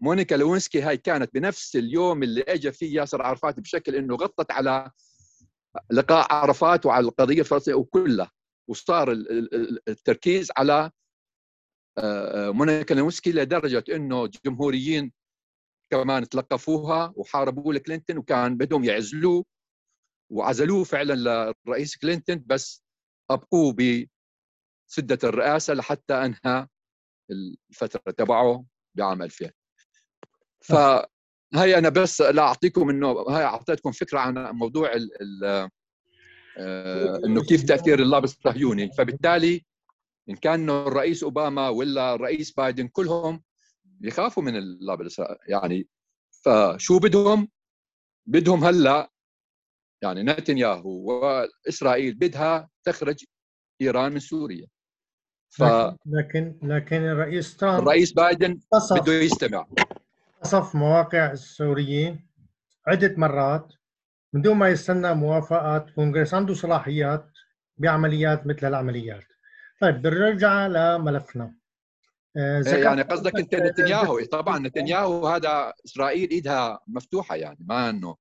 مونيكا 0.00 0.34
لوينسكي 0.34 0.82
هاي 0.82 0.96
كانت 0.96 1.34
بنفس 1.34 1.76
اليوم 1.76 2.22
اللي 2.22 2.42
اجى 2.42 2.72
فيه 2.72 3.00
ياسر 3.00 3.22
عرفات 3.22 3.60
بشكل 3.60 3.94
إنه 3.94 4.14
غطت 4.14 4.50
على 4.50 4.90
لقاء 5.90 6.32
عرفات 6.32 6.86
وعلى 6.86 7.06
القضية 7.06 7.40
الفلسطينية 7.40 7.78
وكلها 7.78 8.30
وصار 8.68 9.12
التركيز 9.88 10.48
على 10.56 10.90
آه، 11.98 12.48
آه، 12.48 12.50
مونيكا 12.50 12.94
لوينسكي 12.94 13.32
لدرجة 13.32 13.84
إنه 13.96 14.30
جمهوريين 14.44 15.12
كمان 15.94 16.28
تلقفوها 16.28 17.12
وحاربوا 17.16 17.78
كلينتون 17.78 18.18
وكان 18.18 18.56
بدهم 18.56 18.84
يعزلوه 18.84 19.44
وعزلوه 20.30 20.84
فعلا 20.84 21.14
للرئيس 21.66 21.96
كلينتون 21.96 22.44
بس 22.46 22.84
أبقوه 23.30 23.72
بسدة 23.72 25.18
الرئاسة 25.28 25.74
لحتى 25.74 26.14
أنهى 26.14 26.66
الفترة 27.30 28.12
تبعه 28.12 28.64
بعام 28.94 29.22
2000 29.22 29.50
فهي 30.60 31.78
أنا 31.78 31.88
بس 31.88 32.20
لا 32.20 32.42
أعطيكم 32.42 32.90
إنه 32.90 33.10
هاي 33.10 33.44
أعطيتكم 33.44 33.92
فكرة 33.92 34.18
عن 34.18 34.34
موضوع 34.34 34.92
ال 34.92 35.22
ال 35.22 35.68
آه، 36.58 37.20
إنه 37.26 37.42
كيف 37.42 37.62
تأثير 37.62 38.02
اللابس 38.02 38.32
الصهيوني. 38.32 38.92
فبالتالي 38.92 39.64
إن 40.30 40.36
كان 40.36 40.70
الرئيس 40.70 41.22
أوباما 41.22 41.68
ولا 41.68 42.14
الرئيس 42.14 42.52
بايدن 42.52 42.88
كلهم 42.88 43.42
بيخافوا 44.04 44.42
من 44.42 44.56
اللابس 44.56 45.22
يعني 45.48 45.88
فشو 46.30 46.98
بدهم؟ 46.98 47.48
بدهم 48.26 48.64
هلأ 48.64 49.10
يعني 50.02 50.22
نتنياهو 50.22 50.90
وإسرائيل 50.90 52.14
بدها 52.14 52.68
تخرج 52.84 53.24
إيران 53.80 54.12
من 54.12 54.18
سوريا. 54.18 54.66
ف 55.50 55.62
لكن 56.06 56.58
لكن 56.62 56.96
الرئيس 56.96 57.56
ترامب 57.56 57.82
الرئيس 57.82 58.12
بايدن 58.12 58.60
بده 58.90 59.12
يستمع. 59.12 59.66
قصف 60.42 60.74
مواقع 60.74 61.32
السوريين 61.32 62.28
عدة 62.86 63.14
مرات 63.16 63.72
من 64.32 64.42
دون 64.42 64.56
ما 64.56 64.68
يستنى 64.68 65.14
موافقات 65.14 65.90
كونغرس 65.90 66.34
عنده 66.34 66.54
صلاحيات 66.54 67.26
بعمليات 67.78 68.46
مثل 68.46 68.68
العمليات. 68.68 69.24
طيب 69.80 70.02
بنرجع 70.02 70.66
لملفنا. 70.66 71.44
آه، 71.44 71.48
إيه، 71.48 71.63
يعني 72.36 73.02
قصدك 73.02 73.36
أنت 73.36 73.54
نتنياهو؟ 73.54 74.20
طبعا 74.24 74.58
نتنياهو 74.58 75.26
هذا 75.26 75.72
إسرائيل 75.84 76.30
إيدها 76.30 76.80
مفتوحة 76.86 77.36
يعني 77.36 77.58
ما 77.60 77.90
إنه. 77.90 78.16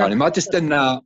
يعني 0.00 0.14
ما 0.14 0.28
تستنى 0.28 1.00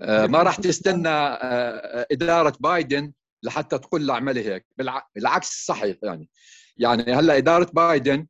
آه، 0.00 0.26
ما 0.26 0.42
راح 0.42 0.56
تستنى 0.56 1.08
آه، 1.08 2.06
إدارة 2.12 2.56
بايدن 2.60 3.12
لحتى 3.42 3.78
تقول 3.78 4.06
له 4.06 4.14
اعملي 4.14 4.44
هيك. 4.44 4.66
بالعكس 5.14 5.66
صحيح 5.66 5.96
يعني. 6.02 6.30
يعني 6.76 7.02
هلأ 7.02 7.36
إدارة 7.36 7.70
بايدن 7.72 8.26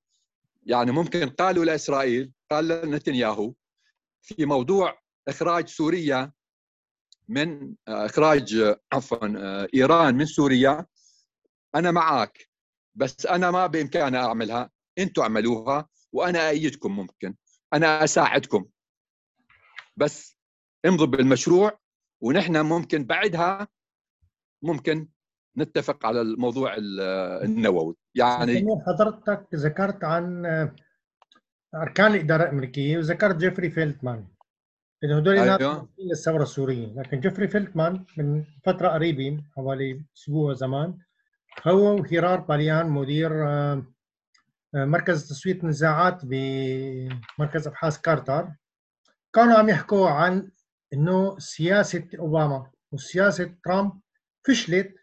يعني 0.63 0.93
ممكن 0.93 1.29
قالوا 1.29 1.65
لإسرائيل 1.65 2.33
قال 2.51 2.69
لنتنياهو 2.69 3.55
في 4.23 4.45
موضوع 4.45 4.99
إخراج 5.29 5.69
سوريا 5.69 6.33
من 7.29 7.75
إخراج 7.89 8.77
عفوا 8.93 9.67
إيران 9.75 10.15
من 10.15 10.27
سوريا 10.27 10.87
أنا 11.75 11.91
معك 11.91 12.49
بس 12.97 13.27
أنا 13.27 13.51
ما 13.51 13.67
بإمكاني 13.67 14.17
أعملها. 14.17 14.71
أنتم 14.99 15.23
اعملوها 15.23 15.89
وأنا 16.13 16.49
ايدكم 16.49 16.97
ممكن. 16.97 17.35
أنا 17.73 18.05
أساعدكم. 18.05 18.67
بس 19.97 20.39
امضوا 20.87 21.07
بالمشروع 21.07 21.79
ونحن 22.21 22.57
ممكن 22.57 23.05
بعدها 23.05 23.69
ممكن 24.63 25.09
نتفق 25.59 26.07
على 26.07 26.21
الموضوع 26.21 26.75
النووي. 27.45 27.97
يعني 28.15 28.65
حضرتك 28.87 29.47
ذكرت 29.55 30.05
عن 30.05 30.47
أركان 31.75 32.15
الإدارة 32.15 32.43
الأمريكية 32.43 32.99
وذكرت 32.99 33.37
جيفري 33.37 33.71
فيلتمان 33.71 34.29
انه 35.05 35.19
هدول 35.19 35.39
أيوه. 35.39 35.89
للثوره 35.99 36.43
السوريه 36.43 36.87
لكن 36.87 37.21
جيفري 37.21 37.49
فيلتمان 37.49 38.05
من 38.17 38.45
فترة 38.65 38.89
قريبه 38.89 39.45
حوالي 39.57 40.05
أسبوع 40.17 40.53
زمان 40.53 40.99
هو 41.65 41.97
وهيرات 42.01 42.41
باليان 42.41 42.89
مدير 42.89 43.49
آه، 43.49 43.87
آه، 44.75 44.85
مركز 44.85 45.29
تصويت 45.29 45.65
نزاعات 45.65 46.21
بمركز 46.25 47.67
أبحاث 47.67 47.99
كارتر. 48.01 48.49
كانوا 49.35 49.59
عم 49.59 49.69
يحكوا 49.69 50.09
عن 50.09 50.51
إنه 50.93 51.39
سياسة 51.39 52.09
أوباما 52.19 52.71
وسياسة 52.93 53.55
ترامب 53.65 53.93
فشلت 54.47 54.95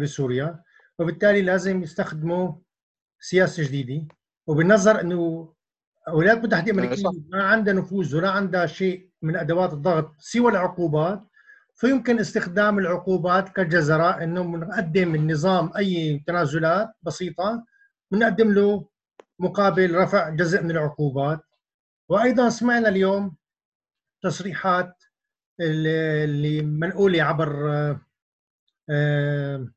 بسوريا 0.00 0.62
وبالتالي 0.98 1.42
لازم 1.42 1.82
يستخدموا 1.82 2.52
سياسة 3.20 3.62
جديدة. 3.62 4.08
وبالنظر 4.46 5.00
إنه 5.00 5.52
الولايات 6.08 6.38
المتحده 6.38 6.72
الامريكيه 6.72 7.04
ما 7.28 7.44
عندها 7.44 7.74
نفوذ 7.74 8.16
ولا 8.16 8.30
عندها 8.30 8.66
شيء 8.66 9.10
من 9.22 9.36
أدوات 9.36 9.72
الضغط 9.72 10.14
سوى 10.18 10.50
العقوبات 10.50 11.22
فيمكن 11.80 12.18
استخدام 12.18 12.78
العقوبات 12.78 13.48
كجزراء 13.48 14.24
إنه 14.24 14.42
بنقدم 14.42 15.14
النظام 15.14 15.70
أي 15.76 16.22
تنازلات 16.26 16.88
بسيطة 17.02 17.64
بنقدم 18.10 18.52
له 18.52 18.88
مقابل 19.38 19.94
رفع 19.94 20.28
جزء 20.28 20.62
من 20.62 20.70
العقوبات. 20.70 21.40
وأيضا 22.08 22.48
سمعنا 22.48 22.88
اليوم 22.88 23.36
تصريحات 24.22 25.02
اللي 25.60 26.62
منقولة 26.62 27.22
عبر 27.22 27.70
آه، 28.90 29.68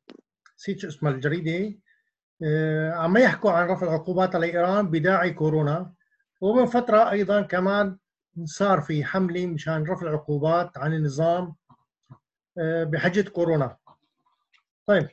نسيت 0.58 0.78
شو 0.78 0.88
اسمها 0.88 1.12
الجريدة 1.12 1.78
آه، 2.42 2.92
عم 2.92 3.16
يحكوا 3.16 3.50
عن 3.50 3.68
رفع 3.68 3.86
العقوبات 3.86 4.34
على 4.34 4.46
ايران 4.46 4.90
بداعي 4.90 5.32
كورونا. 5.32 5.92
ومن 6.40 6.66
فترة 6.66 7.10
أيضا 7.10 7.42
كمان 7.42 7.98
صار 8.44 8.80
في 8.80 9.04
حملة 9.04 9.46
مشان 9.46 9.82
رفع 9.82 10.06
العقوبات 10.06 10.78
عن 10.78 10.94
النظام 10.94 11.54
بحجة 12.56 13.28
كورونا. 13.28 13.76
طيب 14.86 15.08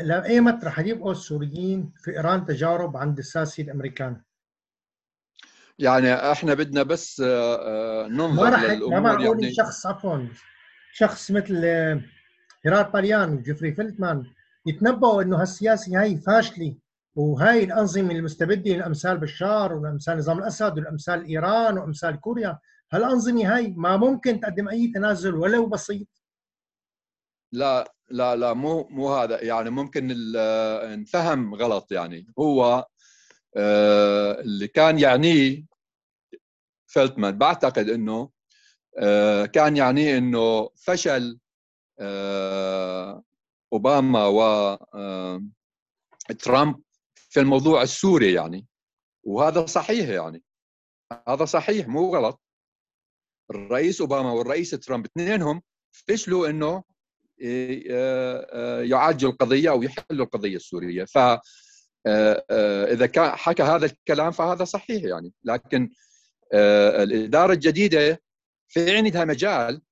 لإيمت 0.00 0.64
رح 0.64 0.78
يبقوا 0.78 1.12
السوريين 1.12 1.92
في 1.96 2.10
إيران 2.10 2.46
تجارب 2.46 2.96
عند 2.96 3.18
الساسة 3.18 3.62
الأمريكان؟ 3.62 4.22
يعني 5.78 6.14
إحنا 6.14 6.54
بدنا 6.54 6.82
بس 6.82 7.20
ننظر 7.20 8.44
ما 8.44 8.50
رح 8.50 8.62
للأمور 8.62 9.00
ما 9.00 9.24
يعني. 9.24 9.54
شخص 9.54 9.86
عفوا 9.86 10.28
شخص 10.92 11.30
مثل 11.30 11.64
هيرات 12.64 12.92
باليان 12.92 13.32
وجيفري 13.32 13.72
فيلتمان 13.72 14.24
يتنبؤوا 14.66 15.22
إنه 15.22 15.40
هالسياسة 15.40 16.00
هاي 16.00 16.16
فاشلة 16.16 16.76
وهاي 17.14 17.64
الأنظمة 17.64 18.12
المستبدة 18.12 18.74
أمثال 18.74 19.18
بشار 19.18 19.72
وأمثال 19.72 20.18
نظام 20.18 20.38
الأسد 20.38 20.78
وأمثال 20.78 21.24
إيران 21.24 21.78
وأمثال 21.78 22.20
كوريا. 22.20 22.58
هالأنظمة 22.92 23.54
هاي 23.56 23.74
ما 23.76 23.96
ممكن 23.96 24.40
تقدم 24.40 24.68
أي 24.68 24.92
تنازل 24.94 25.34
ولو 25.34 25.66
بسيط. 25.66 26.06
لا 27.54 27.94
لا 28.10 28.36
لا 28.36 28.52
مو 28.52 28.88
مو 28.90 29.14
هذا. 29.14 29.42
يعني 29.44 29.70
ممكن 29.70 30.06
نفهم 31.00 31.54
غلط 31.54 31.92
يعني. 31.92 32.26
هو 32.38 32.86
آه، 33.56 34.40
اللي 34.40 34.68
كان 34.68 34.98
يعنيه 34.98 35.64
فيلتمان 36.86 37.38
بعتقد 37.38 37.88
إنه 37.88 38.30
آه، 38.98 39.46
كان 39.46 39.76
يعنيه 39.76 40.18
إنه 40.18 40.70
فشل 40.76 41.38
آه، 42.00 43.22
أوباما 43.72 44.26
و 44.26 44.76
ترامب 46.38 46.82
في 47.14 47.40
الموضوع 47.40 47.82
السوري 47.82 48.32
يعني. 48.32 48.66
وهذا 49.24 49.66
صحيح 49.66 50.08
يعني. 50.08 50.42
هذا 51.28 51.44
صحيح 51.44 51.88
مو 51.88 52.16
غلط. 52.16 52.40
الرئيس 53.50 54.00
أوباما 54.00 54.32
والرئيس 54.32 54.70
ترامب 54.70 55.06
اثنينهم 55.06 55.62
فشلوا 55.92 56.48
إنه 56.48 56.84
يعالجوا 58.88 59.30
القضية 59.30 59.70
أو 59.70 59.82
يحلوا 59.82 60.24
القضية 60.26 60.56
السورية. 60.56 61.04
ف 61.04 61.18
إذا 62.92 63.06
كان 63.06 63.30
حكى 63.30 63.62
هذا 63.62 63.86
الكلام 63.86 64.30
فهذا 64.30 64.64
صحيح 64.64 65.04
يعني. 65.04 65.32
لكن 65.44 65.90
الإدارة 66.54 67.52
الجديدة 67.52 68.22
في 68.68 68.96
عندها 68.96 69.24
مجال 69.24 69.82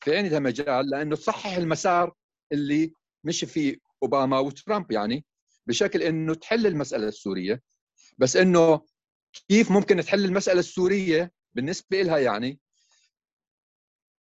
في 0.00 0.16
عندها 0.16 0.38
مجال 0.38 0.90
لأنه 0.90 1.16
تصحح 1.16 1.56
المسار 1.56 2.14
اللي 2.52 2.92
مشي 3.24 3.46
فيه 3.46 3.76
أوباما 4.02 4.38
وترامب 4.38 4.92
يعني 4.92 5.24
بشكل 5.66 6.02
إنه 6.02 6.34
تحل 6.34 6.66
المسألة 6.66 7.08
السورية. 7.08 7.62
بس 8.18 8.36
إنه 8.36 8.80
كيف 9.48 9.70
ممكن 9.70 10.02
تحل 10.02 10.24
المسألة 10.24 10.60
السورية 10.60 11.32
بالنسبة 11.54 12.02
لها 12.02 12.18
يعني؟ 12.18 12.60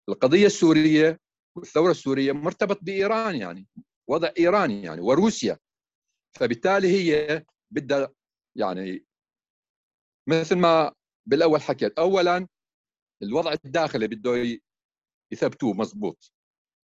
القضية 0.08 0.46
السورية 0.46 1.20
والثوره 1.56 1.90
السورية 1.90 2.32
مرتبط 2.32 2.78
بإيران 2.82 3.34
يعني 3.34 3.66
وضع 4.08 4.30
إيران 4.38 4.70
يعني 4.70 5.00
وروسيا. 5.00 5.58
فبالتالي 6.36 6.88
هي 6.88 7.44
بدها 7.70 8.08
يعني 8.56 9.04
مثل 10.28 10.56
ما 10.56 10.92
بالأول 11.26 11.62
حكيت 11.62 11.98
اولا 11.98 12.48
الوضع 13.22 13.54
الداخلي 13.64 14.08
بده 14.08 14.60
يثبتوه 15.32 15.72
مضبوط. 15.72 16.32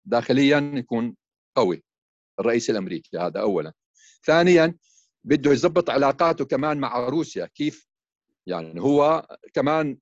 داخليا 0.07 0.73
يكون 0.75 1.16
قوي 1.57 1.85
الرئيس 2.40 2.70
الأمريكي 2.70 3.18
هذا 3.18 3.40
اولا. 3.40 3.73
ثانيا 4.25 4.75
بده 5.25 5.51
يظبط 5.51 5.90
علاقاته 5.90 6.44
كمان 6.44 6.81
مع 6.81 7.09
روسيا 7.09 7.46
كيف 7.46 7.88
يعني 8.46 8.81
هو 8.81 9.29
كمان 9.55 9.99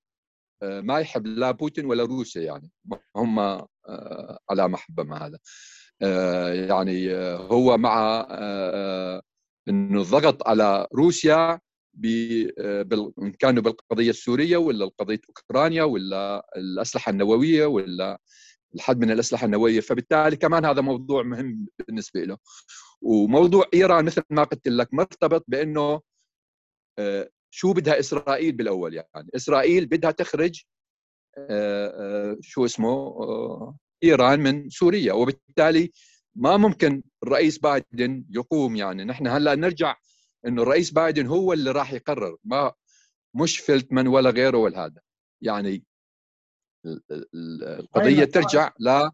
ما 0.63 0.99
يحب 0.99 1.27
لا 1.27 1.51
بوتين 1.51 1.87
ولا 1.87 2.05
روسيا 2.05 2.43
يعني. 2.43 2.71
هم 3.17 3.39
آه، 3.39 4.39
على 4.51 4.69
محبة 4.69 5.03
مع 5.05 5.27
هذا. 5.27 5.39
آه، 6.03 6.53
يعني 6.53 7.15
هو 7.37 7.79
مع 7.79 8.27
إنه 9.69 10.01
الضغط 10.03 10.49
على 10.49 10.87
روسيا 10.95 11.61
إن 12.05 13.33
كانوا 13.39 13.63
بالقضية 13.63 14.11
السورية 14.11 14.57
ولا 14.57 14.91
قضيه 14.99 15.21
أوكرانيا 15.29 15.83
ولا 15.85 16.47
الأسلحة 16.57 17.11
النووية 17.11 17.67
ولا 17.67 18.21
الحد 18.75 18.99
من 19.01 19.11
الأسلحة 19.11 19.45
النووية. 19.47 19.81
فبالتالي 19.81 20.37
كمان 20.37 20.65
هذا 20.65 20.81
موضوع 20.81 21.23
مهم 21.23 21.67
بالنسبة 21.89 22.21
له. 22.21 22.37
وموضوع 23.03 23.65
إيران 23.75 24.05
مثل 24.05 24.23
ما 24.31 24.45
قلت 24.45 24.69
لك 24.69 24.95
مرتبط 24.95 25.45
بإنه 25.49 26.01
آه، 26.99 27.31
شو 27.51 27.73
بدها 27.73 27.99
إسرائيل 27.99 28.53
بالأول 28.53 28.95
يعني؟ 28.95 29.29
إسرائيل 29.37 29.87
بدها 29.87 30.11
تخرج 30.11 30.63
آه، 31.39 31.89
آه، 32.31 32.37
شو 32.41 32.65
اسمه 32.65 33.17
إيران 34.05 34.41
من 34.41 34.69
سوريا 34.71 35.13
وبالتالي 35.13 35.93
ما 36.37 36.57
ممكن 36.57 37.03
الرئيس 37.23 37.59
بايدن 37.59 38.25
يقوم 38.31 38.77
يعني. 38.77 39.05
نحن 39.05 39.27
هلأ 39.27 39.55
نرجع 39.55 39.97
إنه 40.47 40.63
الرئيس 40.63 40.91
بايدن 40.91 41.27
هو 41.27 41.53
اللي 41.53 41.71
راح 41.71 41.93
يقرر 41.93 42.37
ما 42.45 42.73
مش 43.35 43.59
فيلتمان 43.59 44.07
ولا 44.07 44.31
غيره 44.31 44.59
ولا 44.59 44.85
هذا. 44.85 45.01
يعني 45.43 45.85
القضية 47.35 48.25
ترجع 48.25 48.73
ل 48.81 49.11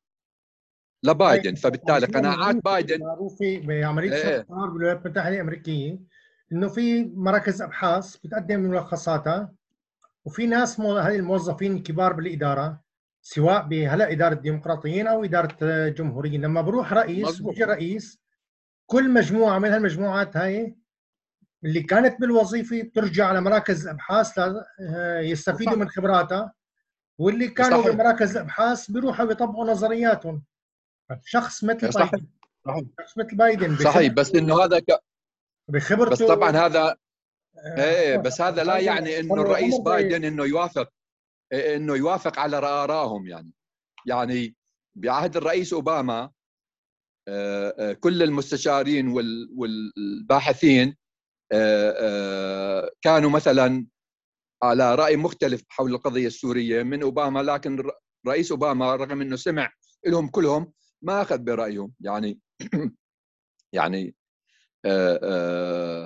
لبايدن. 1.05 1.55
فبالتالي 1.55 2.07
قناعات 2.07 2.57
بايدن. 2.65 3.01
معروفة 3.01 3.61
بعمليه. 3.65 4.41
قرار 4.41 4.71
بالولايات 4.71 5.07
المتحدة 5.07 5.35
الأمريكية. 5.35 5.99
إنه 6.55 6.69
في 6.69 7.05
مراكز 7.05 7.63
أبحاث 7.63 8.17
بتقدم 8.17 8.61
ملخصاتها 8.61 9.53
وفي 10.25 10.47
ناس 10.47 10.81
هذه 10.81 11.17
الموظفين 11.17 11.77
الكبار 11.77 12.13
بالإدارة 12.13 12.81
سواء 13.23 13.63
بهلا 13.63 14.13
إدارة 14.13 14.35
الديمقراطيين 14.35 15.07
أو 15.07 15.25
إدارة 15.25 15.57
الجمهوريين. 15.63 16.43
لما 16.43 16.61
بروح 16.61 16.93
رئيس 16.93 17.43
بيجي 17.43 17.65
رئيس 17.65 18.21
كل 18.87 19.11
مجموعة 19.11 19.59
من 19.59 19.69
هالمجموعات 19.69 20.37
هاي 20.37 20.77
اللي 21.65 21.83
كانت 21.83 22.21
بالوظيفة 22.21 22.91
ترجع 22.95 23.27
على 23.27 23.41
مراكز 23.41 23.87
الابحاث 23.87 24.39
يستفيدوا 25.21 25.77
من 25.77 25.89
خبراتها 25.89 26.53
واللي 27.19 27.49
كانوا 27.49 27.83
صحيح. 27.83 27.95
بمراكز 27.95 28.37
الابحاث 28.37 28.91
بيروحوا 28.91 29.27
بيطبقوا 29.27 29.65
نظرياتهم. 29.71 30.43
شخص 31.25 31.65
مثل. 31.65 31.79
بايدن. 31.81 31.93
صحيح. 31.93 32.21
شخص 33.01 33.19
مثل 33.19 33.37
بايدن 33.37 33.77
صحيح. 33.77 34.13
بس 34.13 34.35
إنه 34.35 34.65
هذا 34.65 34.79
ك... 34.79 34.85
بخبرته 35.69 36.11
بس 36.11 36.23
طبعا 36.23 36.51
هذا 36.51 36.97
آه، 37.59 37.85
إيه 37.85 38.17
بس 38.17 38.41
هذا 38.41 38.65
لا 38.65 38.79
يعني 38.79 39.21
إنه 39.21 39.35
الرئيس 39.35 39.79
بايدن 39.79 40.25
إنه 40.25 40.45
يوافق 40.45 40.91
إنه 41.53 41.97
يوافق 41.97 42.39
على 42.39 42.57
آرائهم 42.57 43.27
يعني. 43.27 43.53
يعني 44.07 44.57
بعهد 44.97 45.37
الرئيس 45.37 45.73
أوباما 45.73 46.31
آه، 47.29 47.75
آه، 47.79 47.93
كل 47.93 48.23
المستشارين 48.23 49.09
والباحثين 49.57 50.97
كانوا 53.03 53.31
مثلا 53.31 53.87
على 54.63 54.95
رأي 54.95 55.17
مختلف 55.17 55.65
حول 55.69 55.95
القضية 55.95 56.27
السورية 56.27 56.83
من 56.83 57.03
أوباما 57.03 57.43
لكن 57.43 57.91
رئيس 58.27 58.51
أوباما 58.51 58.97
رغم 58.97 59.21
إنه 59.21 59.37
سمع 59.37 59.73
لهم 60.07 60.29
كلهم 60.29 60.73
ما 61.03 61.23
أخذ 61.23 61.39
برأيهم. 61.39 61.95
يعني 62.01 62.41
يعني 63.73 64.15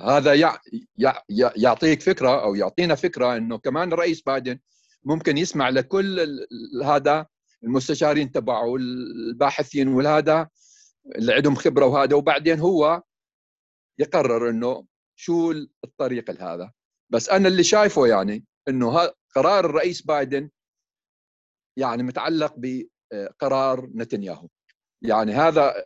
هذا 0.05 0.33
يع 0.33 0.57
يع 0.97 1.23
يعطيك 1.55 2.01
فكرة 2.01 2.43
أو 2.43 2.55
يعطينا 2.55 2.95
فكرة 2.95 3.37
إنه 3.37 3.57
كمان 3.57 3.93
الرئيس 3.93 4.21
بايدن 4.21 4.59
ممكن 5.03 5.37
يسمع 5.37 5.69
لكل 5.69 6.39
هذا 6.83 7.25
المستشارين 7.63 8.31
تبعه 8.31 8.75
الباحثين 8.75 9.87
والهذا 9.87 10.49
اللي 11.15 11.33
عندهم 11.33 11.55
خبرة 11.55 11.85
وهذا 11.85 12.15
وبعدين 12.15 12.59
هو 12.59 13.03
يقرر 13.99 14.49
إنه 14.49 14.85
شو 15.15 15.51
الطريق 15.83 16.41
هذا 16.41 16.71
بس 17.09 17.29
أنا 17.29 17.47
اللي 17.47 17.63
شايفه 17.63 18.07
يعني 18.07 18.45
إنه 18.67 19.11
قرار 19.35 19.65
الرئيس 19.65 20.01
بايدن 20.01 20.49
يعني 21.77 22.03
متعلق 22.03 22.53
بقرار 22.57 23.89
نتنياهو. 23.95 24.47
يعني 25.01 25.31
هذا 25.31 25.85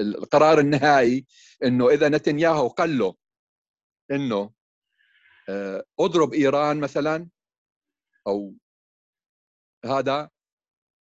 القرار 0.00 0.58
النهائي 0.58 1.26
إنه 1.64 1.88
إذا 1.88 2.08
نتنياهو 2.08 2.68
قال 2.68 2.98
له 2.98 3.14
إنه 4.10 4.50
آه، 5.48 5.84
اضرب 6.00 6.34
إيران 6.34 6.80
مثلا 6.80 7.28
أو 8.26 8.54
هذا 9.84 10.30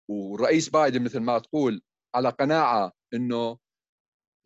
والرئيس 0.08 0.68
بايدن 0.68 1.04
مثل 1.04 1.20
ما 1.20 1.38
تقول 1.38 1.82
على 2.14 2.28
قناعة 2.28 2.92
إنه 3.14 3.58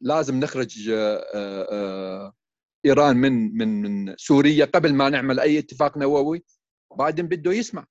لازم 0.02 0.40
نخرج 0.40 0.88
آه، 0.90 1.24
آه، 1.34 2.32
إيران 2.86 3.16
من 3.16 3.56
من 3.56 3.82
من 3.82 4.16
سوريا 4.16 4.64
قبل 4.64 4.94
ما 4.94 5.08
نعمل 5.08 5.40
أي 5.40 5.58
اتفاق 5.58 5.98
نووي 5.98 6.44
بايدن 6.98 7.28
بده 7.28 7.52
يسمع. 7.52 7.86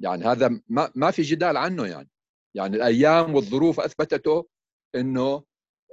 يعني 0.00 0.24
هذا 0.24 0.60
ما 0.68 0.92
ما 0.94 1.10
في 1.10 1.22
جدال 1.22 1.56
عنه 1.56 1.86
يعني. 1.86 2.10
يعني 2.56 2.76
الأيام 2.76 3.34
والظروف 3.34 3.80
أثبتته 3.80 4.48
إنه 4.94 5.42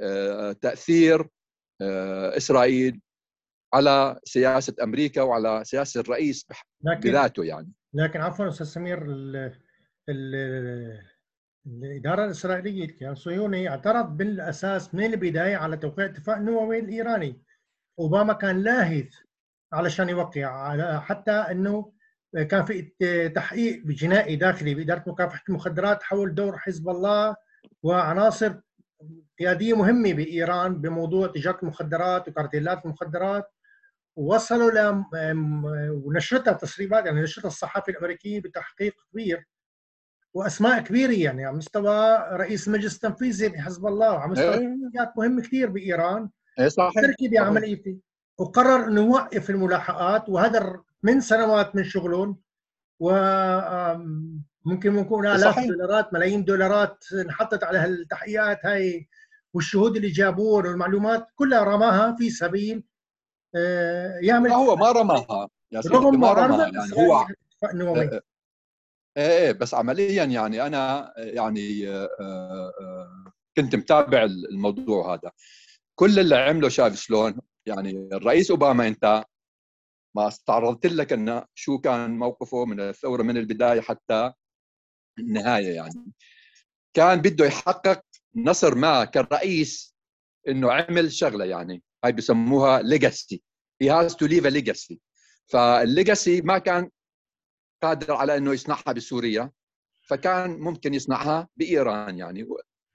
آه، 0.02 0.52
تأثير 0.52 1.28
آه، 1.82 2.38
إسرائيل 2.38 3.02
على 3.74 4.20
سياسة 4.24 4.74
أمريكا 4.84 5.22
وعلى 5.22 5.64
سياسة 5.66 6.00
الرئيس 6.02 6.46
لكن 6.84 7.00
بذاته 7.00 7.44
يعني. 7.44 7.72
لكن 7.94 8.22
عفوا 8.22 8.48
أستاذ 8.48 8.66
سمير 8.66 9.06
ال 9.06 9.54
ال 10.10 11.14
الإدارة 11.68 12.26
الإسرائيلية 12.26 13.12
الصهيوني 13.12 13.70
اعترض 13.70 14.18
بالأساس 14.18 14.96
من 14.96 15.06
البداية 15.06 15.56
على 15.56 15.78
توقيع 15.78 16.06
اتفاق 16.06 16.38
نووي 16.38 16.80
الإيراني. 16.80 17.42
أوباما 18.00 18.34
كان 18.34 18.64
لاهث 18.64 19.14
علشان 19.74 20.10
يوقع 20.10 20.46
على 20.46 21.02
حتى 21.02 21.32
إنه 21.32 21.93
كان 22.34 22.66
في 22.66 22.82
تحقيق 23.36 23.84
جنائي 23.86 24.36
داخلي 24.36 24.76
بإدارة 24.76 25.04
مكافحة 25.08 25.44
المخدرات 25.50 26.04
حول 26.04 26.36
دور 26.36 26.58
حزب 26.58 26.90
الله 26.90 27.36
وعناصر 27.84 28.54
قيادية 29.40 29.74
مهمة 29.74 30.14
بإيران 30.14 30.82
بموضوع 30.82 31.28
تجارة 31.28 31.60
المخدرات 31.64 32.28
وكارتيلات 32.28 32.86
المخدرات. 32.86 33.50
ووصلوا 34.16 34.72
ل 34.72 35.04
ونشرتها 36.06 36.54
تسريبات 36.54 37.06
يعني 37.06 37.22
نشرتها 37.22 37.48
الصحافة 37.48 37.92
الأمريكية 37.92 38.42
بتحقيق 38.42 38.96
كبير 39.12 39.46
وأسماء 40.34 40.82
كبيرة 40.82 41.12
يعني 41.12 41.46
على 41.46 41.58
مستوى 41.58 42.18
رئيس 42.32 42.68
المجلس 42.68 42.96
التنفيذي 42.96 43.50
بحزب 43.50 43.86
الله 43.86 44.12
وعلى 44.14 44.32
مستوى 44.32 44.54
إيه. 44.54 44.78
شخصيات 44.86 45.18
مهمة 45.18 45.42
كثير 45.42 45.70
بإيران. 45.70 46.30
اي 46.60 46.70
صحيح. 46.70 46.94
تركي 47.02 47.28
بعمليته 47.28 47.98
وقرر 48.38 48.88
إنه 48.88 49.02
يوقف 49.06 49.50
الملاحقات 49.50 50.30
وهذا 50.30 50.82
من 51.04 51.22
سنوات 51.22 51.76
من 51.76 51.84
شغلهم 51.84 52.42
وممكن 53.00 54.98
يكون 54.98 55.28
الاف 55.28 55.60
دولارات 55.60 56.14
ملايين 56.14 56.46
دولارات 56.46 57.06
انحطت 57.14 57.64
على 57.64 57.78
هالتحقيقات 57.78 58.66
هاي 58.66 59.08
والشهود 59.54 59.96
اللي 59.96 60.10
جابوه 60.10 60.54
والمعلومات 60.54 61.28
كلها 61.36 61.64
رماها 61.64 62.16
في 62.16 62.30
سبيل 62.30 62.84
آه، 63.56 64.20
يعمل 64.22 64.52
هو 64.52 64.76
ما 64.76 64.92
رماها. 64.92 65.50
يا 65.72 65.82
سيدي 65.82 65.96
ما 65.98 66.34
رماها 66.34 66.68
يعني 66.68 66.94
هو 67.84 68.02
إيه 68.02 68.22
إيه 69.18 69.52
بس 69.52 69.74
عمليا 69.74 70.24
يعني 70.24 70.68
أنا 70.68 71.14
يعني 71.18 71.86
كنت 73.58 73.76
متابع 73.76 74.24
الموضوع 74.24 75.14
هذا. 75.14 75.32
كل 75.96 76.20
اللي 76.20 76.36
عمله 76.36 76.70
شايف 76.70 76.96
شلون؟ 76.96 77.40
يعني 77.66 78.10
الرئيس 78.14 78.52
أوباما 78.52 78.88
أنت 78.88 79.24
ما 80.16 80.28
استعرضت 80.28 80.86
لك 80.86 81.14
انه 81.14 81.46
شو 81.54 81.78
كان 81.80 82.18
موقفه 82.18 82.66
من 82.66 82.80
الثورة 82.80 83.24
من 83.24 83.38
البداية 83.38 83.82
حتى 83.82 84.34
النهاية 85.20 85.76
يعني. 85.76 86.14
كان 86.94 87.22
بده 87.22 87.46
يحقق 87.46 88.02
نصر 88.36 88.76
ما 88.76 89.06
كرئيس 89.06 89.96
إنه 90.48 90.72
عمل 90.72 91.12
شغلة 91.12 91.46
يعني 91.46 91.84
هاي 92.06 92.12
بسموها 92.12 92.82
legacy 92.82 93.44
has 93.84 94.16
to 94.16 94.28
leave 94.28 94.46
a 94.46 94.52
legacy. 94.52 94.98
فال 95.46 95.70
legacy 95.70 96.42
ما 96.42 96.58
كان 96.58 96.90
قادر 97.84 98.14
على 98.14 98.38
إنه 98.38 98.54
يصنعها 98.54 98.92
بسوريا 98.94 99.52
فكان 100.08 100.60
ممكن 100.60 100.94
يصنعها 100.94 101.48
بإيران 101.58 102.18
يعني 102.18 102.48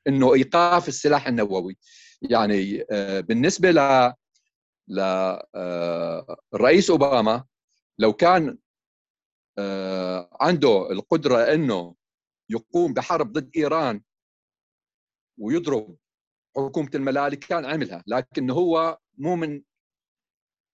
إنه 0.08 0.34
إيقاف 0.34 0.88
السلاح 0.88 1.28
النووي 1.28 1.76
يعني 2.22 2.84
آه، 2.90 3.20
بالنسبة 3.20 3.70
ل 3.70 4.12
للرئيس 4.88 6.90
آه، 6.90 6.92
أوباما 6.92 7.44
لو 7.98 8.12
كان 8.12 8.58
آه، 9.58 10.30
عنده 10.40 10.90
القدرة 10.90 11.54
إنه 11.54 11.94
يقوم 12.50 12.94
بحرب 12.94 13.32
ضد 13.32 13.50
إيران 13.56 14.02
ويضرب 15.38 15.96
حكومة 16.56 16.90
الملالك 16.94 17.38
كان 17.38 17.64
عملها 17.64 18.04
لكن 18.06 18.50
هو 18.50 18.98
مو 19.18 19.36
من 19.36 19.62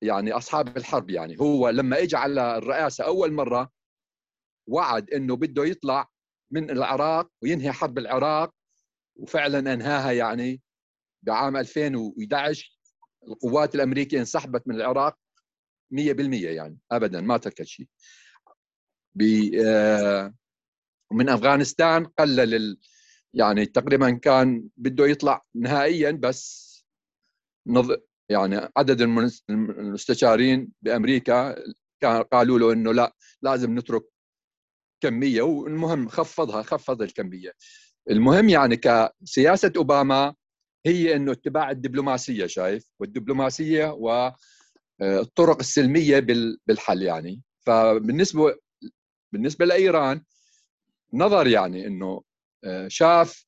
يعني 0.02 0.32
أصحاب 0.32 0.76
الحرب 0.76 1.10
يعني. 1.10 1.40
هو 1.40 1.68
لما 1.68 2.02
إجى 2.02 2.16
على 2.16 2.58
الرئاسة 2.58 3.04
أول 3.04 3.32
مرة 3.32 3.72
وعد 4.68 5.10
إنه 5.10 5.36
بده 5.36 5.64
يطلع 5.64 6.08
من 6.50 6.70
العراق 6.70 7.30
وينهي 7.42 7.72
حرب 7.72 7.98
العراق 7.98 8.54
وفعلا 9.16 9.74
أنهاها 9.74 10.12
يعني 10.12 10.62
بعام 11.22 11.56
2011 11.56 12.74
القوات 13.29 13.75
الأمريكية 13.75 14.18
انسحبت 14.18 14.68
من 14.68 14.75
العراق 14.75 15.18
100% 15.95 15.99
يعني 16.45 16.79
ابدا 16.93 17.20
ما 17.20 17.37
تركت 17.37 17.62
شيء. 17.62 17.87
آه، 19.66 20.35
من 21.12 21.29
أفغانستان 21.29 22.07
قلل 22.07 22.79
يعني 23.35 23.66
تقريبا 23.66 24.11
كان 24.11 24.68
بده 24.77 25.07
يطلع 25.07 25.45
نهائيا 25.55 26.11
بس 26.11 26.75
نض... 27.66 28.01
يعني 28.29 28.68
عدد 28.77 29.01
المستشارين 29.51 30.72
بأمريكا 30.83 31.57
قالوا 32.33 32.59
له 32.59 32.72
إنه 32.72 32.93
لا 32.93 33.16
لازم 33.43 33.79
نترك 33.79 34.03
كمية 35.03 35.43
والمهم 35.43 36.09
خفضها 36.09 36.62
خفض 36.62 37.03
الكمية. 37.03 37.53
المهم 38.11 38.49
يعني 38.49 38.77
كسياسة 38.77 39.72
أوباما 39.77 40.35
هي 40.87 41.16
إنه 41.16 41.32
اتباع 41.32 41.70
الدبلوماسية 41.70 42.47
شايف؟ 42.47 42.85
والدبلوماسية 43.01 43.87
والطرق 45.01 45.59
السلمية 45.59 46.18
بالحل 46.66 47.03
يعني. 47.03 47.43
فبالنسبة 47.66 48.59
بالنسبة 49.32 49.64
لإيران 49.64 50.24
نظر 51.12 51.47
يعني 51.47 51.87
إنه 51.87 52.22
آه، 52.64 52.89
شاف 52.89 53.47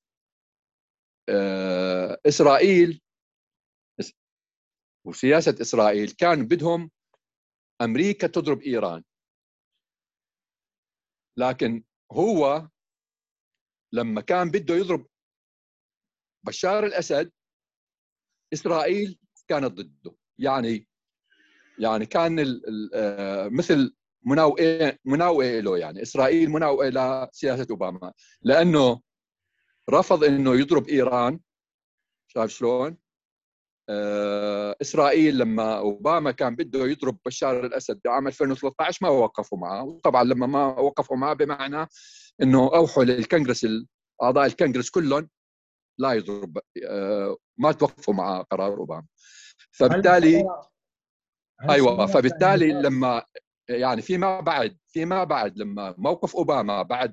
آه، 1.28 2.20
إسرائيل 2.26 3.00
وسياسة 5.06 5.56
إسرائيل 5.60 6.10
كان 6.10 6.46
بدهم 6.48 6.90
أمريكا 7.82 8.26
تضرب 8.26 8.62
إيران. 8.62 9.02
لكن 11.38 11.84
هو 12.12 12.68
لما 13.92 14.20
كان 14.20 14.50
بده 14.50 14.74
يضرب 14.74 15.06
بشار 16.46 16.86
الأسد 16.86 17.30
إسرائيل 18.52 19.18
كانت 19.48 19.72
ضده. 19.72 20.16
يعني 20.38 20.88
يعني 21.78 22.06
كان 22.06 22.60
آه، 22.94 23.48
مثل 23.48 23.94
مناوئه 24.26 24.98
مناوئه 25.04 25.60
له 25.60 25.78
يعني 25.78 26.02
إسرائيل 26.02 26.50
مناوئه 26.50 26.88
لسياسه 26.88 27.66
أوباما. 27.70 28.12
لأنه 28.42 29.00
رفض 29.90 30.24
إنه 30.24 30.54
يضرب 30.54 30.88
إيران. 30.88 31.40
شايف 32.28 32.50
شلون؟ 32.50 32.98
آه، 33.88 34.76
إسرائيل 34.82 35.38
لما 35.38 35.78
أوباما 35.78 36.30
كان 36.30 36.56
بده 36.56 36.86
يضرب 36.86 37.18
بشار 37.26 37.66
الأسد 37.66 38.00
بعام 38.04 38.26
2013 38.26 38.98
ما 39.02 39.08
وقفوا 39.08 39.58
معه. 39.58 39.84
وطبعا 39.84 40.24
لما 40.24 40.46
ما 40.46 40.66
وقفوا 40.66 41.16
معه 41.16 41.34
بمعنى 41.34 41.86
إنه 42.42 42.58
أوحوا 42.74 43.04
للكونغرس 43.04 43.66
أعضاء 44.22 44.46
الكونغرس 44.46 44.90
كلهم 44.90 45.28
لا 45.98 46.12
يضرب 46.12 46.58
آه، 46.84 47.36
ما 47.58 47.72
توقفوا 47.72 48.14
مع 48.14 48.42
قرار 48.42 48.76
أوباما. 48.76 49.06
فبالتالي 49.70 50.44
أيوه 51.70 52.06
فبالتالي 52.06 52.72
لما 52.72 53.24
يعني 53.68 54.02
فيما 54.02 54.40
بعد 54.40 54.78
فيما 54.88 55.24
بعد 55.24 55.58
لما 55.58 55.94
موقف 55.98 56.36
أوباما 56.36 56.82
بعد 56.82 57.12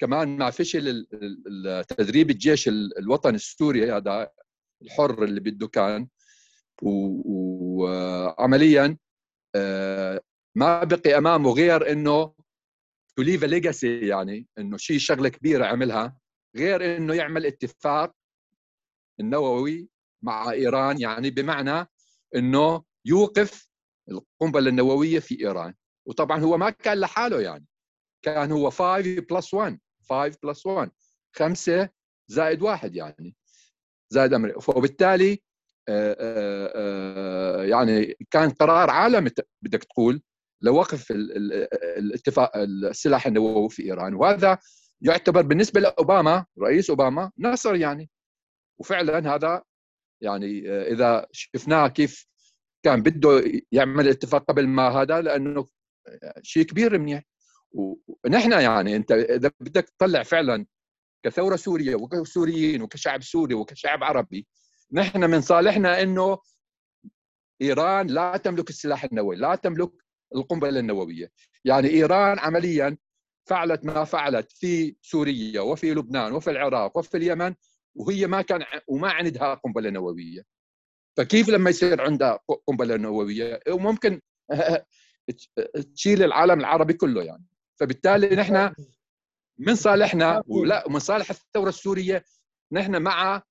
كمان 0.00 0.38
ما 0.38 0.50
فشل 0.50 1.06
تدريب 1.88 2.30
الجيش 2.30 2.68
الوطني 2.68 3.34
السوري 3.34 3.92
هذا 3.92 4.30
الحر 4.82 5.24
اللي 5.24 5.40
بده 5.40 5.68
كان 5.68 6.08
وعمليا 7.78 8.96
آه، 9.54 10.20
ما 10.56 10.84
بقي 10.84 11.18
أمامه 11.18 11.50
غير 11.52 11.92
إنه 11.92 12.34
to 13.16 13.22
leave 13.22 13.44
legacy 13.44 14.06
يعني 14.06 14.46
إنه 14.58 14.76
شيء 14.76 14.98
شغلة 14.98 15.28
كبيرة 15.28 15.66
عملها. 15.66 16.18
غير 16.56 16.96
إنه 16.96 17.14
يعمل 17.14 17.46
اتفاق 17.46 18.12
النووي 19.20 19.88
مع 20.22 20.50
إيران 20.50 21.00
يعني 21.00 21.30
بمعنى 21.30 21.86
إنه 22.36 22.82
يوقف 23.04 23.68
القنبلة 24.10 24.70
النووية 24.70 25.18
في 25.18 25.40
إيران. 25.40 25.74
وطبعا 26.06 26.40
هو 26.40 26.56
ما 26.56 26.70
كان 26.70 27.00
لحاله 27.00 27.40
يعني. 27.40 27.66
كان 28.22 28.52
هو 28.52 28.70
5 28.70 29.20
plus 29.30 29.54
1 29.54 29.80
5 30.10 30.38
plus 30.42 30.66
1 30.66 30.90
5 31.36 31.88
زائد 32.28 32.62
واحد 32.62 32.96
يعني 32.96 33.36
زائد 34.10 34.34
أمريكا. 34.34 34.58
وبالتالي 34.76 35.42
آه، 35.88 36.16
آه، 36.20 36.72
آه، 36.76 37.64
يعني 37.64 38.16
كان 38.30 38.50
قرار 38.50 38.90
عالمي 38.90 39.30
بدك 39.62 39.84
تقول 39.84 40.22
لوقف 40.62 41.06
الاتفاق 41.10 42.56
السلاح 42.56 43.26
النووي 43.26 43.70
في 43.70 43.82
إيران. 43.84 44.14
وهذا 44.14 44.58
يعتبر 45.00 45.42
بالنسبة 45.42 45.80
لأوباما 45.80 46.46
رئيس 46.58 46.90
أوباما 46.90 47.32
نصر 47.38 47.74
يعني. 47.74 48.10
وفعلا 48.78 49.34
هذا 49.34 49.62
يعني 50.20 50.68
إذا 50.70 51.26
شفناه 51.32 51.88
كيف 51.88 52.26
كان 52.82 53.02
بده 53.02 53.42
يعمل 53.72 54.08
اتفاق 54.08 54.44
قبل 54.44 54.66
ما 54.66 54.88
هذا 54.88 55.20
لأنه 55.20 55.68
شيء 56.42 56.62
كبير 56.62 56.98
منيح. 56.98 57.22
ونحن 57.72 58.52
يعني 58.52 58.96
أنت 58.96 59.12
إذا 59.12 59.50
بدك 59.60 59.88
تطلع 59.88 60.22
فعلا 60.22 60.66
كثورة 61.22 61.56
سورية 61.56 61.94
وكسوريين 61.94 62.82
وكشعب 62.82 63.22
سوري 63.22 63.54
وكشعب 63.54 64.04
عربي 64.04 64.46
نحن 64.92 65.30
من 65.30 65.40
صالحنا 65.40 66.02
إنه 66.02 66.38
إيران 67.62 68.06
لا 68.06 68.36
تملك 68.36 68.70
السلاح 68.70 69.04
النووي 69.04 69.36
لا 69.36 69.54
تملك 69.54 69.90
القنبلة 70.34 70.80
النووية. 70.80 71.30
يعني 71.64 71.88
إيران 71.88 72.38
عمليا 72.38 72.96
فعلت 73.48 73.84
ما 73.84 74.04
فعلت 74.04 74.52
في 74.52 74.96
سوريا 75.02 75.60
وفي 75.60 75.94
لبنان 75.94 76.32
وفي 76.32 76.50
العراق 76.50 76.98
وفي 76.98 77.16
اليمن 77.16 77.54
وهي 77.94 78.26
ما 78.26 78.42
كان 78.42 78.64
وما 78.88 79.10
عندها 79.10 79.54
قنبلة 79.54 79.90
نووية. 79.90 80.42
فكيف 81.16 81.48
لما 81.48 81.70
يصير 81.70 82.00
عندها 82.00 82.38
قنبلة 82.66 82.96
نووية؟ 82.96 83.60
وممكن 83.70 84.20
تشيل 85.94 86.22
العالم 86.22 86.60
العربي 86.60 86.92
كله 86.92 87.22
يعني. 87.22 87.46
فبالتالي 87.80 88.36
نحن 88.36 88.74
من 89.58 89.74
صالحنا 89.74 90.42
ولا 90.46 90.86
ومن 90.86 90.98
صالح 90.98 91.30
الثورة 91.30 91.68
السورية 91.68 92.24
نحن 92.72 93.02
مع 93.02 93.42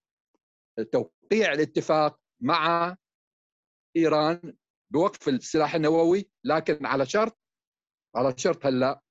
توقيع 0.91 1.54
الاتفاق 1.54 2.20
مع 2.41 2.95
إيران 3.95 4.54
بوقف 4.93 5.30
السلاح 5.30 5.76
النووي 5.76 6.30
لكن 6.43 6.86
على 6.86 7.06
شرط 7.06 7.39
على 8.16 8.34
شرط 8.38 8.66
هلا 8.66 9.02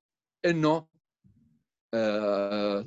إنه 0.51 0.87
آه 1.95 2.87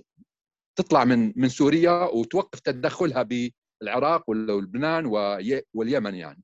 تطلع 0.75 1.03
من 1.05 1.33
من 1.35 1.49
سوريا 1.49 2.03
وتوقف 2.03 2.59
تدخلها 2.59 3.23
بالعراق 3.23 4.29
ولبنان 4.29 5.05
واليمن 5.73 6.15
يعني. 6.15 6.43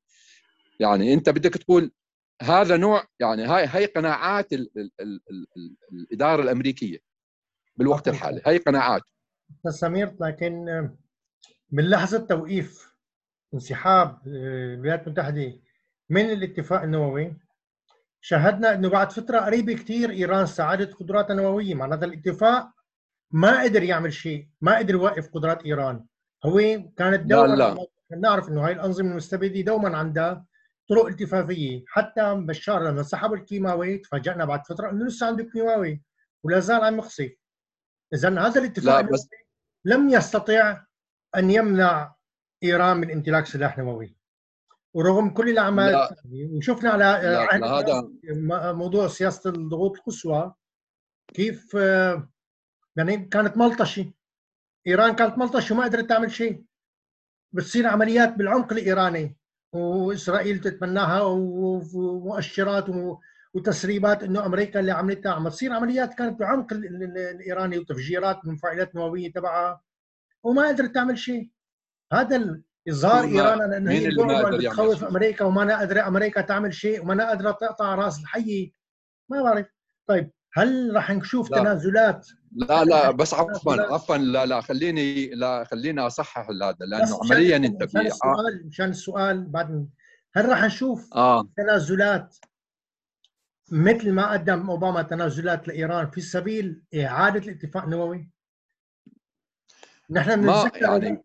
يعني 0.79 1.13
أنت 1.13 1.29
بدك 1.29 1.57
تقول 1.57 1.91
هذا 2.41 2.77
نوع 2.77 3.03
يعني 3.19 3.43
هاي 3.43 3.65
هي 3.69 3.85
قناعات 3.85 4.53
ال 4.53 4.71
ال 4.77 4.91
ال 4.99 5.21
ال 5.31 5.47
ال 5.57 5.75
الإدارة 5.91 6.43
الأمريكية 6.43 6.97
بالوقت 7.75 8.07
الحالي 8.07 8.41
هي 8.45 8.57
قناعات. 8.57 9.01
سمير 9.69 10.15
لكن 10.21 10.65
من 11.71 11.89
لحظة 11.89 12.17
توقيف 12.17 12.95
انسحاب 13.53 14.09
آه، 14.27 14.73
الولايات 14.73 15.07
المتحدة 15.07 15.59
من 16.09 16.29
الاتفاق 16.29 16.81
النووي 16.81 17.35
شاهدنا 18.25 18.73
انه 18.73 18.89
بعد 18.89 19.11
فترة 19.11 19.39
قريبة 19.39 19.73
كثير 19.73 20.09
إيران 20.09 20.43
استعادت 20.43 20.93
قدراتها 20.93 21.33
النووية. 21.33 21.73
مع 21.73 21.93
هذا 21.93 22.05
الاتفاق 22.05 22.69
ما 23.31 23.61
قدر 23.63 23.83
يعمل 23.83 24.13
شيء 24.13 24.49
ما 24.61 24.77
قدر 24.77 24.93
يوقف 24.93 25.29
قدرات 25.29 25.65
إيران. 25.65 26.05
هو 26.45 26.59
كانت 26.97 27.21
دوما 27.21 27.47
لا. 27.47 27.73
لا. 27.73 27.87
نعرف 28.17 28.49
إنه 28.49 28.65
هاي 28.65 28.73
الأنظمة 28.73 29.11
المستبدة 29.11 29.61
دوما 29.61 29.97
عندها 29.97 30.45
طرق 30.89 31.05
التفافية. 31.05 31.83
حتى 31.87 32.35
بشار 32.35 32.83
لما 32.83 33.03
سحب 33.03 33.33
الكيماوي 33.33 33.97
تفاجئنا 33.97 34.45
بعد 34.45 34.65
فترة 34.65 34.89
إنه 34.89 35.05
لسه 35.05 35.27
عنده 35.27 35.43
كيماوي 35.43 36.01
ولا 36.43 36.59
زال 36.59 36.83
عم 36.83 36.97
يقصف 36.97 37.31
اذا 38.13 38.39
هذا 38.39 38.61
الاتفاق 38.61 39.01
بس... 39.01 39.29
لم 39.85 40.09
يستطع 40.09 40.81
أن 41.35 41.51
يمنع 41.51 42.15
إيران 42.63 42.97
من 42.97 43.11
امتلاك 43.11 43.45
سلاح 43.45 43.77
نووي. 43.77 44.17
ورغم 44.95 45.29
كل 45.29 45.49
الأعمال 45.49 46.09
وشفنا 46.31 46.89
على 46.89 47.05
هذا 47.65 48.09
موضوع 48.73 49.07
سياسة 49.07 49.49
الضغوط 49.49 49.97
القصوى 49.97 50.53
كيف 51.33 51.73
يعني 52.95 53.17
كانت 53.31 53.57
ملطشة. 53.57 54.13
إيران 54.87 55.15
كانت 55.15 55.37
ملطشة 55.37 55.75
وما 55.75 55.83
قدرت 55.83 56.09
تعمل 56.09 56.31
شيء. 56.31 56.63
بتصير 57.51 57.87
عمليات 57.87 58.33
بالعمق 58.33 58.73
الإيراني 58.73 59.37
وإسرائيل 59.73 60.59
تتمناها 60.61 61.21
ومؤشرات 61.21 62.85
وتسريبات 63.53 64.23
إنه 64.23 64.45
أمريكا 64.45 64.79
اللي 64.79 64.91
عملتها. 64.91 65.31
عم 65.31 65.49
تصير 65.49 65.73
عمليات 65.73 66.13
كانت 66.13 66.39
بعمق 66.39 66.73
الإيراني 66.73 67.77
وتفجيرات 67.77 68.45
مفاعلات 68.45 68.95
نووية 68.95 69.31
تبعها 69.31 69.81
وما 70.43 70.67
قدرت 70.67 70.95
تعمل 70.95 71.17
شيء. 71.17 71.51
هذا 72.13 72.61
إظهار 72.89 73.23
إيران 73.23 73.73
انه 73.73 73.91
هي 73.91 74.07
اللي 74.07 74.57
بتخوف 74.57 75.03
أمريكا 75.03 75.45
وما 75.45 75.77
قادره 75.77 76.07
أمريكا 76.07 76.41
تعمل 76.41 76.73
شيء 76.73 77.01
وما 77.01 77.27
قادره 77.27 77.51
تقطع 77.51 77.95
رأس 77.95 78.19
الحي 78.19 78.71
ما 79.29 79.43
بعرف 79.43 79.67
طيب 80.07 80.31
هل 80.53 80.95
راح 80.95 81.11
نشوف 81.11 81.51
لا. 81.51 81.57
تنازلات 81.59 82.27
لا 82.51 82.83
لا 82.83 83.11
بس 83.11 83.33
عفوا 83.33 83.93
عفوا 83.93 84.17
لا 84.17 84.45
لا 84.45 84.61
خليني 84.61 85.27
لا 85.29 85.63
خليني 85.63 86.01
أصحح 86.01 86.49
هذا 86.49 86.75
لأنه 86.79 87.19
عمليا 87.23 87.57
أنت 87.57 87.83
مشان 87.83 88.01
آه. 88.01 88.07
السؤال 88.07 88.67
مشان 88.67 88.89
السؤال 88.89 89.45
بعد 89.45 89.89
هل 90.35 90.49
راح 90.49 90.63
نشوف 90.63 91.13
آه. 91.13 91.49
تنازلات 91.57 92.35
مثل 93.71 94.11
ما 94.11 94.31
قدم 94.31 94.69
أوباما 94.69 95.01
تنازلات 95.01 95.67
لإيران 95.67 96.11
في 96.11 96.21
سبيل 96.21 96.83
إعادة 96.95 97.39
الاتفاق 97.39 97.83
النووي؟ 97.83 98.31
نحن 100.09 100.41
بنتذكر 100.41 100.81
يعني... 100.81 101.23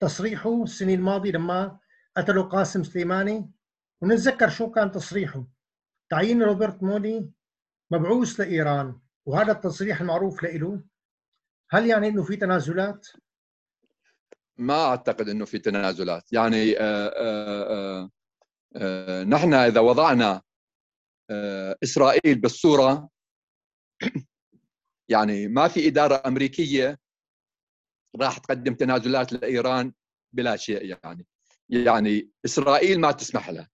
تصريحه 0.00 0.62
السنة 0.62 0.94
الماضية 0.94 1.30
لما 1.30 1.78
قتلوا 2.16 2.44
قاسم 2.44 2.82
سليماني. 2.82 3.50
ونتذكر 4.02 4.48
شو 4.48 4.70
كان 4.70 4.92
تصريحه. 4.92 5.46
تعيين 6.10 6.42
روبرت 6.42 6.82
مودي 6.82 7.30
مبعوث 7.90 8.40
لإيران 8.40 9.00
وهذا 9.26 9.52
التصريح 9.52 10.00
المعروف 10.00 10.42
له 10.42 10.82
هل 11.70 11.86
يعني 11.86 12.08
إنه 12.08 12.22
في 12.22 12.36
تنازلات؟ 12.36 13.06
ما 14.58 14.84
أعتقد 14.84 15.28
إنه 15.28 15.44
في 15.44 15.58
تنازلات. 15.58 16.32
يعني 16.32 16.78
آآ 16.78 16.80
آه، 16.80 17.08
آآ 17.08 17.64
آه، 17.68 18.10
آآ 18.76 19.20
آه، 19.20 19.24
نحن 19.24 19.54
إذا 19.54 19.80
وضعنا 19.80 20.42
إسرائيل 21.82 22.40
بالصورة 22.40 23.08
يعني 25.08 25.48
ما 25.48 25.68
في 25.68 25.88
إدارة 25.88 26.22
أمريكية 26.26 26.98
راح 28.16 28.38
تقدم 28.38 28.74
تنازلات 28.74 29.32
لإيران 29.32 29.92
بلا 30.32 30.56
شيء 30.56 30.84
يعني. 30.84 31.26
يعني 31.68 32.30
إسرائيل 32.44 33.00
ما 33.00 33.12
تسمح 33.12 33.50
لها 33.50 33.70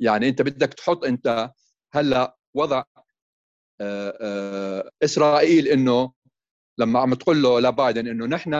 يعني 0.00 0.28
أنت 0.28 0.42
بدك 0.42 0.74
تحط 0.74 1.04
أنت 1.04 1.52
هلأ 1.94 2.38
وضع 2.54 2.82
آه، 3.80 4.18
آه، 4.20 4.90
إسرائيل 5.04 5.68
إنه 5.68 6.12
لما 6.78 7.00
عم 7.00 7.14
تقول 7.14 7.42
له 7.42 7.60
لبايدن 7.60 8.08
إنه 8.08 8.26
نحن 8.26 8.54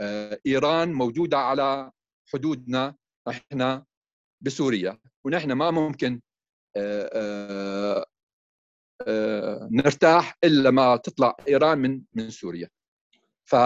آه، 0.00 0.40
إيران 0.46 0.92
موجودة 0.92 1.38
على 1.38 1.90
حدودنا 2.32 2.96
إحنا 3.28 3.84
بسوريا 4.40 4.98
ونحن 5.24 5.52
ما 5.52 5.70
ممكن 5.70 6.20
نرتاح 9.70 10.38
إلا 10.44 10.70
ما 10.70 10.96
تطلع 10.96 11.36
إيران 11.48 11.78
من 11.78 12.02
من 12.14 12.30
سوريا. 12.30 12.68
ف 13.44 13.56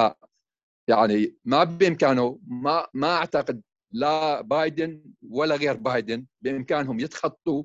يعني 0.88 1.36
ما 1.44 1.64
بإمكانه 1.64 2.40
ما 2.46 2.86
ما 2.94 3.16
أعتقد 3.16 3.62
لا 3.92 4.40
بايدن 4.40 5.04
ولا 5.30 5.56
غير 5.56 5.76
بايدن 5.76 6.26
بإمكانهم 6.42 7.00
يتخطوا 7.00 7.64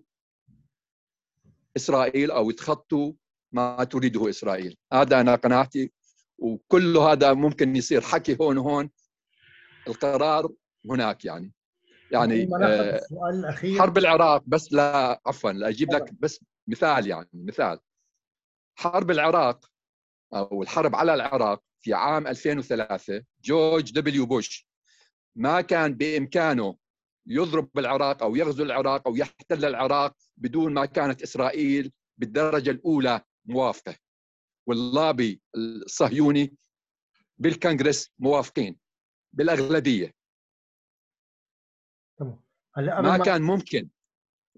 إسرائيل 1.78 2.32
أو 2.32 2.50
يتخطوا 2.50 3.14
ما 3.52 3.84
تريده 3.84 4.30
إسرائيل. 4.30 4.78
هذا 4.94 5.22
أنا 5.22 5.36
قناعتي 5.36 5.92
وكل 6.38 6.98
هذا 6.98 7.34
ممكن 7.34 7.76
يصير 7.76 8.02
حكي 8.02 8.38
هون 8.42 8.58
وهون 8.58 8.90
القرار 9.88 10.50
هناك 10.90 11.26
يعني. 11.26 11.54
يعني 12.12 12.50
آه، 12.64 13.02
حرب 13.80 13.98
العراق 13.98 14.44
بس 14.48 14.74
لا 14.74 15.22
عفوا 15.26 15.52
لاجيب 15.52 15.94
لك 15.94 16.14
بس 16.20 16.46
مثال 16.68 17.08
يعني 17.08 17.30
مثال. 17.34 17.80
حرب 18.76 19.12
العراق 19.12 19.66
أو 20.34 20.64
الحرب 20.64 20.96
على 20.96 21.14
العراق 21.14 21.64
في 21.84 21.94
عام 21.94 22.28
2003 22.28 23.24
جورج 23.44 23.92
دبليو 23.92 24.26
بوش 24.26 24.68
ما 25.36 25.62
كان 25.62 25.94
بإمكانه 25.94 26.78
يضرب 27.28 27.80
العراق 27.80 28.24
أو 28.24 28.36
يغزو 28.36 28.64
العراق 28.64 29.08
أو 29.08 29.16
يحتل 29.16 29.66
العراق 29.66 30.16
بدون 30.38 30.74
ما 30.74 30.86
كانت 30.86 31.22
إسرائيل 31.22 31.92
بالدرجة 32.18 32.70
الأولى 32.70 33.22
موافقة. 33.46 33.96
واللابي 34.68 35.42
الصهيوني 35.56 36.56
بالكونغرس 37.38 38.12
موافقين 38.20 38.78
بالأغلبية. 39.34 40.14
ما 42.78 43.18
كان 43.26 43.42
ممكن 43.42 43.90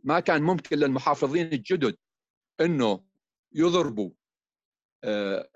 ما 0.03 0.19
كان 0.19 0.41
ممكن 0.41 0.77
للمحافظين 0.77 1.53
الجدد 1.53 1.97
إنه 2.61 3.05
يضربوا 3.53 4.11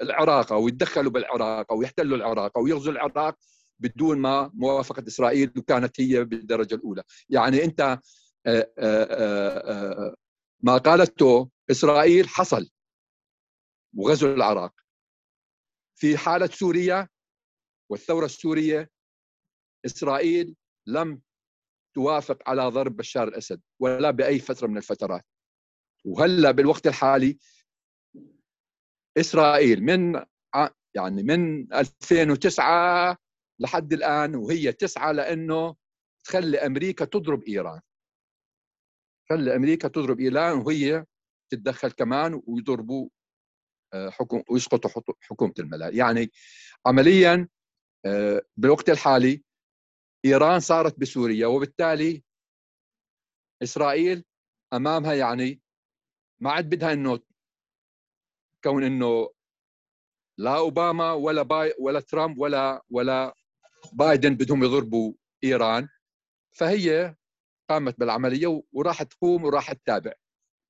العراق 0.02 0.54
أو 0.54 0.68
يتدخلوا 0.68 1.12
بالعراق 1.12 1.72
أو 1.72 1.82
يحتلوا 1.82 2.18
العراق 2.18 2.58
أو 2.58 2.68
يغزوا 2.68 2.94
العراق 2.94 3.36
بدون 3.80 4.18
ما 4.18 4.52
موافقة 4.54 5.04
إسرائيل 5.08 5.52
وكانت 5.58 6.02
هي 6.02 6.24
بالدرجة 6.24 6.76
الأولى، 6.76 7.04
يعني 7.30 7.64
أنت 7.64 8.00
آه، 8.46 8.72
آه، 8.78 10.16
ما 10.62 10.78
قالته 10.78 11.50
إسرائيل 11.72 12.30
حصل 12.30 12.70
وغزو 13.96 14.34
العراق. 14.34 14.74
في 15.96 16.18
حالة 16.18 16.48
سوريا 16.48 17.08
والثورة 17.90 18.26
السورية 18.26 18.90
إسرائيل 19.86 20.56
لم 20.88 21.22
توافق 21.96 22.50
على 22.50 22.68
ضرب 22.68 22.98
بشار 22.98 23.28
الأسد 23.28 23.62
ولا 23.80 24.12
بأي 24.12 24.40
فترة 24.40 24.68
من 24.68 24.78
الفترات. 24.78 25.26
وهلأ 26.06 26.52
بالوقت 26.52 26.88
الحالي 26.88 27.38
إسرائيل 29.18 29.84
من 29.84 30.26
يعني 30.96 31.24
من 31.24 31.74
2009 31.74 33.18
لحد 33.60 33.94
الآن 33.94 34.36
وهي 34.36 34.72
تسعى 34.72 35.14
لأنه 35.14 35.76
تخلي 36.26 36.58
أمريكا 36.58 37.06
تضرب 37.06 37.44
إيران. 37.44 37.82
تخلي 39.28 39.56
أمريكا 39.56 39.88
تضرب 39.88 40.20
إيران 40.20 40.58
وهي 40.58 41.06
تتدخل 41.52 41.92
كمان 41.92 42.42
ويضربوا 42.48 43.10
آه، 43.94 44.10
حكم 44.10 44.44
ويسقطوا 44.50 45.14
حكومة 45.22 45.54
الملاذ 45.60 45.96
يعني 45.96 46.32
عمليا 46.86 47.48
آه، 48.06 48.42
بالوقت 48.58 48.90
الحالي 48.90 49.44
إيران 50.26 50.60
صارت 50.60 51.00
بسوريا 51.00 51.48
وبالتالي 51.48 52.24
إسرائيل 53.64 54.26
أمامها 54.74 55.14
يعني 55.14 55.62
ما 56.42 56.52
عاد 56.52 56.70
بدها 56.70 56.94
انه 56.94 57.20
كون 58.64 58.84
إنه 58.84 59.30
لا 60.38 60.58
أوباما 60.58 61.14
ولا 61.14 61.42
باي 61.42 61.74
ولا 61.80 62.00
ترامب 62.00 62.40
ولا 62.40 62.84
ولا 62.90 63.34
بايدن 63.94 64.36
بدهم 64.36 64.64
يضربوا 64.64 65.14
إيران. 65.44 65.88
فهي 66.52 67.16
قامت 67.70 68.00
بالعملية 68.00 68.64
وراح 68.72 69.04
تقوم 69.04 69.44
وراح 69.44 69.74
تتابع. 69.74 70.14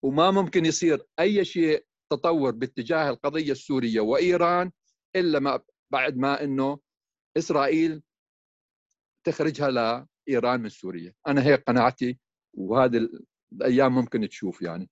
وما 0.04 0.32
ممكن 0.32 0.66
يصير 0.66 1.06
أي 1.20 1.46
شيء 1.46 1.86
تطور 2.12 2.52
باتجاه 2.52 3.10
القضية 3.10 3.52
السورية 3.52 4.00
وإيران 4.02 4.72
إلا 5.16 5.40
ما 5.40 5.60
بعد 5.92 6.18
ما 6.18 6.44
إنه 6.44 6.80
إسرائيل 7.38 8.02
تخرجها 9.24 9.70
لإيران 10.28 10.62
من 10.62 10.70
سوريا. 10.70 11.14
أنا 11.28 11.46
هيك 11.46 11.64
قناعتي 11.64 12.20
وهذه 12.54 13.10
الأيام 13.54 13.96
ممكن 13.96 14.30
تشوف 14.30 14.62
يعني. 14.62 14.90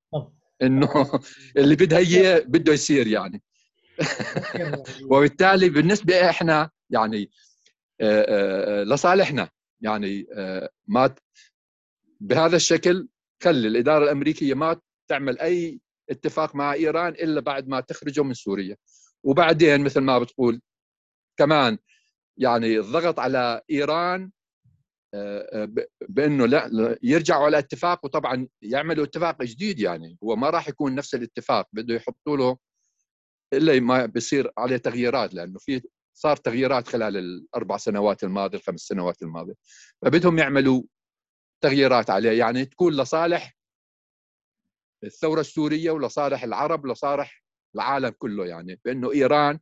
إنه 0.61 0.89
اللي 1.57 1.75
بدها 1.75 1.97
إياه 1.99 2.39
بده 2.39 2.73
يصير 2.73 3.07
يعني. 3.07 3.41
وبالتالي 5.11 5.69
بالنسبة 5.69 6.29
إحنا 6.29 6.69
يعني 6.89 7.31
آه، 8.01 8.25
آه، 8.81 8.83
لصالحنا 8.83 9.49
يعني 9.81 10.27
آه، 10.33 10.69
ما 10.87 11.15
بهذا 12.19 12.55
الشكل 12.55 13.07
خلي 13.43 13.67
الإدارة 13.67 14.03
الأمريكية 14.03 14.53
ما 14.53 14.81
تعمل 15.07 15.39
أي 15.39 15.79
اتفاق 16.09 16.55
مع 16.55 16.73
إيران 16.73 17.13
إلا 17.13 17.41
بعد 17.41 17.67
ما 17.67 17.79
تخرجوا 17.79 18.25
من 18.25 18.33
سوريا. 18.33 18.77
وبعدين 19.23 19.81
مثل 19.83 20.01
ما 20.01 20.19
بتقول 20.19 20.61
كمان 21.37 21.77
يعني 22.37 22.79
الضغط 22.79 23.19
على 23.19 23.61
إيران 23.71 24.31
بأنه 26.09 26.45
لا 26.45 26.97
يرجعوا 27.03 27.45
على 27.45 27.59
اتفاق 27.59 28.05
وطبعا 28.05 28.47
يعملوا 28.61 29.05
اتفاق 29.05 29.43
جديد 29.43 29.79
يعني. 29.79 30.17
هو 30.23 30.35
ما 30.35 30.49
راح 30.49 30.69
يكون 30.69 30.95
نفس 30.95 31.15
الاتفاق 31.15 31.67
بده 31.73 31.95
يحطوا 31.95 32.37
له 32.37 32.57
إلا 33.53 33.79
ما 33.79 34.05
بيصير 34.05 34.51
عليه 34.57 34.77
تغييرات 34.77 35.33
لأنه 35.33 35.59
في 35.59 35.81
صار 36.13 36.37
تغييرات 36.37 36.87
خلال 36.87 37.17
الأربع 37.17 37.77
سنوات 37.77 38.23
الماضيه 38.23 38.57
الخمس 38.57 38.81
سنوات 38.81 39.21
الماضيه 39.21 39.53
فبدهم 40.01 40.39
يعملوا 40.39 40.83
تغييرات 41.61 42.09
عليه. 42.09 42.31
يعني 42.39 42.65
تكون 42.65 42.93
لصالح 42.93 43.57
الثورة 45.03 45.41
السورية 45.41 45.91
ولصالح 45.91 46.43
العرب 46.43 46.85
ولصالح 46.85 47.43
العالم 47.75 48.09
كله 48.09 48.45
يعني. 48.45 48.79
بأنه 48.85 49.11
إيران 49.11 49.59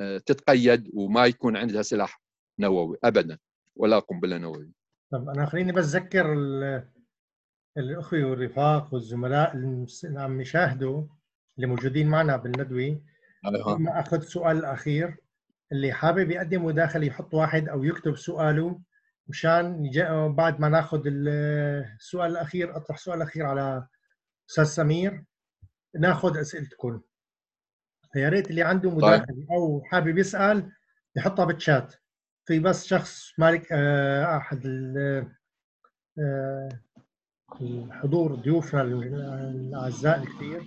آه، 0.00 0.18
تتقيد 0.18 0.90
وما 0.94 1.26
يكون 1.26 1.56
عندها 1.56 1.82
سلاح 1.82 2.22
نووي 2.58 2.98
ابدا. 3.04 3.38
ولا 3.76 3.98
قنبلة 3.98 4.38
نووية. 4.38 4.72
طب 5.12 5.28
أنا 5.28 5.46
خليني 5.46 5.72
بس 5.72 5.94
أذكر 5.94 6.32
الأخوة 7.76 8.24
والرفاق 8.24 8.94
والزملاء 8.94 9.56
اللي 10.04 10.20
عم 10.20 10.40
يشاهدوا 10.40 11.06
اللي 11.56 11.66
موجودين 11.66 12.08
معنا 12.08 12.36
بالندوة 12.36 13.00
أيوة. 13.46 14.00
أخذ 14.00 14.20
سؤال 14.20 14.56
الاخير 14.56 15.16
اللي 15.72 15.92
حابب 15.92 16.30
يقدم 16.30 16.64
مداخلة 16.64 17.06
يحط 17.06 17.34
واحد 17.34 17.68
أو 17.68 17.84
يكتب 17.84 18.16
سؤاله 18.16 18.80
مشان 19.28 19.90
بعد 20.36 20.60
ما 20.60 20.68
ناخذ 20.68 21.02
السؤال 21.06 22.30
الأخير 22.30 22.76
أطرح 22.76 22.96
السؤال 22.96 23.16
الاخير 23.16 23.46
على 23.46 23.86
أستاذ 24.50 24.64
سمير 24.64 25.24
ناخذ 25.94 26.38
أسئلتكم 26.38 27.00
يا 28.16 28.28
ريت 28.28 28.50
اللي 28.50 28.62
عنده 28.62 28.90
طيب. 28.90 28.98
مداخلة 28.98 29.46
أو 29.50 29.82
حابب 29.84 30.18
يسأل 30.18 30.72
يحطها 31.16 31.44
بالشات 31.44 31.94
في 32.44 32.58
بس 32.58 32.86
شخص 32.86 33.32
مالك 33.38 33.72
آه، 33.72 34.36
أحد 34.36 34.66
آه، 36.18 36.68
الحضور 37.60 38.34
ضيوفنا 38.34 38.82
الأعزاء 38.82 40.22
الكثير. 40.22 40.62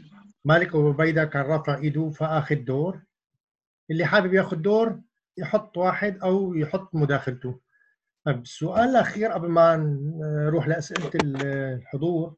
مالك 0.46 0.68
ابو 0.68 0.92
بيده 0.94 1.26
كان 1.26 1.42
رافع 1.42 1.78
إيده 1.78 2.10
فأخذ 2.10 2.56
دور. 2.56 3.02
اللي 3.92 4.06
حابب 4.06 4.34
يأخذ 4.34 4.58
دور 4.58 5.02
يحط 5.38 5.78
واحد 5.78 6.18
أو 6.18 6.54
يحط 6.54 6.96
مداخلته. 6.96 7.60
طيب 8.26 8.42
السؤال 8.42 8.90
الاخير 8.90 9.32
قبل 9.32 9.48
ما 9.48 9.76
نروح 10.48 10.68
لأسئلة 10.68 11.12
الحضور. 11.24 12.36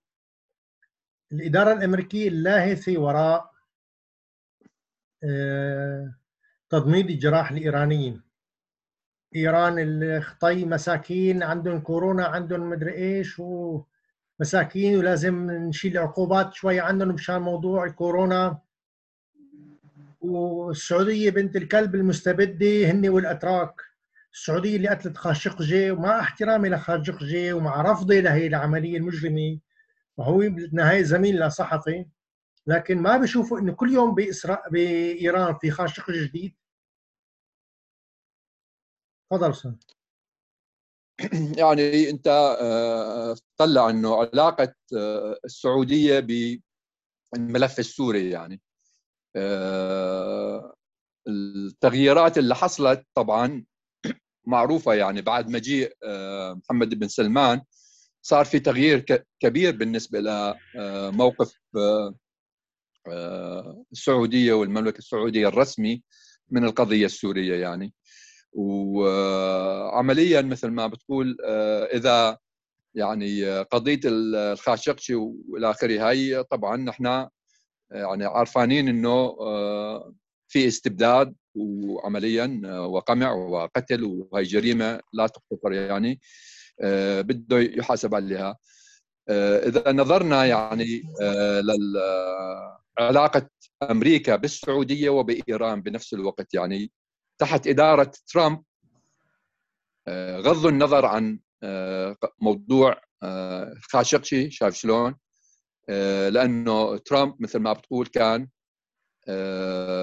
الإدارة 1.32 1.74
الأمريكية 1.74 2.28
اللاهثة 2.28 2.98
وراء 2.98 3.52
آه، 5.24 6.16
تضميد 6.70 7.10
الجراح 7.10 7.52
الايرانيين 7.52 8.27
إيران 9.38 9.76
الخطي 9.80 10.66
مساكين 10.66 11.44
عندهم 11.44 11.80
كورونا 11.80 12.26
عندهم 12.26 12.70
مدري 12.70 12.94
إيش 12.94 13.40
ومساكين 13.40 14.98
ولازم 14.98 15.52
نشيل 15.52 15.98
عقوبات 15.98 16.54
شوي 16.54 16.80
عندهم 16.80 17.10
مشان 17.10 17.42
موضوع 17.42 17.86
الكورونا 17.86 18.60
والسعودية 20.22 21.30
بنت 21.30 21.56
الكلب 21.56 21.96
المستبدة 21.96 22.92
هن 22.92 23.10
والأتراك. 23.10 23.82
السعودية 24.34 24.76
اللي 24.76 24.88
قتلت 24.88 25.18
خاشقجي 25.18 25.92
ومع 25.92 26.20
احترامي 26.20 26.70
لخاشقجي 26.70 27.54
ومع 27.54 27.82
رفضي 27.82 28.22
لهي 28.22 28.48
العملية 28.48 28.98
المجرمة. 28.98 29.60
وهو 30.18 30.38
بالنهايه 30.38 31.04
زميل 31.04 31.40
لصحفي 31.40 32.06
لكن 32.68 32.98
ما 32.98 33.18
بيشوفوا 33.18 33.60
إنه 33.60 33.74
كل 33.74 33.94
يوم 33.94 34.16
بإسرا... 34.16 34.70
بإيران 34.72 35.56
في 35.62 35.72
خاشقجي 35.72 36.26
جديد. 36.26 36.54
تفضل 39.32 39.78
يعني 41.60 42.10
أنت 42.10 42.28
آه، 42.62 43.36
طلع 43.58 43.90
إنه 43.90 44.16
علاقة 44.16 44.74
آه، 44.98 45.40
السعودية 45.46 46.20
بالملف 46.20 47.80
السوري 47.80 48.30
يعني. 48.30 48.62
آه، 49.36 50.74
التغييرات 51.28 52.38
اللي 52.38 52.56
حصلت 52.56 53.06
طبعا 53.16 53.66
معروفة 54.48 54.94
يعني. 54.94 55.22
بعد 55.22 55.50
مجيء 55.50 55.94
محمد 56.56 57.00
بن 57.00 57.08
سلمان 57.08 57.62
صار 58.22 58.46
في 58.46 58.60
تغيير 58.60 59.06
كبير 59.40 59.76
بالنسبة 59.76 60.20
لموقف 60.76 61.54
السعودية 63.92 64.54
والمملكة 64.54 64.98
السعودية 64.98 65.48
الرسمي 65.48 66.04
من 66.50 66.66
القضية 66.66 67.06
السورية 67.06 67.56
يعني. 67.62 67.94
وعمليا 68.58 70.42
مثل 70.42 70.68
ما 70.68 70.88
بتقول 70.88 71.38
آه، 71.46 71.84
إذا 71.84 72.38
يعني 72.96 73.60
قضية 73.62 74.00
الخاشقشي 74.06 75.16
وإلى 75.16 75.70
آخره. 75.70 76.10
هاي 76.10 76.44
طبعا 76.44 76.78
نحن 76.78 77.28
يعني 77.92 78.26
عارفانين 78.26 78.88
إنه 78.88 79.36
في 80.48 80.68
استبداد 80.68 81.36
وعمليا 81.56 82.62
وقمع 82.80 83.32
وقتل 83.32 84.04
وهي 84.04 84.44
جريمة 84.44 85.00
لا 85.14 85.28
تغتفر 85.28 85.74
يعني 85.74 86.20
بده 87.24 87.60
يحاسب 87.60 88.16
عليها. 88.16 88.58
إذا 89.30 89.92
نظرنا 89.92 90.46
يعني 90.46 91.04
لعلاقه 93.00 93.50
أمريكا 93.92 94.36
بالسعودية 94.36 95.10
وبإيران 95.10 95.82
بنفس 95.82 96.14
الوقت 96.14 96.54
يعني 96.54 96.92
تحت 97.38 97.68
إدارة 97.68 98.12
ترامب 98.28 98.64
غض 100.40 100.66
النظر 100.66 101.06
عن 101.06 101.40
موضوع 102.42 103.02
خاشقشي 103.82 104.52
شايف 104.52 104.76
شلون؟ 104.76 105.16
لأنه 106.30 106.98
ترامب 106.98 107.42
مثل 107.42 107.60
ما 107.60 107.74
بتقول 107.74 108.08
كان 108.08 108.50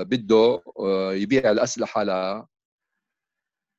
بده 0.05 0.63
يبيع 1.13 1.51
الأسلحة 1.51 2.05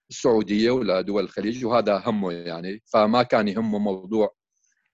للسعودية 0.09 0.71
ولدول 0.71 1.23
الخليج 1.23 1.65
وهذا 1.65 2.03
همه 2.05 2.31
يعني 2.33 2.83
فما 2.85 3.23
كان 3.23 3.47
يهمه 3.47 3.79
موضوع 3.79 4.35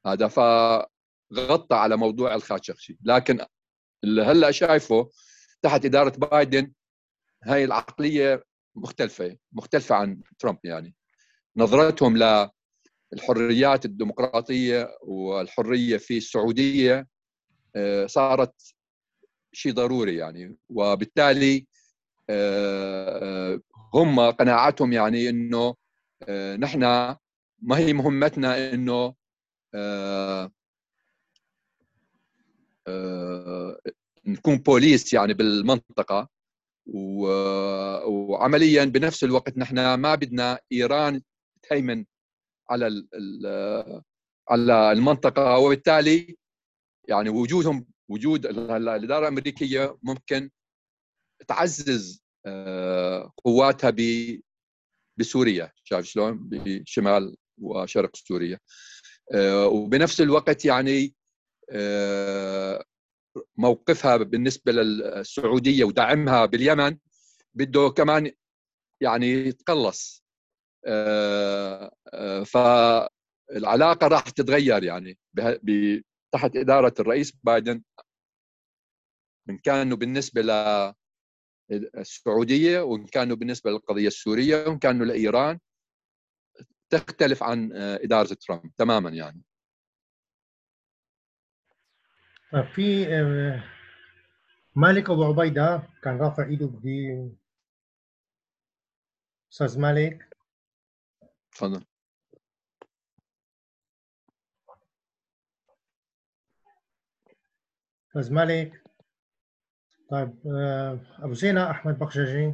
هذا 0.06 0.28
فغطى 0.28 1.76
على 1.76 1.98
موضوع 1.98 2.36
الخاشقشي. 2.36 2.98
لكن 3.04 3.46
اللي 4.04 4.22
هلأ 4.22 4.52
شايفه 4.52 5.10
تحت 5.62 5.86
إدارة 5.86 6.18
بايدن 6.18 6.74
هاي 7.44 7.64
العقلية 7.64 8.44
مختلفة 8.76 9.38
مختلفة 9.52 9.96
عن 9.96 10.22
ترامب 10.40 10.60
يعني. 10.64 10.96
نظرتهم 11.58 12.18
للحريات 13.14 13.86
الديمقراطية 13.86 14.90
والحرية 15.04 15.98
في 15.98 16.18
السعودية 16.18 17.08
آه، 17.76 18.06
صارت 18.06 18.76
شيء 19.54 19.74
ضروري 19.74 20.16
يعني. 20.16 20.58
وبالتالي 20.70 21.68
آه، 22.30 23.54
آه، 23.54 23.62
هم 23.94 24.20
قناعتهم 24.20 24.94
يعني 24.94 25.30
إنه 25.30 25.76
نحن 26.58 26.80
ما 27.62 27.78
هي 27.78 27.94
مهمتنا 27.94 28.74
إنه 28.74 29.16
نكون 34.26 34.58
بوليس 34.58 35.14
يعني 35.14 35.34
بالمنطقة. 35.34 36.30
وعمليا 38.08 38.86
بنفس 38.86 39.24
الوقت 39.24 39.58
نحن 39.58 39.94
ما 39.94 40.16
بدنا 40.16 40.60
إيران 40.72 41.22
تهيمن 41.64 42.06
على 42.70 43.08
على 44.50 44.92
المنطقة 44.92 45.58
وبالتالي 45.58 46.38
يعني 47.08 47.30
وجودهم 47.30 47.86
وجود 48.10 48.46
الإدارة 48.46 49.20
الأمريكية 49.20 49.98
ممكن 50.04 50.50
تعزز 51.48 52.24
آه، 52.46 53.32
قواتها 53.46 53.94
بسوريا. 55.20 55.72
شايف 55.84 56.06
شلون؟ 56.06 56.50
بشمال 56.50 57.36
وشرق 57.58 58.16
سوريا. 58.16 58.60
آه، 59.34 59.68
وبنفس 59.68 60.22
الوقت 60.22 60.66
يعني 60.66 61.16
آه، 61.70 62.84
موقفها 63.58 64.18
بالنسبة 64.18 64.72
للسعودية 64.72 65.84
ودعمها 65.84 66.46
باليمن 66.46 66.98
بده 67.54 67.90
كمان 67.90 68.32
يعني 69.02 69.32
يتقلص. 69.32 70.24
آه، 70.86 71.92
آه، 72.14 72.44
فالعلاقة 72.44 74.08
راح 74.08 74.30
تتغير 74.30 74.84
يعني 74.84 75.18
تحت 76.32 76.56
إدارة 76.56 76.94
الرئيس 77.00 77.32
بايدن. 77.44 77.84
إن 79.50 79.58
كانوا 79.58 79.98
بالنسبة 79.98 80.42
للسعوديه 81.70 82.80
وإن 82.80 83.06
كانوا 83.06 83.36
بالنسبة 83.36 83.72
للقضية 83.72 84.08
السورية 84.08 84.68
وإن 84.68 84.80
كانوا 84.80 85.06
لإيران 85.06 85.60
تختلف 86.90 87.44
عن 87.44 87.72
آه، 87.74 88.00
إدارة 88.04 88.34
ترامب 88.34 88.72
تماما 88.78 89.10
يعني. 89.10 89.42
في 92.52 93.06
مالك 94.76 95.10
أبو 95.10 95.24
عبيدة 95.24 95.84
كان 96.04 96.18
رافع 96.18 96.46
ايده 96.46 96.66
بدي 96.68 97.30
أستاذ 99.52 99.80
مالك. 99.80 100.38
تفضل. 101.52 101.86
أستاذ 108.10 108.34
مالك. 108.34 108.84
طيب 110.10 110.48
آه، 110.48 111.00
أبو 111.20 111.34
زينة 111.34 111.72
أحمد 111.72 112.00
بقشجي 112.00 112.54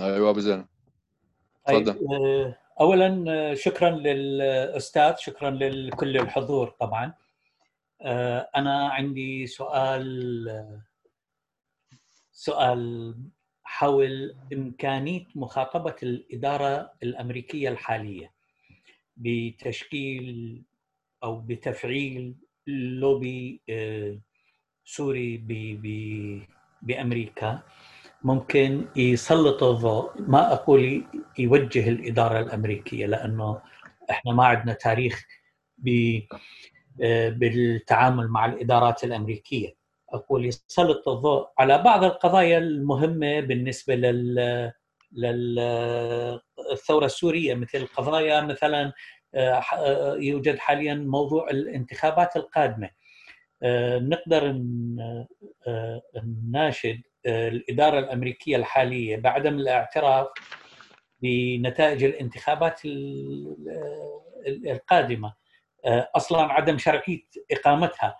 أيوه 0.00 0.30
أبو 0.30 0.40
زينة. 0.40 0.66
طيب، 1.66 1.84
تفضل. 1.84 2.14
آه، 2.14 2.58
اولا 2.80 3.54
شكرا 3.54 3.90
للأستاذ 3.90 5.16
شكرا 5.16 5.50
لكل 5.50 6.16
الحضور 6.16 6.68
طبعا. 6.80 7.12
أنا 8.56 8.88
عندي 8.88 9.46
سؤال 9.46 10.76
سؤال 12.32 13.14
حول 13.64 14.36
إمكانية 14.52 15.26
مخاطبة 15.34 15.96
الإدارة 16.02 16.92
الأمريكية 17.02 17.68
الحالية 17.68 18.32
بتشكيل 19.16 20.62
أو 21.24 21.40
بتفعيل 21.40 22.34
لوبي 22.66 23.60
آه، 23.68 24.18
سوري 24.84 25.36
بأمريكا. 26.82 27.62
ممكن 28.22 28.86
يسلط 28.96 29.62
الضوء. 29.62 30.12
ما 30.18 30.52
أقول 30.52 31.04
يوجه 31.38 31.88
الإدارة 31.88 32.40
الأمريكية 32.40 33.06
لأنه 33.06 33.60
إحنا 34.10 34.32
ما 34.32 34.44
عندنا 34.44 34.72
تاريخ 34.72 35.24
بالتعامل 36.98 38.28
مع 38.28 38.46
الإدارات 38.46 39.04
الأمريكية. 39.04 39.74
أقول 40.12 40.46
يسلط 40.46 41.08
الضوء 41.08 41.48
على 41.58 41.78
بعض 41.82 42.04
القضايا 42.04 42.58
المهمة 42.58 43.40
بالنسبة 43.40 43.94
لل 43.94 44.72
للثورة 45.12 47.04
السورية 47.06 47.54
مثل 47.54 47.86
قضايا 47.86 48.40
مثلا 48.40 48.92
يوجد 50.18 50.58
حاليا 50.58 50.94
موضوع 50.94 51.50
الانتخابات 51.50 52.36
القادمة. 52.36 52.90
آه، 53.62 53.98
نقدر 53.98 54.62
نناشد 56.24 57.00
الإدارة 57.28 57.98
الأمريكية 57.98 58.56
الحالية 58.56 59.16
بعدم 59.16 59.54
الاعتراف 59.58 60.26
بنتائج 61.22 62.04
الانتخابات 62.04 62.80
القادمة. 64.46 65.34
أصلا 65.86 66.52
عدم 66.52 66.78
شرعيه 66.78 67.20
إقامتها. 67.50 68.18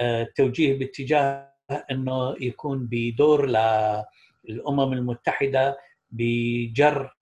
التوجيه 0.00 0.78
باتجاه 0.78 1.50
إنه 1.90 2.36
يكون 2.40 2.88
بدور 2.90 3.46
للأمم 4.44 4.92
المتحدة 4.92 5.78
بجر 6.10 7.16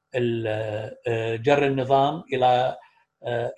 جر 1.37 1.67
النظام 1.67 2.25
إلى 2.33 2.77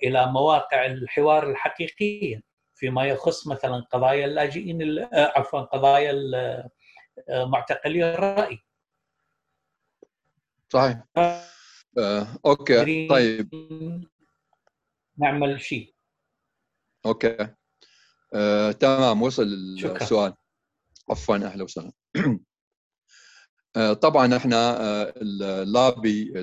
إلى 0.03 0.27
مواقع 0.31 0.85
الحوار 0.85 1.49
الحقيقية 1.49 2.41
فيما 2.75 3.05
يخص 3.05 3.47
مثلا 3.47 3.85
قضايا 3.91 4.25
اللاجئين 4.25 5.07
عفوا 5.13 5.59
قضايا 5.61 6.11
معتقلي 7.29 8.13
الرأي. 8.13 8.59
صحيح. 10.69 11.03
آه، 11.97 12.27
أوكي 12.45 13.07
طيب. 13.07 13.49
نعمل 15.17 15.61
شيء. 15.61 15.93
Okay. 17.05 17.47
آه، 18.33 18.71
تمام 18.71 19.21
وصل 19.21 19.43
السؤال. 19.43 20.33
عفوا 21.09 21.35
أهلا 21.35 21.63
وسهلا. 21.63 21.91
آه، 23.75 23.93
طبعا 23.93 24.37
إحنا 24.37 24.81
آه، 24.81 25.13
اللابي 25.21 26.33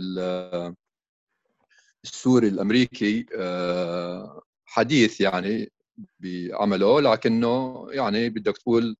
السوري 2.04 2.48
الأمريكي 2.48 3.26
آه، 3.36 4.42
حديث 4.64 5.20
يعني 5.20 5.72
بعمله 6.20 7.00
لكنه 7.00 7.86
يعني 7.90 8.28
بدك 8.30 8.58
تقول 8.58 8.96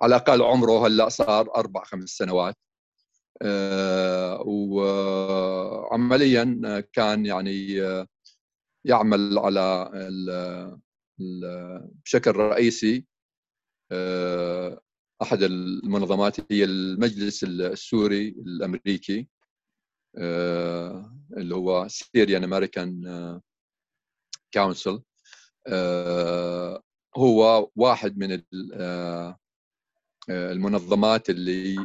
على 0.00 0.16
الأقل 0.16 0.42
عمره 0.42 0.86
هلأ 0.86 1.08
صار 1.08 1.54
أربع 1.56 1.84
خمس 1.84 2.08
سنوات. 2.08 2.56
وعمليا 5.96 6.80
كان 6.92 7.26
يعني 7.26 7.82
يعمل 8.84 9.38
على 9.38 9.90
بشكل 12.04 12.30
رئيسي 12.30 13.06
أحد 15.22 15.42
المنظمات 15.42 16.52
هي 16.52 16.64
المجلس 16.64 17.44
السوري 17.44 18.28
الأمريكي 18.28 19.28
اللي 21.36 21.54
هو 21.54 21.88
Syrian 21.88 22.44
American 22.44 23.40
Council 24.54 25.02
هو 27.16 27.70
واحد 27.76 28.18
من 28.18 28.42
المنظمات 30.30 31.30
اللي 31.30 31.76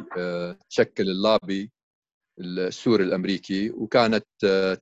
تشكل 0.70 1.10
اللابي 1.10 1.72
السوري 2.40 3.04
الأمريكي 3.04 3.70
وكانت 3.70 4.26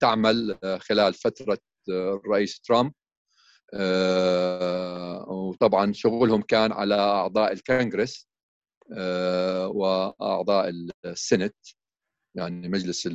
تعمل 0.01 0.59
خلال 0.81 1.15
فترة 1.15 1.59
الرئيس 1.89 2.61
ترامب. 2.61 2.93
وطبعا 5.29 5.93
شغلهم 5.93 6.43
كان 6.43 6.73
على 6.73 6.95
أعضاء 6.95 7.53
الكونغرس 7.53 8.29
وأعضاء 9.67 10.73
السنت 11.05 11.57
يعني 12.35 12.69
مجلس 12.69 13.09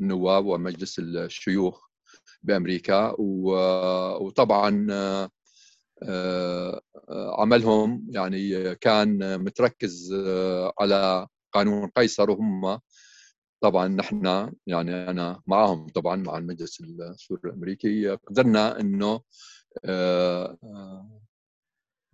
النواب 0.00 0.46
ومجلس 0.46 0.98
الشيوخ 0.98 1.88
بأمريكا. 2.42 3.14
وطبعا 4.20 4.86
عملهم. 7.38 8.06
يعني 8.10 8.74
كان 8.74 9.40
متركز 9.44 10.14
على 10.80 11.26
قانون 11.52 11.88
قيصر 11.88 12.30
وهم 12.30 12.80
طبعا 13.60 13.88
نحن 13.88 14.52
يعني 14.66 15.10
أنا 15.10 15.42
معهم 15.46 15.86
طبعا 15.88 16.16
مع 16.16 16.38
المجلس 16.38 16.80
السوري 16.80 17.40
الأمريكي. 17.44 18.08
قدرنا 18.10 18.80
إنه 18.80 19.20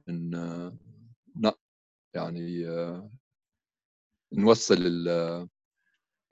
إن 0.09 0.73
يعني 2.15 2.67
نوصل 4.33 5.09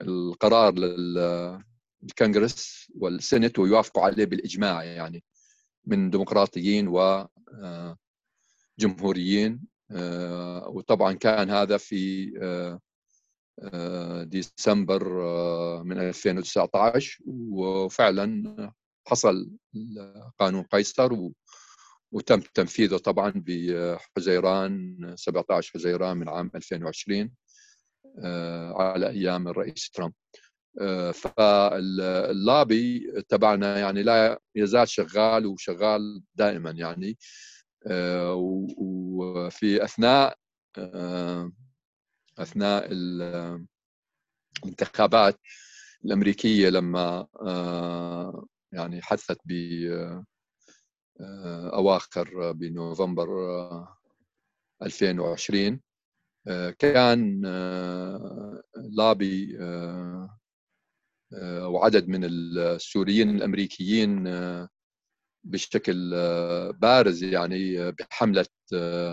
القرار 0.01 0.73
للكونغرس 2.03 2.91
والسنت 2.95 3.59
ويوافقوا 3.59 4.03
عليه 4.03 4.25
بالإجماع 4.25 4.83
يعني. 4.83 5.23
من 5.87 6.09
ديمقراطيين 6.09 6.87
و 6.87 7.27
جمهوريين 8.79 9.61
وطبعا 10.67 11.13
كان 11.13 11.49
هذا 11.49 11.77
في 11.77 12.31
ديسمبر 14.23 15.03
من 15.83 15.99
2019 15.99 17.23
وفعلا 17.51 18.73
حصل 19.07 19.51
قانون 20.39 20.63
قيصر 20.63 21.29
وتم 22.11 22.39
تنفيذه 22.39 22.97
طبعا 22.97 23.33
بحزيران 23.35 24.97
17 25.15 25.71
حزيران 25.73 26.17
من 26.17 26.29
عام 26.29 26.51
2020 26.55 27.31
على 28.75 29.09
أيام 29.09 29.47
الرئيس 29.47 29.89
ترامب. 29.89 30.13
فاللابي 31.13 33.11
تبعنا 33.29 33.79
يعني 33.79 34.03
لا 34.03 34.39
يزال 34.55 34.89
شغال 34.89 35.45
وشغال 35.45 36.23
دائما 36.35 36.71
يعني 36.71 37.17
وفي 38.77 39.83
أثناء 39.83 40.37
أثناء 42.39 42.87
الانتخابات 44.63 45.39
الأمريكية 46.05 46.69
لما 46.69 47.27
يعني 48.71 49.01
حدثت 49.01 49.39
ب 49.45 49.51
أواخر 51.73 52.51
بنوفمبر 52.51 53.27
2020 54.83 55.81
كان 56.79 57.41
لابي 58.75 59.57
وعدد 61.43 62.07
من 62.07 62.21
السوريين 62.25 63.29
الأمريكيين 63.35 64.23
بشكل 65.43 66.09
بارز 66.81 67.23
يعني 67.23 67.91
بحملة 67.91 68.45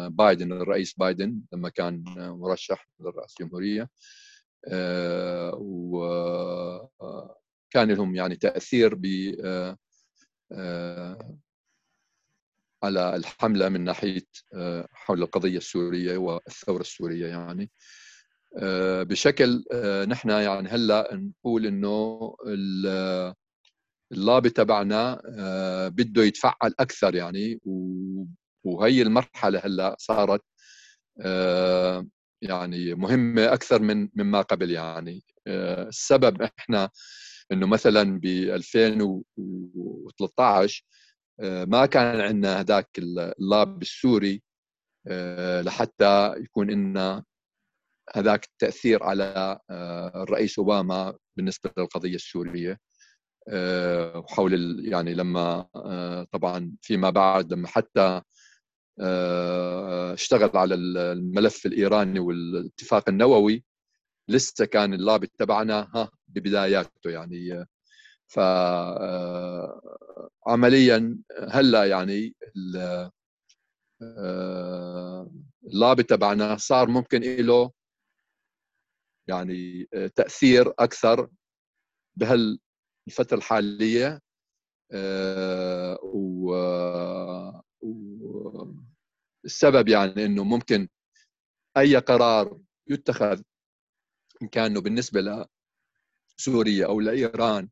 بايدن 0.08 0.52
الرئيس 0.52 0.94
بايدن 0.98 1.40
لما 1.52 1.68
كان 1.68 2.04
مرشح 2.16 2.88
لرئاسه 3.00 3.34
الجمهوريه 3.40 3.88
وكان 5.54 7.90
لهم 7.92 8.14
يعني 8.14 8.36
تأثير 8.36 8.94
ب 8.94 9.06
على 12.82 13.16
الحملة 13.16 13.68
من 13.68 13.84
ناحية 13.84 14.26
حول 14.92 15.22
القضية 15.22 15.58
السورية 15.58 16.16
والثورة 16.16 16.80
السورية 16.80 17.26
يعني. 17.26 17.70
بشكل 19.02 19.64
نحن 20.08 20.30
يعني 20.30 20.68
هلأ 20.68 21.08
نقول 21.12 21.66
إنه 21.66 22.34
اللابي 24.12 24.50
تبعنا 24.50 25.20
بده 25.88 26.22
يتفعل 26.22 26.74
أكثر 26.80 27.14
يعني 27.14 27.60
وهي 28.64 29.02
المرحلة 29.02 29.58
هلأ 29.64 29.96
صارت 29.98 30.40
يعني 32.42 32.94
مهمة 32.94 33.52
أكثر 33.52 33.82
من 33.82 34.08
مما 34.14 34.40
قبل 34.40 34.70
يعني. 34.70 35.24
السبب 35.48 36.42
إحنا 36.42 36.90
إنه 37.52 37.66
مثلا 37.66 38.20
ب 38.20 38.24
2013 38.26 40.84
ما 41.66 41.86
كان 41.86 42.20
عندنا 42.20 42.60
هذاك 42.60 42.88
اللاب 42.98 43.82
السوري 43.82 44.42
لحتى 45.62 46.34
يكون 46.36 46.70
لنا 46.70 47.24
هذاك 48.12 48.44
التاثير 48.44 49.02
على 49.02 49.58
الرئيس 50.16 50.58
أوباما 50.58 51.14
بالنسبة 51.36 51.70
للقضية 51.78 52.14
السورية. 52.14 52.78
وحول 54.16 54.84
يعني 54.88 55.14
لما 55.14 55.66
طبعا 56.32 56.72
فيما 56.82 57.10
بعد 57.10 57.52
لما 57.52 57.68
حتى 57.68 58.22
اشتغل 60.12 60.56
على 60.56 60.74
الملف 60.74 61.66
الإيراني 61.66 62.18
والاتفاق 62.18 63.08
النووي 63.08 63.64
لسه 64.28 64.64
كان 64.64 64.94
اللابي 64.94 65.26
تبعنا 65.26 65.90
ها 65.94 66.10
ببداياته 66.28 67.10
يعني. 67.10 67.66
ف 68.26 68.38
عمليا 70.46 71.18
هلأ 71.48 71.84
يعني 71.84 72.34
اللابي 75.64 76.02
تبعنا 76.02 76.56
صار 76.56 76.88
ممكن 76.88 77.20
له 77.22 77.70
يعني 79.28 79.84
تأثير 80.16 80.74
أكثر 80.78 81.28
بهالفترة 82.16 83.36
الحالية 83.36 84.20
والسبب 89.42 89.88
يعني 89.88 90.24
إنه 90.24 90.44
ممكن 90.44 90.88
أي 91.76 91.96
قرار 91.96 92.60
يتخذ 92.90 93.42
إن 94.42 94.48
كانه 94.48 94.80
بالنسبة 94.80 95.46
لسوريا 96.38 96.86
أو 96.86 97.00
لإيران 97.00 97.68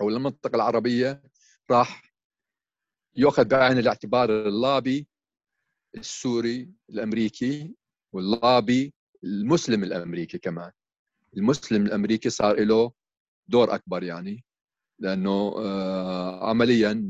أو 0.00 0.10
للمنطقة 0.10 0.56
العربية 0.56 1.22
راح 1.70 2.12
يؤخذ 3.16 3.44
بعين 3.44 3.78
الاعتبار 3.78 4.30
اللابي 4.30 5.08
السوري 5.96 6.70
الأمريكي 6.90 7.74
واللابي 8.12 8.94
المسلم 9.26 9.84
الأمريكي 9.84 10.38
كمان. 10.38 10.70
المسلم 11.36 11.86
الأمريكي 11.86 12.30
صار 12.30 12.64
له 12.64 12.92
دور 13.48 13.74
أكبر 13.74 14.02
يعني 14.02 14.44
لأنه 14.98 15.54
عمليا 16.42 17.08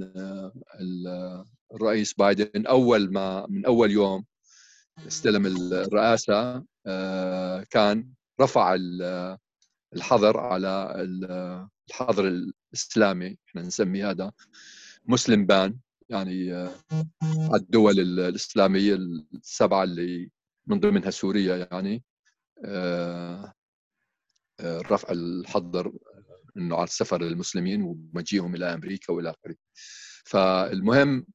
الرئيس 1.74 2.14
بايدن 2.14 2.66
أول 2.66 3.12
ما 3.12 3.46
من 3.48 3.66
أول 3.66 3.90
يوم 3.90 4.24
استلم 5.06 5.46
الرئاسة 5.72 6.64
كان 7.70 8.08
رفع 8.40 8.76
الحظر 9.94 10.36
على 10.38 10.92
الحظر 11.90 12.28
الإسلامي 12.28 13.36
إحنا 13.48 13.62
نسمي 13.62 14.04
هذا 14.04 14.32
مسلم 15.04 15.46
بان 15.46 15.76
يعني 16.08 16.68
الدول 17.54 18.00
الإسلامية 18.00 18.94
السبعة 19.34 19.84
اللي 19.84 20.30
من 20.66 20.80
ضمنها 20.80 21.10
سوريا 21.10 21.56
يعني. 21.72 22.04
رفع 24.62 25.12
الحظر 25.12 25.92
إنه 26.56 26.76
على 26.76 26.84
السفر 26.84 27.22
للمسلمين 27.22 27.82
ومجيئهم 27.82 28.54
إلى 28.54 28.74
أمريكا 28.74 29.12
وإلى 29.12 29.30
آخره. 29.30 29.56
فالمهم 30.24 31.26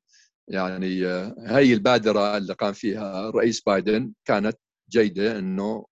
يعني 0.47 1.05
هاي 1.47 1.73
البادرة 1.73 2.37
اللي 2.37 2.53
قام 2.53 2.73
فيها 2.73 3.29
الرئيس 3.29 3.61
بايدن 3.61 4.13
كانت 4.25 4.57
جيدة 4.89 5.39
إنه 5.39 5.85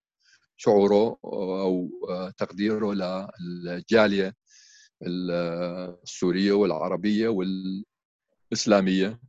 شعوره 0.57 1.17
أو 1.23 1.89
تقديره 2.37 2.93
للجالية 3.41 4.35
السورية 5.03 6.51
والعربية 6.51 7.27
والإسلامية. 8.51 9.19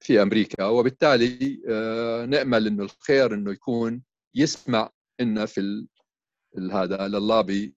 في 0.00 0.22
أمريكا 0.22 0.64
وبالتالي 0.64 1.60
نأمل 2.28 2.66
إنه 2.66 2.82
الخير 2.82 3.34
إنه 3.34 3.52
يكون 3.52 4.02
يسمع 4.34 4.90
لنا 5.20 5.46
في 5.46 5.86
هذا 6.72 7.08
لللابي 7.08 7.74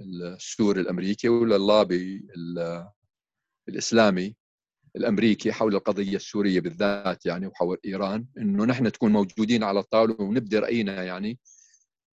السوري 0.00 0.80
الأمريكي 0.80 1.28
ولللابي 1.28 2.26
الإسلامي 3.68 4.36
الأمريكي 4.96 5.52
حول 5.52 5.74
القضية 5.74 6.16
السورية 6.16 6.60
بالذات 6.60 7.26
يعني 7.26 7.46
وحول 7.46 7.78
إيران 7.84 8.26
إنه 8.38 8.64
نحن 8.64 8.92
تكون 8.92 9.12
موجودين 9.12 9.64
على 9.64 9.80
الطاولة 9.80 10.16
ونبدي 10.20 10.58
رأينا 10.58 11.02
يعني 11.04 11.38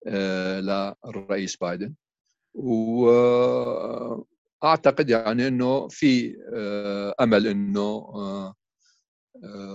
آه، 0.06 0.60
للرئيس 0.60 1.56
بايدن. 1.56 1.94
واعتقد 4.62 5.10
يعني 5.10 5.48
إنه 5.48 5.88
في 5.88 6.36
آه، 6.54 7.14
أمل 7.20 7.46
إنه 7.46 7.80
آه، 8.14 8.54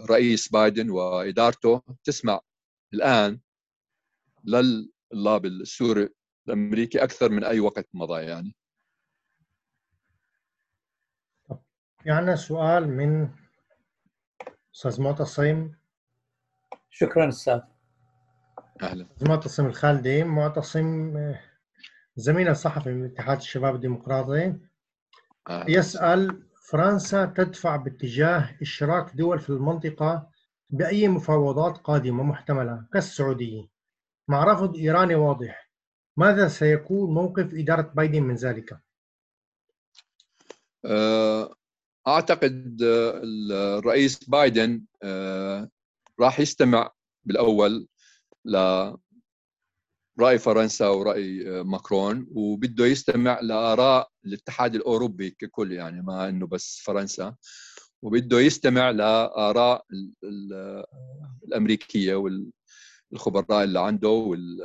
رئيس 0.10 0.50
بايدن 0.50 0.90
وإدارته 0.90 1.82
تسمع 2.04 2.40
الآن 2.94 3.40
لللاب 4.44 5.46
السوري 5.46 6.10
الأمريكي 6.48 7.04
أكثر 7.04 7.30
من 7.32 7.44
أي 7.44 7.60
وقت 7.60 7.88
مضى 7.94 8.22
يعني. 8.22 8.56
في 12.04 12.12
عندنا 12.12 12.36
سؤال 12.36 12.88
من 12.90 13.30
أستاذ 14.76 15.02
معتصم 15.02 15.72
شكرا 16.90 17.30
أستاذ. 17.30 17.60
أهلا. 18.82 19.08
معتصم 19.22 19.66
الخالدي. 19.66 20.24
معتصم 20.24 21.14
زميل 22.16 22.48
الصحفي 22.48 22.90
من 22.90 23.06
اتحاد 23.06 23.38
الشباب 23.38 23.76
الديمقراطي. 23.76 24.71
أهلا. 25.50 25.72
يسأل 25.72 26.44
فرنسا 26.70 27.26
تدفع 27.26 27.76
باتجاه 27.76 28.58
إشراك 28.62 29.16
دول 29.16 29.40
في 29.40 29.50
المنطقة 29.50 30.30
بأي 30.70 31.08
مفاوضات 31.08 31.78
قادمة 31.78 32.24
محتملة 32.24 32.86
كالسعودية 32.94 33.68
مع 34.28 34.44
رفض 34.44 34.76
إيراني 34.76 35.16
واضح 35.16 35.72
ماذا 36.18 36.48
سيكون 36.48 37.14
موقف 37.14 37.54
إدارة 37.54 37.82
بايدن 37.96 38.24
من 38.24 38.36
ذلك؟ 38.36 38.80
أه 40.86 41.56
أعتقد 42.08 42.82
آه، 42.84 43.22
الرئيس 43.80 44.30
بايدن 44.30 44.86
آه، 45.04 45.70
راح 46.20 46.40
يستمع 46.40 46.92
بالأول 47.26 47.88
ل 48.46 48.58
رأي 50.20 50.40
فرنسا 50.40 50.88
ورأي 50.88 51.60
آه، 51.60 51.64
ماكرون 51.64 52.28
وبده 52.32 52.86
يستمع 52.86 53.40
لآراء 53.40 54.10
الاتحاد 54.26 54.76
الأوروبي 54.76 55.30
ككل 55.30 55.72
يعني 55.72 56.02
ما 56.02 56.30
إنه 56.30 56.48
بس 56.48 56.82
فرنسا. 56.86 57.36
وبده 58.02 58.40
يستمع 58.40 58.90
لآراء 58.90 59.86
الأمريكية 61.44 62.16
والخبراء 63.12 63.64
اللي 63.64 63.80
عنده 63.80 64.10
وال 64.10 64.62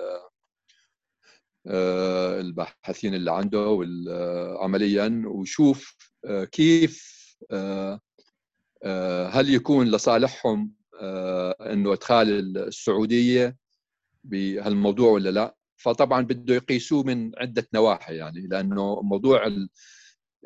الباحثين 2.40 3.14
اللي 3.14 3.32
عنده 3.32 3.78
عمليا 4.60 5.22
ويشوف 5.26 5.96
كيف 6.52 7.16
آه، 7.50 8.00
آه، 8.84 9.28
هل 9.28 9.54
يكون 9.54 9.90
لصالحهم 9.90 10.72
آه، 11.00 11.72
إنه 11.72 11.92
إدخال 11.92 12.58
السعودية 12.58 13.56
بهالموضوع 14.26 15.10
ولا 15.10 15.30
لا؟ 15.30 15.56
فطبعا 15.76 16.22
بده 16.22 16.54
يقيسوه 16.54 17.02
من 17.02 17.32
عدة 17.38 17.68
نواحي 17.74 18.16
يعني 18.16 18.46
لأنه 18.46 19.00
موضوع 19.02 19.50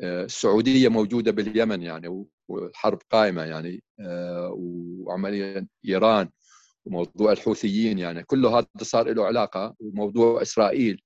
السعودية 0.03 0.89
موجودة 0.89 1.31
باليمن 1.31 1.81
يعني 1.81 2.25
والحرب 2.47 2.99
قائمة 3.09 3.43
يعني 3.43 3.83
وعمليا 4.51 5.67
إيران 5.87 6.29
وموضوع 6.85 7.31
الحوثيين 7.31 7.99
يعني 7.99 8.23
كله 8.23 8.59
هذا 8.59 8.67
صار 8.81 9.13
له 9.13 9.25
علاقة 9.25 9.75
وموضوع 9.79 10.41
إسرائيل 10.41 11.01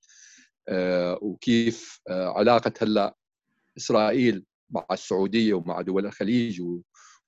وكيف 1.22 2.00
علاقة 2.10 2.74
هلا 2.82 3.16
إسرائيل 3.78 4.46
مع 4.70 4.86
السعودية 4.92 5.54
ومع 5.54 5.82
دول 5.82 6.06
الخليج 6.06 6.62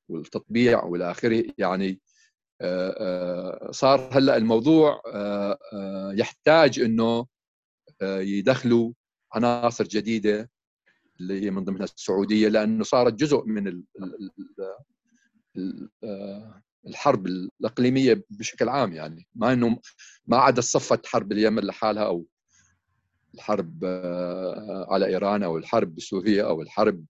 والتطبيع 0.09 0.83
والى 0.83 1.11
آخره 1.11 1.43
يعني. 1.57 1.89
آه، 1.89 1.93
آه، 1.93 2.06
صار 3.71 4.09
هلأ 4.11 4.37
الموضوع 4.37 5.01
آه، 5.13 6.13
يحتاج 6.13 6.79
إنه 6.79 7.25
يدخلوا 8.01 8.93
عناصر 9.33 9.83
جديدة 9.83 10.49
اللي 11.19 11.41
هي 11.41 11.51
من 11.51 11.63
ضمنها 11.63 11.83
السعودية 11.83 12.47
لأنه 12.47 12.83
صارت 12.83 13.13
جزء 13.13 13.43
من 13.45 13.83
الحرب 16.87 17.27
الإقليمية 17.27 18.23
بشكل 18.29 18.69
عام 18.69 18.93
يعني. 18.93 19.27
ما 19.35 19.53
إنه 19.53 19.79
ما 20.25 20.37
عاد 20.37 20.59
صفت 20.59 21.05
حرب 21.05 21.31
اليمن 21.31 21.63
لحالها 21.63 22.03
أو 22.05 22.25
الحرب 23.33 23.85
على 24.89 25.05
إيران 25.05 25.43
أو 25.43 25.57
الحرب 25.57 25.95
بسوريا 25.95 26.43
أو 26.43 26.61
الحرب 26.61 27.05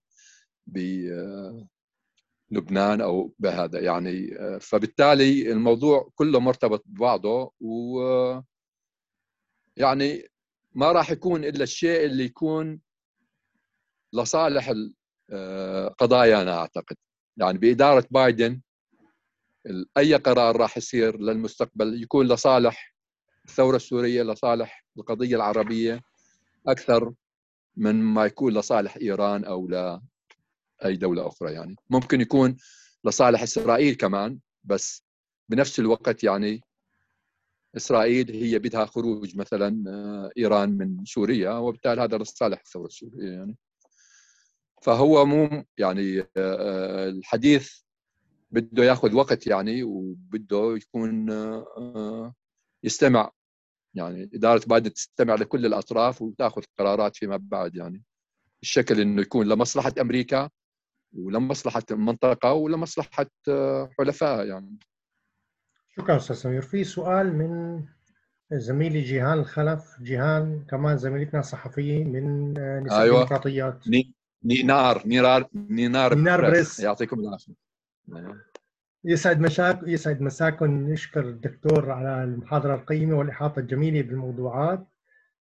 بلبنان 2.52 3.02
أو 3.02 3.34
بهذا 3.39 3.80
يعني 3.80 4.38
فبالتالي 4.60 5.52
الموضوع 5.52 6.10
كله 6.16 6.39
مرتبط 6.39 6.84
ببعضه 6.86 7.52
و 7.60 8.02
يعني 9.78 10.28
ما 10.76 10.91
راح 10.91 11.12
يكون 11.12 11.43
إلا 11.45 11.64
الشيء 11.64 12.06
اللي 12.06 12.24
يكون 12.24 12.82
لصالح 14.14 14.74
قضايانا 16.00 16.58
أعتقد. 16.58 16.95
يعني 17.38 17.58
بإدارة 17.58 18.08
بايدن 18.12 18.62
أي 19.98 20.16
قرار 20.16 20.58
راح 20.58 20.78
يصير 20.78 21.20
للمستقبل 21.20 22.04
يكون 22.04 22.28
لصالح 22.28 22.95
الثورة 23.45 23.76
السورية 23.76 24.24
لصالح 24.24 24.86
القضية 24.98 25.36
العربية 25.36 26.02
أكثر 26.68 27.14
من 27.78 27.95
ما 27.95 28.26
يكون 28.26 28.54
لصالح 28.54 28.98
إيران 28.98 29.45
أو 29.45 29.68
أي 30.86 30.96
دولة 30.96 31.28
أخرى 31.28 31.54
يعني. 31.54 31.76
ممكن 31.90 32.22
يكون 32.22 32.58
لصالح 33.04 33.42
إسرائيل 33.42 33.96
كمان 33.96 34.40
بس 34.64 35.04
بنفس 35.50 35.80
الوقت 35.80 36.24
يعني 36.24 36.62
إسرائيل 37.78 38.32
هي 38.32 38.60
بدها 38.60 38.86
خروج 38.86 39.38
مثلا 39.38 39.84
آه، 39.88 40.32
إيران 40.38 40.70
من 40.70 41.06
سوريا 41.06 41.52
وبالتالي 41.52 42.02
هذا 42.02 42.18
لصالح 42.18 42.60
الثورة 42.60 42.86
السورية 42.86 43.32
يعني. 43.32 43.58
فهو 44.82 45.26
مو 45.26 45.64
يعني 45.78 46.20
آه، 46.20 46.26
آه، 46.38 47.10
الحديث 47.10 47.72
بده 48.52 48.84
ياخذ 48.84 49.16
وقت 49.16 49.48
يعني 49.48 49.84
وبده 49.84 50.76
يكون 50.78 51.30
يستمع 52.84 53.32
يعني. 53.94 54.30
إدارة 54.34 54.62
بايدن 54.68 54.94
تستمع 54.94 55.36
لكل 55.36 55.66
الأطراف 55.66 56.22
وتأخذ 56.22 56.62
قرارات 56.80 57.16
فيما 57.16 57.38
بعد 57.38 57.76
يعني. 57.76 58.04
الشكل 58.64 59.02
إنه 59.02 59.22
يكون 59.22 59.48
لمصلحة 59.48 59.94
أمريكا 60.02 60.50
ولمصلحه 61.14 61.84
المنطقة 61.91 62.53
ولمصلحه 62.53 63.26
حلفائها 63.99 64.43
يعني. 64.43 64.78
شكرا 65.89 66.18
أستاذ 66.18 66.36
سمير. 66.36 66.62
في 66.62 66.84
سؤال 66.84 67.36
من 67.36 67.84
زميلي 68.51 69.01
جيهان 69.01 69.39
الخلف. 69.39 70.01
جيهان 70.01 70.66
كمان 70.70 70.97
زميلتنا 70.97 71.41
صحفيه 71.41 72.03
من 72.03 72.51
نساء 72.84 73.01
أيوة. 73.01 73.16
الديمقراطيات. 73.16 73.88
ني... 73.88 74.14
نينار 74.43 75.08
نينار 75.08 75.47
نينار 75.55 76.16
نينار 76.16 76.41
برس, 76.41 76.54
برس. 76.54 76.80
يعطيكم 76.80 77.20
العافية. 77.20 77.53
أيوة. 78.16 78.41
يسعد 79.03 79.39
مساك 79.39 79.80
يسعد 79.88 80.22
مساكم. 80.22 80.91
نشكر 80.91 81.30
الدكتور 81.30 81.91
على 81.91 82.24
المحاضرة 82.24 82.76
القيمة 82.76 83.18
والإحاطة 83.18 83.60
الجميلة 83.60 84.01
بالموضوعات. 84.01 84.88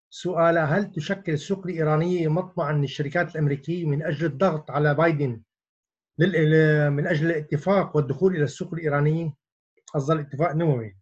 سؤال 0.09 0.57
هل 0.57 0.91
تشكل 0.91 1.34
السوق 1.34 1.68
الايرانيه 1.68 2.28
مطمعا 2.28 2.74
للشركات 2.74 3.36
الأمريكية 3.36 3.86
من 3.86 4.03
أجل 4.03 4.26
الضغط 4.26 4.72
على 4.72 4.93
بايدن؟ 4.95 5.41
من 6.18 7.07
أجل 7.07 7.26
الاتفاق 7.26 7.95
والدخول 7.95 8.36
إلى 8.36 8.43
السوق 8.43 8.74
الايرانيه 8.74 9.34
قصد 9.93 10.12
الاتفاق 10.12 10.55
نووي 10.55 10.97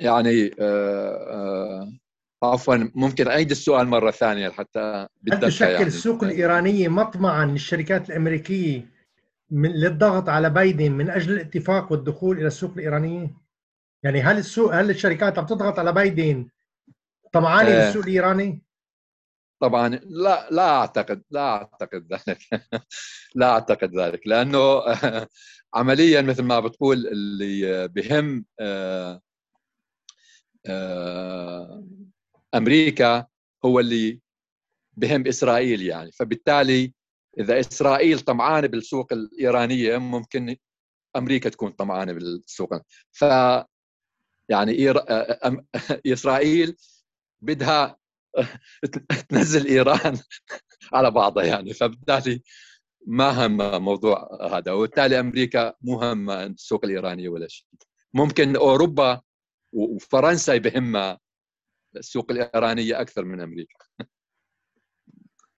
يعني 0.00 0.50
آه، 0.60 1.16
آه، 1.30 1.92
عفوا 2.42 2.90
ممكن 2.94 3.28
أعيد 3.28 3.50
السؤال 3.50 3.88
مرة 3.88 4.10
ثانية 4.10 4.48
حتى 4.48 5.06
هل 5.32 5.40
تشكل 5.40 5.70
يعني. 5.70 5.86
السوق 5.86 6.24
الايرانيه 6.24 6.88
مطمعا 6.88 7.46
للشركات 7.46 8.10
الأمريكية 8.10 8.86
من 9.50 9.70
للضغط 9.72 10.28
على 10.28 10.50
بايدن 10.50 10.92
من 10.92 11.10
أجل 11.10 11.32
الاتفاق 11.32 11.92
والدخول 11.92 12.38
إلى 12.38 12.46
السوق 12.46 12.72
الايرانيه؟ 12.72 13.34
يعني 14.02 14.20
هل 14.20 14.38
السوق 14.38 14.74
هل 14.74 14.90
الشركات 14.90 15.38
عم 15.38 15.46
تضغط 15.46 15.78
على 15.78 15.92
بايدن 15.92 16.48
طمعانة 17.32 17.70
آه 17.70 17.84
بالسوق 17.84 18.02
الإيراني؟ 18.02 18.62
طبعا 19.60 19.88
لا 19.88 20.48
لا 20.50 20.68
أعتقد 20.68 21.22
لا 21.30 21.40
أعتقد 21.40 22.06
ذلك. 22.12 22.38
لا 23.34 23.50
أعتقد 23.50 23.96
ذلك 23.98 24.26
لأنه 24.26 24.82
عمليا 25.74 26.22
مثل 26.22 26.42
ما 26.42 26.60
بتقول 26.60 27.06
اللي 27.06 27.88
بهم 27.88 28.44
آه، 28.60 29.20
آه، 30.66 31.84
أمريكا 32.54 33.26
هو 33.64 33.80
اللي 33.80 34.20
بهم 34.96 35.26
إسرائيل 35.26 35.82
يعني. 35.82 36.12
فبالتالي 36.12 36.94
إذا 37.38 37.60
إسرائيل 37.60 38.20
طمعانة 38.20 38.66
بالسوق 38.66 39.12
الإيرانية 39.12 39.98
ممكن 39.98 40.56
أمريكا 41.16 41.48
تكون 41.48 41.70
طمعانة 41.70 42.12
بالسوق. 42.12 42.74
ف 43.12 43.24
يعني 44.48 44.92
إسرائيل 46.12 46.76
بدها 47.40 47.99
تنزل 49.28 49.66
إيران 49.66 50.18
على 50.94 51.10
بعضها 51.10 51.44
يعني. 51.44 51.74
فبالتالي 51.74 52.42
ما 53.06 53.46
هم 53.46 53.82
موضوع 53.84 54.38
هذا 54.52 54.72
وبالتالي 54.72 55.20
أمريكا 55.20 55.74
مو 55.82 56.02
هم 56.02 56.30
السوق 56.30 56.84
الايرانيه 56.84 57.28
ولا 57.28 57.48
شيء. 57.48 57.66
ممكن 58.14 58.56
أوروبا 58.56 59.20
وفرنسا 59.72 60.56
بهمها 60.56 61.18
السوق 61.96 62.30
الايرانيه 62.30 63.00
أكثر 63.00 63.24
من 63.24 63.40
أمريكا. 63.40 63.76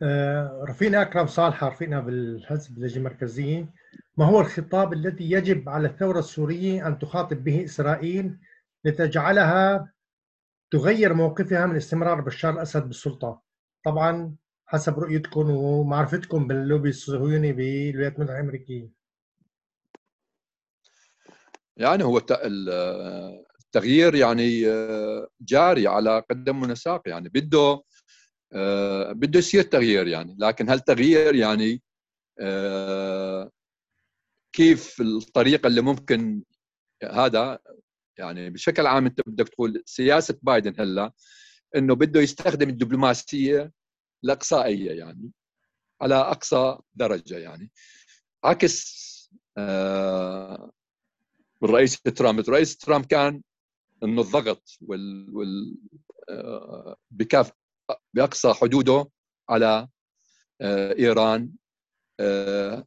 آه، 0.02 0.64
رفيقنا 0.68 1.02
أكرم 1.02 1.26
صالح 1.26 1.64
رفيقنا 1.64 2.00
بالحزب 2.00 2.78
اللجنة 2.78 2.96
المركزية 2.96 3.72
ما 4.16 4.24
هو 4.24 4.40
الخطاب 4.40 4.92
الذي 4.92 5.30
يجب 5.30 5.68
على 5.68 5.88
الثورة 5.88 6.18
السورية 6.18 6.86
أن 6.86 6.98
تخاطب 6.98 7.44
به 7.44 7.64
إسرائيل 7.64 8.38
لتجعلها 8.84 9.92
تغير 10.72 11.14
موقفها 11.14 11.66
من 11.66 11.76
استمرار 11.76 12.20
بشار 12.20 12.54
الأسد 12.54 12.82
بالسلطة. 12.82 13.42
طبعا 13.84 14.36
حسب 14.66 14.98
رؤيتكم 14.98 15.50
ومعرفتكم 15.50 16.46
باللوبي 16.46 16.88
الصهيوني 16.88 17.52
بالولايات 17.52 18.16
المتحدة 18.16 18.40
الأمريكية. 18.40 18.90
يعني 21.76 22.04
هو 22.04 22.20
التغيير 23.60 24.14
يعني 24.14 24.62
جاري 25.40 25.86
على 25.86 26.24
قدم 26.30 26.62
ونساق 26.62 27.08
يعني. 27.08 27.28
بده 27.28 27.82
بده 29.12 29.38
يصير 29.38 29.62
تغيير 29.62 30.06
يعني. 30.06 30.36
لكن 30.38 30.70
هل 30.70 30.80
تغيير 30.80 31.34
يعني 31.34 31.82
كيف 34.52 35.00
الطريقة 35.00 35.66
اللي 35.66 35.80
ممكن 35.80 36.42
هذا 37.04 37.58
يعني 38.18 38.50
بشكل 38.50 38.86
عام 38.86 39.06
انت 39.06 39.20
بدك 39.26 39.48
تقول 39.48 39.82
سياسة 39.86 40.38
بايدن 40.42 40.74
هلا 40.80 41.12
انه 41.76 41.94
بده 41.94 42.20
يستخدم 42.20 42.68
الدبلوماسية 42.68 43.72
الأقصائية 44.24 44.92
يعني 44.92 45.30
على 46.00 46.14
أقصى 46.14 46.78
درجة 46.94 47.38
يعني. 47.38 47.70
عكس 48.44 49.02
آه 49.58 50.72
الرئيس 51.62 52.00
ترامب. 52.02 52.40
الرئيس 52.40 52.76
ترامب 52.76 53.04
كان 53.04 53.42
إنه 54.02 54.22
الضغط 54.22 54.78
وال, 54.80 55.36
وال 55.36 55.76
آه 56.30 56.96
بكاف 57.10 57.52
بأقصى 58.14 58.52
حدوده 58.54 59.10
على 59.50 59.88
آه 60.60 60.92
إيران 60.98 61.52
آه 62.20 62.86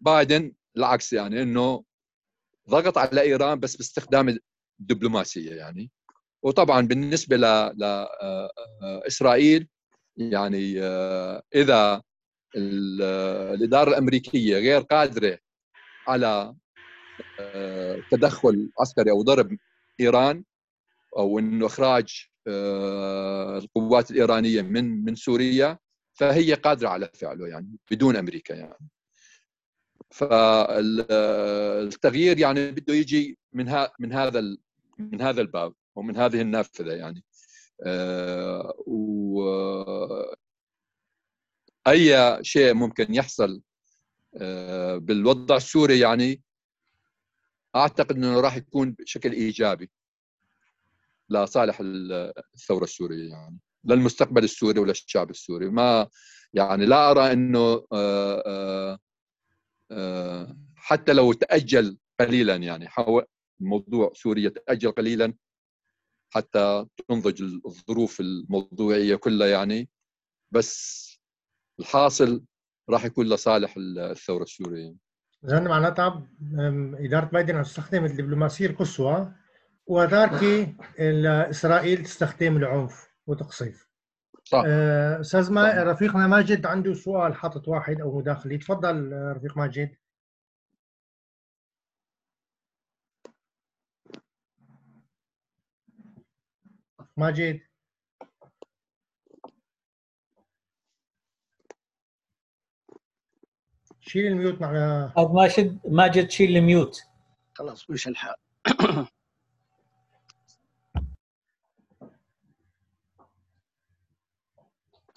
بايدن 0.00 0.52
العكس 0.76 1.12
يعني 1.12 1.42
إنه 1.42 1.84
ضغط 2.68 2.98
على 2.98 3.20
إيران 3.20 3.60
بس 3.60 3.76
باستخدام 3.76 4.38
الدبلوماسية 4.80 5.54
يعني. 5.54 5.90
وطبعا 6.42 6.80
بالنسبة 6.86 7.36
لاسرائيل 8.86 9.68
يعني 10.16 10.80
إذا 11.54 12.02
الإدارة 12.56 13.90
الأمريكية 13.90 14.56
غير 14.56 14.80
قادرة 14.80 15.38
على 16.08 16.54
تدخل 18.10 18.70
عسكري 18.80 19.10
أو 19.10 19.22
ضرب 19.22 19.56
إيران 20.00 20.44
أو 21.16 21.38
إنه 21.38 21.66
إخراج 21.66 22.26
القوات 23.56 24.10
الإيرانية 24.10 24.62
من 24.62 25.04
من 25.04 25.14
سوريا 25.14 25.78
فهي 26.12 26.54
قادرة 26.54 26.88
على 26.88 27.10
فعله 27.14 27.48
يعني 27.48 27.76
بدون 27.90 28.16
أمريكا 28.16 28.54
يعني. 28.54 28.88
فالتغيير 30.10 31.18
يعني 32.38 32.70
بده 32.70 32.94
يجي 32.94 33.38
من 33.52 33.68
ها 33.68 33.92
من 34.00 34.12
هذا 34.12 34.56
من 34.98 35.20
هذا 35.22 35.40
الباب 35.40 35.74
ومن 35.94 36.16
هذه 36.16 36.40
النافذة 36.40 36.92
يعني. 36.92 37.24
آه، 37.86 38.74
و 38.86 39.42
أي 41.88 42.38
شيء 42.44 42.74
ممكن 42.74 43.14
يحصل 43.14 43.62
آه، 44.36 44.96
بالوضع 44.96 45.56
السوري 45.56 45.98
يعني 45.98 46.42
أعتقد 47.76 48.16
إنه 48.16 48.40
راح 48.40 48.56
يكون 48.56 48.92
بشكل 48.92 49.32
إيجابي 49.32 49.90
لصالح 51.30 51.78
الثورة 51.80 52.84
السورية 52.84 53.30
يعني 53.30 53.58
للمستقبل 53.84 54.44
السوري 54.44 54.80
وللشعب 54.80 55.30
السوري. 55.30 55.70
ما 55.70 56.08
يعني 56.54 56.86
لا 56.86 57.10
أرى 57.10 57.32
إنه 57.32 57.86
آه، 57.92 58.98
حتى 60.76 61.12
لو 61.12 61.32
تأجل 61.32 61.98
قليلا 62.20 62.56
يعني 62.56 62.88
موضوع 63.60 64.12
سوريا 64.14 64.48
تأجل 64.48 64.90
قليلا 64.90 65.34
حتى 66.30 66.86
تنضج 67.08 67.42
الظروف 67.66 68.20
الموضوعية 68.20 69.16
كلها 69.16 69.48
يعني. 69.48 69.88
بس 70.50 71.00
الحاصل 71.80 72.44
راح 72.90 73.04
يكون 73.04 73.28
لصالح 73.28 73.74
الثورة 73.78 74.42
السورية. 74.42 74.94
اذا 75.44 75.60
معناتها 75.60 76.28
إدارة 76.94 77.24
بايدن 77.24 77.56
عم 77.56 77.62
تستخدم 77.62 78.04
الدبلوماسية 78.04 78.66
القصوى 78.66 79.34
وتاركي 79.86 80.76
إسرائيل 81.50 82.04
تستخدم 82.04 82.56
العنف 82.56 83.08
وتقصيف. 83.26 83.89
صح. 84.50 84.62
آه، 84.66 85.20
أستاذ 85.20 85.52
ما 85.52 85.82
رفيقنا 85.82 86.26
ماجد 86.26 86.66
عنده 86.66 86.94
سؤال 86.94 87.34
حاطط 87.34 87.68
واحد 87.68 88.00
أو 88.00 88.18
مداخله 88.18 88.56
تفضل 88.56 89.12
رفيق 89.36 89.56
ماجد. 89.56 89.96
ماجد. 97.16 97.60
شيل 104.00 104.26
الميوت 104.26 104.60
مع 104.60 105.12
ماجد 105.16 105.78
ماجد 105.84 106.30
شيل 106.30 106.56
الميوت. 106.56 107.00
خلاص 107.54 107.90
وش 107.90 108.08
الحال؟ 108.08 108.34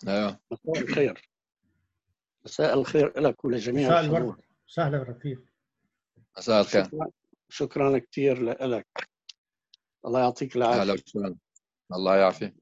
أيوه 0.08 0.40
مساء 0.52 0.84
الخير. 0.84 1.30
مساء 2.46 2.74
الخير 2.74 3.20
لك 3.20 3.46
ولجميع 3.46 3.88
مساء 3.88 4.02
الورد. 4.06 4.42
سهلا 4.68 5.04
رفيق. 5.04 5.44
مساء 6.38 6.62
الخير. 6.62 6.86
شكرا, 6.86 7.10
شكرا 7.50 7.98
كثير 7.98 8.44
لك 8.44 8.86
الله 10.06 10.20
يعطيك 10.20 10.56
العافية. 10.56 10.96
الله 11.94 12.16
يعافيك. 12.16 12.56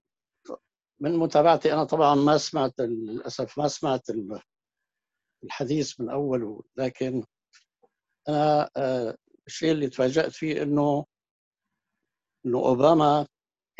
من 0.99 1.17
متابعتي 1.17 1.73
أنا 1.73 1.83
طبعا 1.83 2.15
ما 2.15 2.37
سمعت 2.37 2.79
للأسف 2.79 3.57
ما 3.57 3.67
سمعت 3.67 4.09
الحديث 5.43 5.99
من 5.99 6.09
اوله 6.09 6.63
لكن 6.77 7.23
أنا 8.29 8.69
آه، 8.77 9.17
الشيء 9.47 9.71
اللي 9.71 9.89
تفاجأت 9.89 10.31
فيه 10.31 10.63
إنه 10.63 11.05
إنه 12.45 12.57
أوباما 12.57 13.27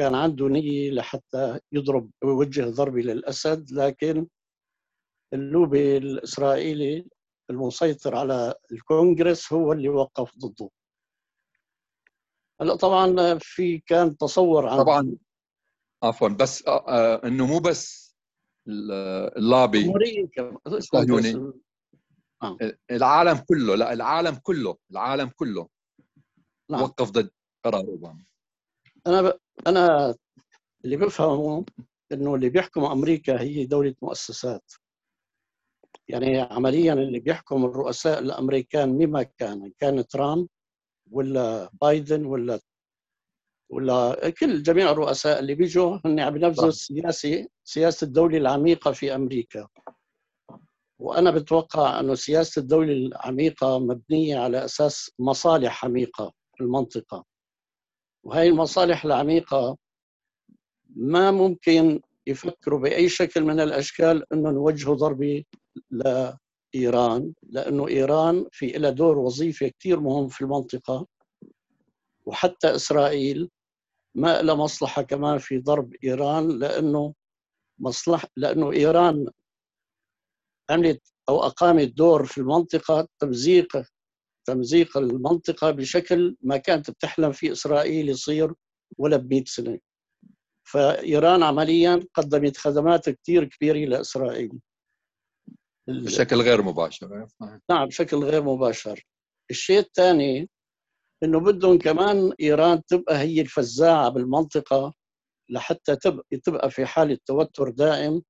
كان 0.02 0.15
عنده 0.15 0.48
نية 0.48 0.91
لحتى 0.91 1.60
يضرب 1.72 2.11
ويوجه 2.23 2.69
ضربة 2.69 3.02
للأسد 3.02 3.72
لكن 3.72 4.28
اللوبي 5.34 5.98
الإسرائيلي 5.98 7.07
المسيطر 7.49 8.15
على 8.15 8.56
الكونغرس 8.72 9.53
هو 9.53 9.73
اللي 9.73 9.90
وقف 9.90 10.38
ضده 10.38 10.69
هلا 12.61 12.76
طبعا 12.76 13.38
في 13.40 13.80
كان 13.80 14.18
تصور 14.18 14.68
عن 14.68 14.78
طبعا 14.78 15.18
عفوا 16.03 16.28
بس 16.28 16.68
آه, 16.68 16.86
آه، 16.88 17.28
إنه 17.28 17.48
مو 17.48 17.60
بس 17.60 18.15
اللابي 18.68 19.94
الصهيوني 20.68 21.53
آه. 22.44 22.57
العالم 22.91 23.38
كله 23.38 23.76
لا 23.76 23.94
العالم 23.94 24.36
كله 24.36 24.78
العالم 24.91 25.30
كله 25.30 25.68
نعم. 26.69 26.82
وقف 26.82 27.11
ضد 27.11 27.32
قرار 27.65 27.82
أوباما 27.88 28.23
أنا 29.07 29.22
ب... 29.22 29.40
أنا 29.68 30.16
اللي 30.86 30.98
بفهمه 30.98 31.66
إنه 32.12 32.36
اللي 32.36 32.50
بيحكم 32.50 32.84
أمريكا 32.84 33.42
هي 33.42 33.66
دولة 33.66 33.96
مؤسسات. 34.02 34.72
يعني 36.08 36.40
عمليا 36.40 36.94
اللي 36.94 37.20
بيحكم 37.20 37.66
الرؤساء 37.66 38.20
الأمريكان 38.20 38.90
مما 38.90 39.24
كان 39.24 39.72
كان 39.80 40.08
ترامب 40.08 40.48
ولا 41.12 41.70
بايدن 41.82 42.26
ولا 42.26 42.60
ولا 43.70 44.30
كل 44.30 44.64
جميع 44.64 44.92
الرؤساء 44.92 45.40
اللي 45.40 45.56
بيجوا 45.56 45.98
هن 46.06 46.20
عم 46.20 46.34
بينفذوا 46.34 46.68
السياسة 46.68 47.48
سياسة 47.64 48.06
الدولة 48.06 48.38
العميقة 48.38 48.92
في 48.92 49.16
أمريكا. 49.16 49.68
وأنا 51.00 51.32
بتوقع 51.32 52.00
إنه 52.00 52.16
سياسة 52.16 52.60
الدولة 52.60 52.94
العميقة 52.94 53.80
مبنية 53.80 54.40
على 54.40 54.66
أساس 54.66 55.12
مصالح 55.20 55.86
عميقة 55.86 56.34
في 56.58 56.64
المنطقة. 56.64 57.31
وهي 58.23 58.48
المصالح 58.48 59.06
العميقة. 59.06 59.77
ما 60.95 61.31
ممكن 61.31 62.02
يفكروا 62.27 62.80
بأي 62.80 63.10
شكل 63.10 63.43
من 63.43 63.60
الأشكال 63.60 64.34
إنه 64.34 64.49
نوجهوا 64.52 64.95
ضربة 64.95 65.43
لإيران 65.91 67.34
لأنه 67.43 67.88
إيران 67.88 68.45
في 68.52 68.68
لها 68.68 68.89
دور 68.89 69.18
وظيفي 69.18 69.69
كثير 69.69 69.99
مهم 69.99 70.27
في 70.27 70.41
المنطقة. 70.41 71.07
وحتى 72.26 72.76
إسرائيل 72.76 73.49
ما 74.15 74.41
لها 74.41 74.56
مصلحة 74.56 75.02
كمان 75.02 75.38
في 75.38 75.60
ضرب 75.60 75.93
إيران 76.03 76.60
لأنه 76.60 77.14
مصلحه 77.80 78.27
لأنه 78.38 78.72
إيران 78.72 79.27
عملت 80.69 81.14
أو 81.30 81.43
أقامت 81.43 81.88
دور 81.98 82.26
في 82.26 82.38
المنطقة 82.38 83.07
تمزيق 83.19 83.68
تمزيق 84.46 84.98
المنطقة 84.98 85.72
بشكل 85.72 86.36
ما 86.42 86.58
كانت 86.58 86.90
بتحلم 86.92 87.32
فيه 87.32 87.52
إسرائيل 87.52 88.10
يصير 88.10 88.54
ولا 88.98 89.18
ب 89.18 89.34
100 89.34 89.44
سنة. 89.48 89.80
فإيران 90.64 91.44
عمليا 91.44 92.00
قدمت 92.14 92.58
خدمات 92.58 93.10
كثير 93.10 93.46
كبيرة 93.46 93.78
لإسرائيل. 93.78 94.52
بشكل 95.88 96.42
غير 96.42 96.62
مباشر 96.62 97.28
نعم 97.70 97.88
بشكل 97.88 98.18
غير 98.18 98.44
مباشر. 98.44 99.04
الشيء 99.52 99.80
الثاني 99.80 100.50
إنه 101.24 101.40
بدهم 101.40 101.78
كمان 101.78 102.34
إيران 102.42 102.86
تبقى 102.86 103.18
هي 103.18 103.42
الفزاعة 103.42 104.10
بالمنطقة 104.10 104.94
لحتى 105.50 105.96
تبقى 106.44 106.72
في 106.72 106.86
حالة 106.86 107.18
توتر 107.26 107.70
دائم 107.70 108.22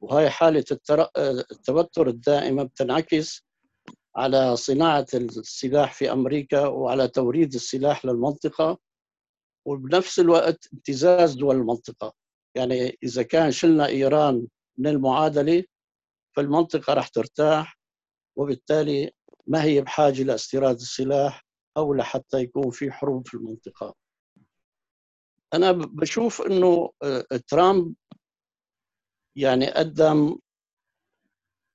وهي 0.00 0.30
حالة 0.30 0.64
التوتر 1.52 2.08
الدائمه 2.08 2.62
بتنعكس 2.62 3.45
على 4.16 4.56
صناعة 4.56 5.06
السلاح 5.14 5.92
في 5.94 6.12
أمريكا 6.12 6.66
وعلى 6.66 7.08
توريد 7.08 7.54
السلاح 7.54 8.04
للمنطقة 8.04 8.78
وبنفس 9.66 10.20
الوقت 10.20 10.68
ابتزاز 10.72 11.34
دول 11.34 11.56
المنطقة. 11.56 12.14
يعني 12.54 12.98
إذا 13.02 13.22
كان 13.22 13.50
شلنا 13.50 13.86
إيران 13.86 14.46
من 14.78 14.86
المعادلة 14.86 15.64
فالمنطقة 16.36 16.94
راح 16.94 17.08
ترتاح 17.08 17.78
وبالتالي 18.36 19.10
ما 19.46 19.64
هي 19.64 19.80
بحاجة 19.80 20.22
لاستيراد 20.22 20.74
السلاح 20.74 21.44
أو 21.76 21.94
لحتى 21.94 22.40
يكون 22.40 22.70
في 22.70 22.92
حروب 22.92 23.28
في 23.28 23.34
المنطقة. 23.34 23.94
أنا 25.54 25.72
بشوف 25.72 26.42
إنه 26.42 26.90
آه، 27.02 27.26
ترامب 27.48 27.94
يعني 29.36 29.70
قدم 29.70 30.38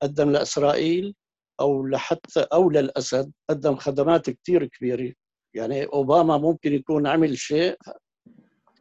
قدم 0.01 0.31
لإسرائيل 0.31 1.15
أو 1.61 1.87
لحتى 1.87 2.39
أو 2.53 2.69
للأسد 2.69 3.31
قدم 3.49 3.75
خدمات 3.75 4.29
كثير 4.29 4.65
كبيرة. 4.65 5.13
يعني 5.55 5.85
أوباما 5.85 6.37
ممكن 6.37 6.73
يكون 6.73 7.07
عمل 7.07 7.37
شيء 7.37 7.77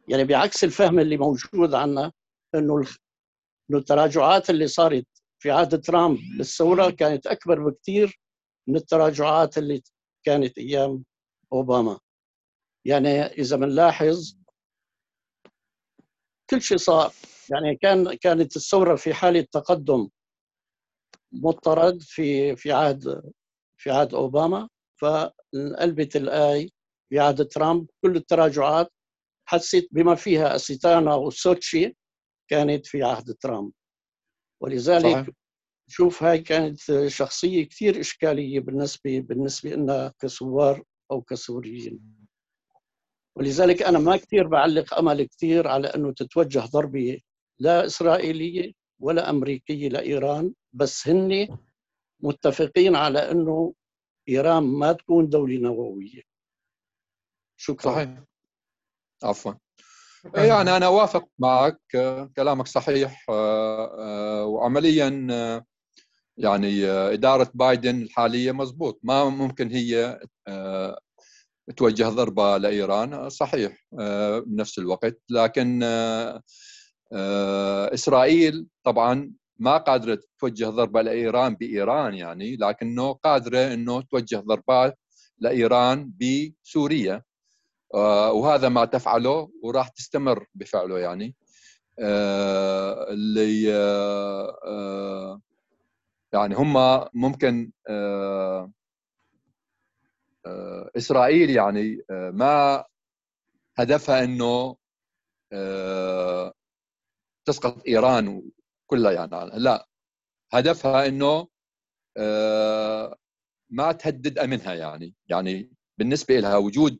يعني 0.07 0.23
بعكس 0.23 0.63
الفهم 0.63 0.99
اللي 0.99 1.17
موجود 1.17 1.73
عنا 1.73 2.11
إنه 2.55 2.85
إنه 3.69 3.77
التراجعات 3.79 4.49
اللي 4.49 4.67
صارت 4.67 5.07
في 5.39 5.51
عهد 5.51 5.81
ترامب 5.81 6.19
للثورة 6.37 6.89
كانت 6.89 7.27
أكبر 7.27 7.69
بكثير 7.69 8.19
من 8.67 8.75
التراجعات 8.75 9.57
اللي 9.57 9.81
كانت 10.25 10.57
أيام 10.57 11.03
أوباما. 11.53 11.99
يعني 12.85 13.21
إذا 13.21 13.55
بنلاحظ 13.57 14.35
كل 16.49 16.61
شيء 16.61 16.77
صار. 16.77 17.13
يعني 17.51 17.75
كان 17.75 18.13
كانت 18.13 18.55
الثورة 18.55 18.95
في 18.95 19.13
حالة 19.13 19.47
تقدم. 19.51 20.09
مضطرد 21.31 22.01
في 22.01 22.55
في 22.55 22.71
عهد 22.71 23.21
في 23.77 23.91
عهد 23.91 24.13
أوباما 24.13 24.69
فانقلبت 25.01 26.15
الآي 26.15 26.71
في 27.09 27.19
عهد 27.19 27.47
ترامب 27.47 27.87
كل 28.01 28.15
التراجعات 28.15 28.91
حسيت 29.45 29.87
بما 29.91 30.15
فيها 30.15 30.55
أستانا 30.55 31.15
وسوتشي 31.15 31.95
كانت 32.47 32.87
في 32.87 33.03
عهد 33.03 33.33
ترامب. 33.33 33.71
ولذلك 34.61 35.03
صحيح. 35.03 35.29
شوف 35.87 36.23
هاي 36.23 36.39
كانت 36.39 37.07
شخصية 37.07 37.63
كثير 37.63 37.99
إشكالية 37.99 38.59
بالنسبة 38.59 39.19
بالنسبة 39.19 39.69
لنا 39.69 40.13
كسوار 40.19 40.83
أو 41.11 41.21
كسوريين. 41.21 42.21
ولذلك 43.37 43.83
أنا 43.83 43.99
ما 43.99 44.17
كثير 44.17 44.47
بعلق 44.47 44.93
أمل 44.93 45.23
كثير 45.23 45.67
على 45.67 45.87
أنه 45.87 46.13
تتوجه 46.13 46.59
ضربة 46.59 47.19
لا 47.59 47.85
إسرائيلية 47.85 48.71
ولا 48.99 49.29
أمريكية 49.29 49.89
لإيران. 49.89 50.53
بس 50.73 51.07
هن 51.07 51.57
متفقين 52.19 52.95
على 52.95 53.31
أنه 53.31 53.73
إيران 54.29 54.63
ما 54.63 54.93
تكون 54.93 55.29
دولة 55.29 55.57
نووية. 55.57 56.21
شكرا. 57.57 57.91
صحيح. 57.91 58.23
عفوا. 59.23 59.53
يعني 60.35 60.77
أنا 60.77 60.85
أوافق 60.85 61.27
معك 61.39 61.79
كلامك 62.35 62.67
صحيح 62.67 63.25
آه، 63.29 63.95
آه، 63.99 64.45
وعمليا 64.45 65.27
آه، 65.31 65.65
يعني 66.37 66.85
إدارة 66.87 67.51
بايدن 67.53 68.01
الحالية 68.01 68.51
مزبوط. 68.51 68.99
ما 69.03 69.29
ممكن 69.29 69.71
هي 69.71 70.19
توجه 71.77 72.09
ضربة 72.09 72.57
لإيران. 72.57 73.29
صحيح 73.29 73.77
بنفس 74.45 74.79
الوقت. 74.79 75.21
لكن 75.29 75.83
إسرائيل 77.93 78.67
طبعا 78.83 79.33
ما 79.61 79.77
قادرة 79.77 80.19
توجه 80.39 80.65
ضربة 80.65 81.01
لإيران 81.01 81.55
بإيران 81.55 82.13
يعني 82.13 82.55
لكنه 82.55 83.13
قادرة 83.13 83.73
أنه 83.73 84.01
توجه 84.01 84.37
ضربات 84.37 84.99
لإيران 85.39 86.13
بسوريا. 86.19 87.23
آه، 87.93 88.31
وهذا 88.31 88.69
ما 88.69 88.85
تفعله 88.85 89.51
وراح 89.63 89.87
تستمر 89.87 90.45
بفعله 90.55 90.99
يعني. 90.99 91.35
آه، 91.99 93.11
اللي 93.11 93.73
آه، 93.73 95.41
يعني 96.33 96.55
هم 96.55 96.73
ممكن 97.13 97.71
إسرائيل 100.97 101.49
يعني 101.49 102.01
ما 102.09 102.83
هدفها 103.77 104.23
إنه 104.23 104.75
تسقط 107.45 107.87
إيران 107.87 108.41
كلها 108.91 109.11
يعني. 109.11 109.59
لا 109.59 109.87
هدفها 110.53 111.07
إنه 111.07 111.47
ما 113.71 113.91
تهدد 113.91 114.39
أمنها 114.39 114.73
يعني. 114.73 115.15
يعني 115.29 115.73
بالنسبة 115.99 116.39
لها 116.39 116.57
وجود 116.57 116.99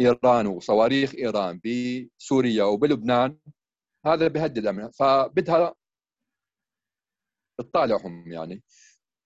إيران 0.00 0.46
وصواريخ 0.46 1.14
إيران 1.14 1.60
بسوريا 1.64 2.64
وبلبنان 2.64 3.38
هذا 4.06 4.28
بيهدد 4.28 4.66
أمنها. 4.66 4.90
فبدها 4.90 5.74
تطالعهم 7.60 8.32
يعني. 8.32 8.62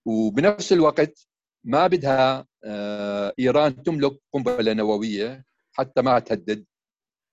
وبنفس 0.06 0.72
الوقت 0.72 1.28
ما 1.64 1.86
بدها 1.86 2.46
آه، 2.64 3.34
إيران 3.38 3.82
تملك 3.82 4.20
قنبلة 4.32 4.72
نووية 4.72 5.44
حتى 5.72 6.02
ما 6.02 6.18
تهدد 6.18 6.66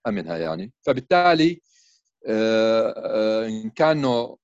أمنها 0.08 0.38
يعني. 0.38 0.74
فبالتالي 0.86 1.52
آه، 1.52 1.56
آه، 1.56 1.75
إن 2.28 3.70
كانوا 3.70 4.36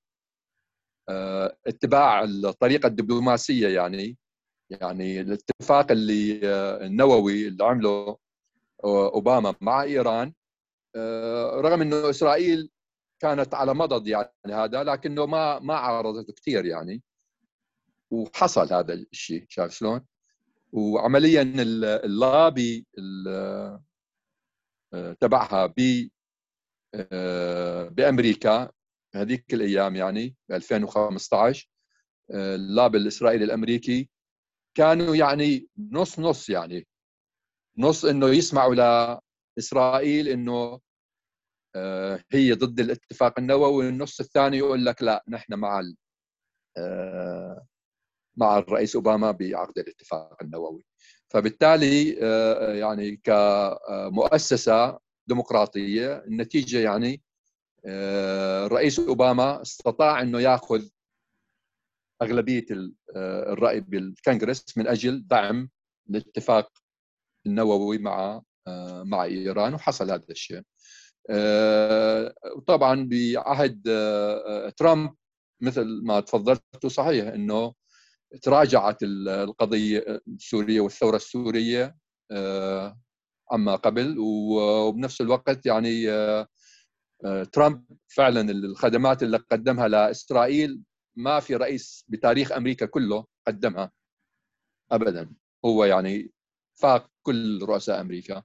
اتباع 1.67 2.23
الطريقة 2.23 2.87
الدبلوماسية 2.87 3.67
يعني 3.67 4.17
يعني 4.69 5.21
الاتفاق 5.21 5.91
اللي 5.91 6.39
النووي 6.85 7.47
اللي 7.47 7.63
عمله 7.63 8.17
أوباما 8.83 9.55
مع 9.61 9.83
إيران 9.83 10.33
آه، 10.95 11.61
رغم 11.61 11.81
إنه 11.81 12.09
إسرائيل 12.09 12.69
كانت 13.19 13.53
على 13.53 13.73
مضض 13.73 14.07
يعني 14.07 14.29
هذا 14.47 14.83
لكنه 14.83 15.25
ما 15.25 15.59
ما 15.59 15.75
عارضته 15.75 16.33
كثير 16.33 16.65
يعني 16.65 17.03
وحصل 18.11 18.73
هذا 18.73 18.93
الشيء 18.93 19.45
شايف 19.49 19.71
شلون؟ 19.71 20.05
وعمليا 20.71 21.41
اللابي 21.41 22.85
آه، 23.27 23.83
تبعها 25.19 25.63
آه، 25.63 25.73
بأمريكا 27.89 28.71
هذيك 29.15 29.53
الأيام 29.53 29.95
يعني 29.95 30.35
ب 30.49 30.51
2015 30.51 31.69
اللابي 32.31 32.97
الإسرائيلي 32.97 33.45
الأمريكي 33.45 34.09
كانوا 34.77 35.15
يعني 35.15 35.67
نص 35.77 36.19
نص 36.19 36.49
يعني 36.49 36.87
نص 37.77 38.05
إنه 38.05 38.27
يسمعوا 38.27 38.75
لإسرائيل 39.57 40.27
إنه 40.27 40.79
آه، 41.75 42.23
هي 42.31 42.53
ضد 42.53 42.79
الاتفاق 42.79 43.39
النووي 43.39 43.85
والنص 43.85 44.19
الثاني 44.19 44.57
يقول 44.57 44.85
لك 44.85 45.03
لا 45.03 45.23
نحن 45.27 45.53
مع 45.53 45.81
آه، 46.77 47.65
مع 48.37 48.57
الرئيس 48.57 48.95
أوباما 48.95 49.31
بعقد 49.31 49.79
الاتفاق 49.79 50.43
النووي. 50.43 50.85
فبالتالي 51.29 52.17
آه، 52.23 52.73
يعني 52.73 53.21
كمؤسسة 53.23 54.99
ديمقراطية. 55.27 56.17
النتيجة 56.17 56.79
يعني 56.79 57.21
الرئيس 57.85 58.99
أوباما 58.99 59.61
استطاع 59.61 60.21
إنه 60.21 60.39
يأخذ 60.39 60.87
أغلبية 62.21 62.65
الرأي 63.15 63.79
بالكونغرس 63.79 64.77
من 64.77 64.87
أجل 64.87 65.27
دعم 65.27 65.69
الاتفاق 66.09 66.71
النووي 67.45 67.97
مع 67.97 68.41
آه، 68.67 69.03
مع 69.03 69.23
إيران 69.23 69.73
وحصل 69.73 70.11
هذا 70.11 70.25
الشيء. 70.29 70.61
آه، 71.29 72.33
طبعا 72.67 73.07
بعهد 73.11 73.83
آه، 73.87 74.69
ترامب 74.69 75.15
مثل 75.61 76.01
ما 76.03 76.19
تفضلت 76.19 76.85
صحيح 76.87 77.27
إنه 77.27 77.73
تراجعت 78.41 78.97
القضية 79.03 80.21
السورية 80.27 80.81
والثورة 80.81 81.15
السورية 81.15 81.95
عما 83.51 83.75
قبل 83.75 84.15
وبنفس 84.19 85.21
الوقت 85.21 85.65
يعني 85.65 86.05
ترامب 87.53 87.83
فعلا 88.07 88.51
الخدمات 88.51 89.23
اللي 89.23 89.37
قدمها 89.37 89.87
لإسرائيل 89.87 90.81
ما 91.15 91.39
في 91.39 91.55
رئيس 91.55 92.05
بتاريخ 92.07 92.51
أمريكا 92.51 92.85
كله 92.85 93.25
قدمها 93.47 93.91
ابدا. 94.91 95.33
هو 95.65 95.85
يعني 95.85 96.31
فاق 96.75 97.09
كل 97.23 97.63
رؤساء 97.63 98.01
أمريكا. 98.01 98.43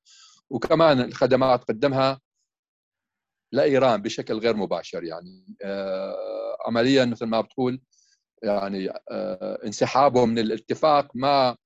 وكمان 0.51 1.01
الخدمات 1.01 1.65
قدمها 1.65 2.21
لإيران 3.53 4.03
بشكل 4.03 4.35
غير 4.35 4.57
مباشر 4.57 5.05
يعني. 5.05 5.57
آه، 5.63 6.57
عمليا 6.67 7.05
مثل 7.05 7.27
ما 7.27 7.41
بتقول 7.41 7.81
يعني 8.43 8.91
آه، 9.11 9.67
انسحابه 9.67 10.27
من 10.27 10.39
الاتفاق 10.39 11.17
ما 11.17 11.49
آه، 11.51 11.57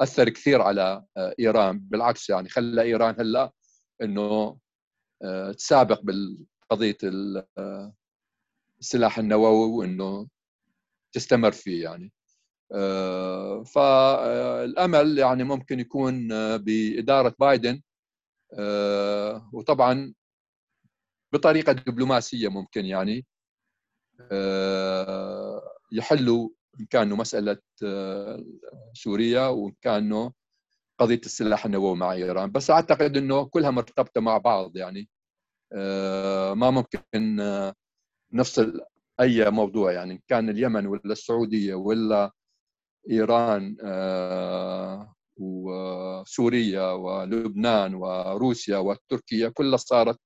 أثر 0.00 0.28
كثير 0.28 0.62
على 0.62 1.04
إيران. 1.40 1.78
بالعكس 1.78 2.30
يعني 2.30 2.48
خلى 2.48 2.82
إيران 2.82 3.14
هلأ 3.20 3.52
إنه 4.02 4.58
تسابق 5.58 6.00
بالقضية 6.00 6.98
السلاح 8.80 9.18
النووي 9.18 9.70
وإنه 9.70 10.28
تستمر 11.12 11.52
فيه 11.52 11.84
يعني. 11.84 12.12
فالامل 13.64 15.18
يعني 15.18 15.44
ممكن 15.44 15.80
يكون 15.80 16.28
بإدارة 16.56 17.34
بايدن. 17.40 17.82
وطبعا 19.52 20.14
بطريقة 21.32 21.72
دبلوماسية 21.72 22.48
ممكن 22.48 22.84
يعني 22.84 23.26
يحلوا 25.92 26.48
ان 26.80 26.86
كانوا 26.86 27.16
مسألة 27.16 27.58
سوريا 28.92 29.46
وان 29.46 29.72
كانوا 29.82 30.30
قضية 30.98 31.20
السلاح 31.24 31.66
النووي 31.66 31.96
مع 31.96 32.12
إيران. 32.12 32.52
بس 32.52 32.70
أعتقد 32.70 33.16
إنه 33.16 33.44
كلها 33.44 33.70
مرتبطة 33.70 34.20
مع 34.20 34.38
بعض 34.38 34.76
يعني. 34.76 35.08
ما 36.54 36.70
ممكن 36.70 37.36
نفصل 38.32 38.80
أي 39.20 39.50
موضوع 39.50 39.92
يعني. 39.92 40.22
كان 40.28 40.48
اليمن 40.48 40.86
ولا 40.86 41.00
السعودية 41.06 41.74
ولا 41.74 42.32
إيران 43.10 43.76
آه، 43.84 45.14
وسوريا 45.36 46.90
ولبنان 46.92 47.94
وروسيا 47.94 48.78
وتركيا 48.78 49.48
كلها 49.48 49.76
صارت 49.76 50.18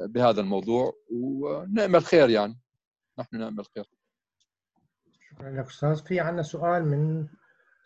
بهذا 0.00 0.40
الموضوع. 0.40 0.92
ونعمل 1.10 2.04
خير 2.04 2.30
يعني. 2.30 2.58
نحن 3.18 3.36
نعمل 3.38 3.64
خير 3.74 3.84
شكرا 5.38 5.50
لك 5.50 5.66
أستاذ 5.66 6.04
في 6.04 6.20
عندنا 6.20 6.42
سؤال 6.42 6.84
من 6.84 7.28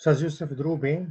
أستاذ 0.00 0.22
يوسف 0.22 0.52
دروبي 0.52 1.08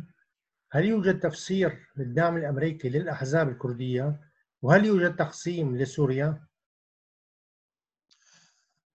هل 0.71 0.85
يوجد 0.85 1.19
تفسير 1.19 1.91
للدعم 1.97 2.37
الأمريكي 2.37 2.89
للأحزاب 2.89 3.49
الكردية 3.49 4.19
وهل 4.61 4.85
يوجد 4.85 5.15
تقسيم 5.15 5.77
لسوريا؟ 5.77 6.47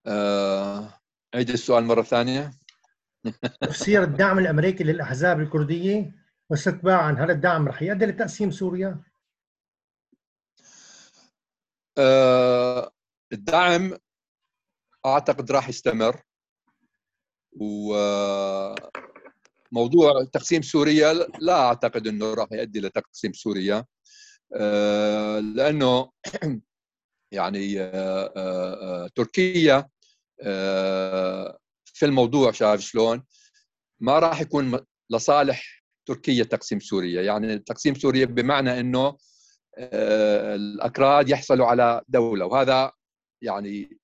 آه، 0.07 1.01
عيد 1.35 1.51
السؤال 1.51 1.85
مرة 1.85 2.03
ثانية 2.03 2.51
تفسير 3.69 4.03
الدعم 4.03 4.39
الأمريكي 4.39 4.85
للأحزاب 4.85 5.41
الكردية 5.41 6.13
واستتباعا 6.51 7.13
هل 7.13 7.31
الدعم 7.31 7.69
رح 7.69 7.83
يؤدي 7.83 8.07
لتقسيم 8.07 8.51
سوريا؟ 8.51 9.03
آه 11.99 12.93
الدعم 13.33 13.93
أعتقد 15.07 15.53
راح 15.53 15.69
يستمر 15.69 16.26
وموضوع 17.61 18.85
تقسيم 20.33 20.63
سوريا 20.63 21.13
لا 21.41 21.61
أعتقد 21.61 22.07
إنه 22.07 22.35
راح 22.35 22.49
يؤدي 22.53 22.81
لتقسيم 22.81 23.33
سوريا. 23.33 23.85
آه 24.57 25.39
لأنه 25.39 26.11
يعني 27.33 27.81
آه 27.81 28.33
آه 28.37 29.09
تركيا 29.15 29.89
في 31.85 32.07
الموضوع 32.07 32.53
شايف 32.53 32.81
شلون؟ 32.81 33.25
ما 34.01 34.19
راح 34.19 34.41
يكون 34.41 34.81
لصالح 35.11 35.85
تركيا 36.07 36.45
تقسيم 36.45 36.81
سوريا. 36.81 37.23
يعني 37.23 37.59
تقسيم 37.59 37.95
سوريا 37.95 38.27
بمعنى 38.27 38.81
إنه 38.81 39.17
الأكراد 39.79 41.29
يحصلوا 41.29 41.67
على 41.67 42.03
دولة 42.09 42.47
وهذا 42.47 42.93
يعني 43.43 43.99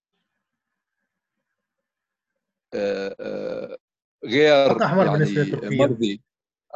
غير 4.24 4.80
يعني 4.80 5.78
مرضي. 5.78 6.22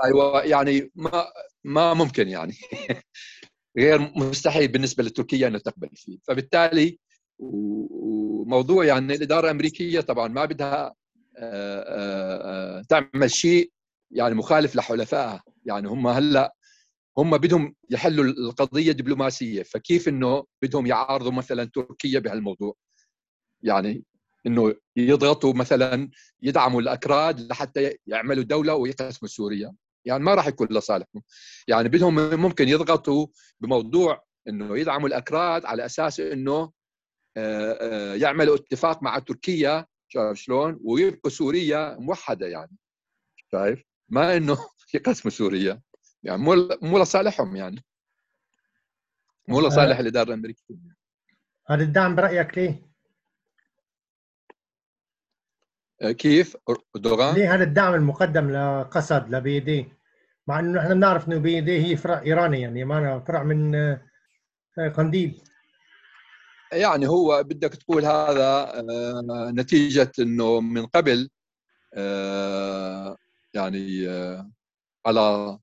أيوه 0.05 0.43
يعني 0.43 0.90
ما 0.94 1.27
ما 1.64 1.94
ممكن 1.94 2.28
يعني. 2.28 2.55
غير 3.78 4.01
مستحيل 4.16 4.68
بالنسبة 4.68 5.05
لتركيا 5.05 5.48
انها 5.48 5.60
تقبل 5.60 5.89
فيه 5.94 6.18
فبالتالي 6.28 6.98
وموضوع 7.39 8.85
يعني 8.85 9.14
الإدارة 9.14 9.44
الأمريكية 9.47 10.01
طبعا 10.01 10.28
ما 10.28 10.44
بدها 10.44 10.94
آه، 11.39 11.81
آه، 11.81 12.78
آه، 12.78 12.82
تعمل 12.89 13.31
شيء 13.31 13.73
يعني 14.10 14.35
مخالف 14.35 14.77
لحلفائها. 14.77 15.43
يعني 15.64 15.89
هم 15.89 16.06
هلأ 16.06 16.55
هم 17.18 17.39
بدهم 17.39 17.74
يحلوا 17.90 18.24
القضية 18.24 18.93
دبلوماسية. 18.93 19.62
فكيف 19.62 20.09
إنه 20.09 20.44
بدهم 20.62 20.86
يعارضوا 20.86 21.32
مثلا 21.32 21.64
تركيا 21.64 22.18
بهالموضوع؟ 22.20 22.74
يعني 23.62 24.05
إنه 24.47 24.74
يضغطوا 24.97 25.55
مثلا 25.55 26.10
يدعموا 26.43 26.81
الأكراد 26.81 27.40
لحتى 27.40 27.98
يعملوا 28.06 28.44
دولة 28.44 28.74
ويقسموا 28.74 29.28
سوريا. 29.28 29.74
يعني 30.05 30.24
ما 30.24 30.35
راح 30.35 30.47
يكون 30.47 30.68
لصالحهم. 30.70 31.23
يعني 31.68 31.89
بدهم 31.89 32.14
ممكن 32.40 32.68
يضغطوا 32.68 33.27
بموضوع 33.60 34.24
إنه 34.48 34.78
يدعموا 34.78 35.09
الأكراد 35.09 35.64
على 35.64 35.86
أساس 35.86 36.20
إنه 36.20 36.73
يعملوا 38.14 38.56
اتفاق 38.56 39.02
مع 39.02 39.18
تركيا 39.18 39.86
شايف 40.09 40.39
شلون؟ 40.39 40.81
ويبقوا 40.85 41.31
سوريا 41.31 41.97
موحدة 41.98 42.47
يعني. 42.47 42.77
شايف؟ 43.52 43.82
ما 44.09 44.36
إنه 44.36 44.59
يقسموا 44.94 45.32
سوريا. 45.32 45.82
يعني 46.23 46.43
مو 46.43 46.68
مو 46.82 46.98
لصالحهم 46.98 47.56
يعني. 47.56 47.85
مو 49.48 49.60
لصالح 49.60 49.98
الإدارة 49.98 50.28
الأمريكية. 50.28 50.97
هذا 51.68 51.82
الدعم 51.82 52.14
برأيك 52.14 52.59
ليه؟ 52.59 52.70
آه، 52.70 52.86
كيف؟ 56.02 56.56
دوغان؟ 56.97 57.35
ليه 57.35 57.55
هذا 57.55 57.64
الدعم 57.64 57.94
المقدم 57.94 58.51
لقسد 58.51 59.35
لبيدي؟ 59.35 59.89
مع 60.47 60.60
إنه 60.60 60.73
نحن 60.73 60.94
بنعرف 60.94 61.28
إنه 61.28 61.39
بيدي 61.39 61.86
هي 61.86 61.97
فرع 61.97 62.23
إيراني 62.23 62.60
يعني 62.60 62.85
ما 62.85 63.20
فرع 63.20 63.43
من 63.43 63.74
آه، 63.74 64.01
قنديل. 64.97 65.43
يعني 66.73 67.09
هو 67.09 67.43
بدك 67.43 67.74
تقول 67.74 68.05
هذا 68.05 68.81
آه، 68.81 69.51
نتيجة 69.51 70.12
أنه 70.18 70.60
من 70.60 70.86
قبل 70.86 71.31
آه، 71.94 73.16
يعني 73.55 74.09
آه، 74.09 74.51
على 75.06 75.59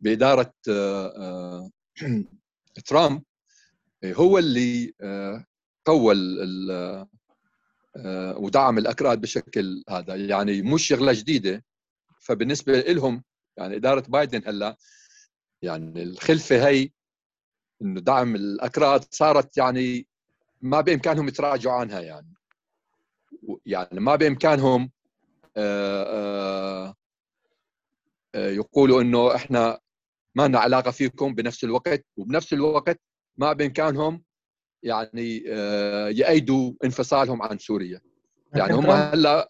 بإدارة 0.00 0.52
ترامب 2.86 3.22
هو 4.04 4.38
اللي 4.38 4.94
قوى 5.84 6.14
ودعم 8.36 8.78
الأكراد 8.78 9.20
بشكل 9.20 9.84
هذا. 9.90 10.14
يعني 10.14 10.62
مش 10.62 10.86
شغلة 10.86 11.12
جديدة. 11.12 11.64
فبالنسبة 12.20 12.80
لهم 12.80 13.24
يعني 13.56 13.76
إدارة 13.76 14.04
بايدن 14.08 14.42
هلأ 14.46 14.76
يعني 15.62 16.02
الخلفة 16.02 16.68
هي 16.68 16.90
إنه 17.82 18.00
دعم 18.00 18.34
الأكراد 18.34 19.04
صارت 19.10 19.56
يعني 19.56 20.06
ما 20.62 20.80
بإمكانهم 20.80 21.28
يتراجعوا 21.28 21.80
عنها 21.80 22.00
يعني. 22.00 22.34
يعني 23.66 24.00
ما 24.00 24.16
بإمكانهم 24.16 24.90
آه، 25.56 26.04
آه، 26.04 26.94
آه، 28.34 28.50
يقولوا 28.50 29.02
إنه 29.02 29.34
إحنا 29.34 29.80
ما 30.34 30.48
لنا 30.48 30.58
علاقة 30.58 30.90
فيكم 30.90 31.34
بنفس 31.34 31.64
الوقت 31.64 32.04
وبنفس 32.16 32.52
الوقت 32.52 33.00
ما 33.36 33.52
بإمكانهم 33.52 34.22
يعني 34.82 35.36
يأيدوا 36.18 36.72
انفصالهم 36.84 37.42
عن 37.42 37.58
سوريا. 37.58 38.00
يعني 38.54 38.72
هم 38.72 38.90
هلا 38.90 39.48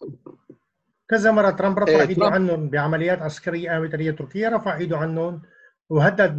كذا 1.09 1.31
مرة 1.31 1.49
ترامب 1.49 1.79
رفع 1.79 2.01
ايده 2.01 2.27
عنهم 2.27 2.69
بعمليات 2.69 3.21
عسكرية 3.21 3.69
قامت 3.69 3.95
هي 3.95 4.11
تركيا 4.11 4.49
رفع 4.49 4.77
ايده 4.77 4.97
عنهم 4.97 5.41
وهدد 5.89 6.37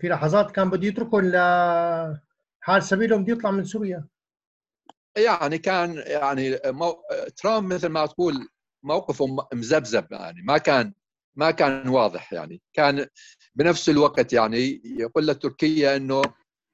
في 0.00 0.08
لحظات 0.08 0.50
كان 0.50 0.70
بده 0.70 0.86
يتركهم 0.86 1.24
ل 1.24 1.36
حال 2.60 2.82
سبيلهم 2.82 3.22
بده 3.24 3.32
يطلع 3.32 3.50
من 3.50 3.64
سوريا. 3.64 4.04
يعني 5.16 5.58
كان 5.58 6.02
يعني 6.06 6.58
مو... 6.66 7.02
ترامب 7.36 7.72
مثل 7.72 7.88
ما 7.88 8.06
تقول 8.06 8.48
موقفه 8.82 9.26
مزبزب 9.52 10.06
يعني 10.10 10.42
ما 10.42 10.58
كان 10.58 10.92
ما 11.36 11.50
كان 11.50 11.88
واضح 11.88 12.32
يعني. 12.32 12.62
كان 12.72 13.06
بنفس 13.54 13.88
الوقت 13.88 14.32
يعني 14.32 14.82
يقول 14.84 15.26
لتركيا 15.26 15.96
إنه 15.96 16.22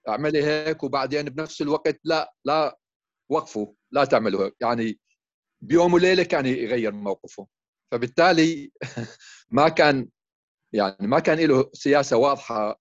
اعملي 0.09 0.45
هيك 0.45 0.83
وبعدين 0.85 1.23
بنفس 1.23 1.63
الوقت 1.63 2.01
لا 2.05 2.35
لا 2.45 2.79
وقفوا 3.29 3.75
لا 3.93 4.05
تعملوا 4.05 4.45
هيك 4.45 4.55
يعني 4.61 4.99
بيوم 5.61 5.95
وليلة 5.95 6.23
كان 6.23 6.47
يغير 6.47 6.93
موقفه. 6.93 7.47
فبالتالي 7.93 8.71
ما 9.51 9.69
كان 9.69 10.09
يعني 10.73 11.07
ما 11.07 11.19
كان 11.19 11.39
له 11.39 11.71
سياسة 11.73 12.17
واضحة 12.17 12.81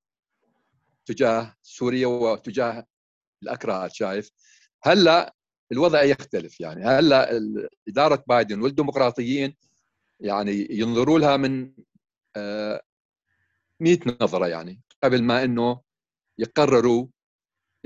تجاه 1.05 1.55
سوريا 1.61 2.07
وتجاه 2.07 2.85
الأكراد 3.43 3.91
شايف؟ 3.91 4.31
هلأ 4.83 5.35
الوضع 5.71 6.03
يختلف 6.03 6.59
يعني. 6.61 6.85
هلأ 6.85 7.41
إدارة 7.87 8.23
بايدن 8.27 8.61
والديمقراطيين 8.61 9.55
يعني 10.19 10.67
ينظروا 10.71 11.19
لها 11.19 11.37
من 11.37 11.61
100 11.61 11.75
آه، 12.37 14.17
نظرة 14.21 14.47
يعني 14.47 14.81
قبل 15.03 15.23
ما 15.23 15.43
إنه 15.43 15.81
يقرروا 16.39 17.07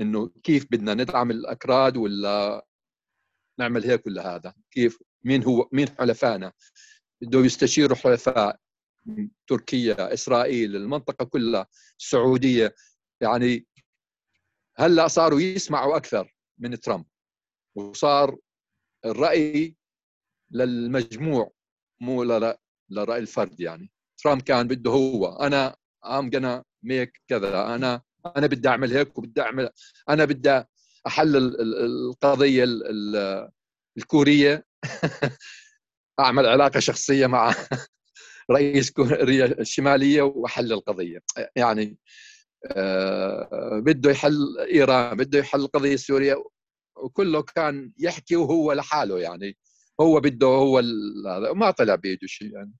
إنه 0.00 0.30
كيف 0.42 0.66
بدنا 0.70 0.94
ندعم 0.94 1.30
الأكراد 1.30 1.96
ولا 1.96 2.66
نعمل 3.58 3.84
هيك 3.84 4.06
ولا 4.06 4.36
هذا؟ 4.36 4.54
كيف؟ 4.70 4.98
مين 5.24 5.44
هو 5.44 5.68
مين 5.72 5.88
حلفائنا؟ 5.88 6.52
بده 7.22 7.38
يستشيروا 7.38 7.96
حلفاء 7.96 8.60
تركيا 9.46 10.14
إسرائيل 10.14 10.76
المنطقة 10.76 11.24
كلها 11.24 11.66
السعودية. 11.98 12.74
يعني 13.20 13.66
هلأ 14.76 15.08
صاروا 15.08 15.40
يسمعوا 15.40 15.96
أكثر 15.96 16.34
من 16.58 16.80
ترامب 16.80 17.06
وصار 17.74 18.36
الرأي 19.04 19.76
للمجموع 20.50 21.52
مو 22.00 22.22
للراي 22.90 23.18
الفرد 23.18 23.60
يعني. 23.60 23.92
ترامب 24.18 24.42
كان 24.42 24.68
بده 24.68 24.90
هو 24.90 25.26
أنا 25.26 25.76
I'm 26.04 26.30
gonna 26.30 26.64
make 26.82 27.22
كذا 27.28 27.74
أنا 27.74 28.02
أنا 28.36 28.46
بدي 28.46 28.68
أعمل 28.68 28.92
هيك 28.96 29.18
وبدي 29.18 29.40
أعمل 29.40 29.70
أنا 30.08 30.24
بدي 30.24 30.62
احلل 31.06 31.56
القضية 31.60 32.64
الكورية. 33.98 34.66
أعمل 36.20 36.46
علاقة 36.46 36.80
شخصية 36.80 37.26
مع 37.26 37.54
رئيس 38.50 38.90
كوريا 38.90 39.60
الشمالية 39.60 40.22
وأحل 40.22 40.72
القضية. 40.72 41.22
يعني 41.56 41.98
آه، 42.66 43.80
بده 43.86 44.10
يحل 44.10 44.58
إيران 44.58 45.16
بده 45.16 45.38
يحل 45.38 45.60
القضية 45.60 45.94
السوريه 45.94 46.44
وكله 46.96 47.42
كان 47.42 47.92
يحكي 47.98 48.36
وهو 48.36 48.72
لحاله 48.72 49.18
يعني. 49.18 49.56
هو 50.00 50.20
بده 50.20 50.46
هو 50.46 50.78
هذا 51.28 51.50
وما 51.50 51.70
طلع 51.70 51.94
بايده 51.94 52.26
شيء 52.26 52.52
يعني. 52.54 52.72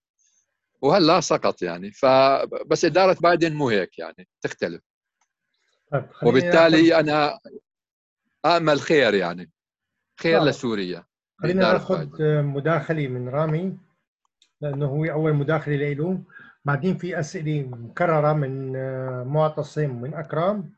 وهلا 0.83 1.21
سقط 1.21 1.63
يعني. 1.63 1.93
فبس 1.93 2.85
إدارة 2.85 3.17
بايدن 3.23 3.55
مو 3.55 3.69
هيك 3.69 3.99
يعني. 3.99 4.29
تختلف. 4.43 4.81
وبالتالي 6.23 7.01
أنا 7.01 7.39
آمل 8.47 8.81
خير 8.81 9.15
يعني. 9.15 9.51
خير 10.21 10.39
طيب. 10.39 10.49
لسوريا. 10.49 11.05
خلينا 11.43 11.73
ناخذ 11.73 12.23
مداخله 12.43 13.09
من 13.09 13.29
رامي 13.29 13.79
لأنه 14.61 14.87
هو 14.87 15.05
أول 15.05 15.35
مداخله 15.35 15.93
له. 15.93 16.23
بعدين 16.65 16.97
في 16.97 17.21
أسئلة 17.21 17.63
مكررة 17.63 18.33
من 18.33 18.73
معتصم 19.27 20.03
من 20.03 20.15
أكرم 20.15 20.73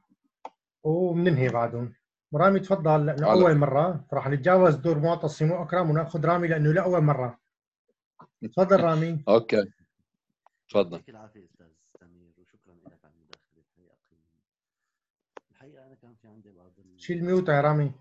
وبننهي 0.82 1.48
بعدهم. 1.48 1.94
رامي 2.34 2.60
تفضل 2.60 3.06
لأنه 3.06 3.32
أول 3.32 3.54
مرة. 3.54 4.04
راح 4.12 4.28
نتجاوز 4.28 4.74
دور 4.74 4.98
معتصم 4.98 5.50
وأكرم 5.50 5.90
ونأخذ 5.90 6.26
رامي 6.26 6.48
لأنه 6.48 6.72
لأول 6.72 7.00
مرة. 7.00 7.38
تفضل 8.42 8.80
رامي. 8.80 9.24
أوكي. 9.28 9.72
تفضل 10.68 10.92
يعطيك 10.92 11.08
العافيه 11.08 11.44
أستاذ 11.44 11.66
سمير 12.00 12.32
وشكرا 12.38 12.74
لك 12.74 13.04
على 13.04 13.14
المداخله 13.14 13.62
الحقيقة 13.62 13.96
الحقيقة 15.50 15.86
أنا 15.86 15.94
كان 15.94 16.14
في 16.22 16.28
عندي 16.28 16.50
بعض 16.50 16.72
شيل 17.02 17.18
الميوت 17.18 17.48
يا 17.48 17.60
رامي. 17.60 17.92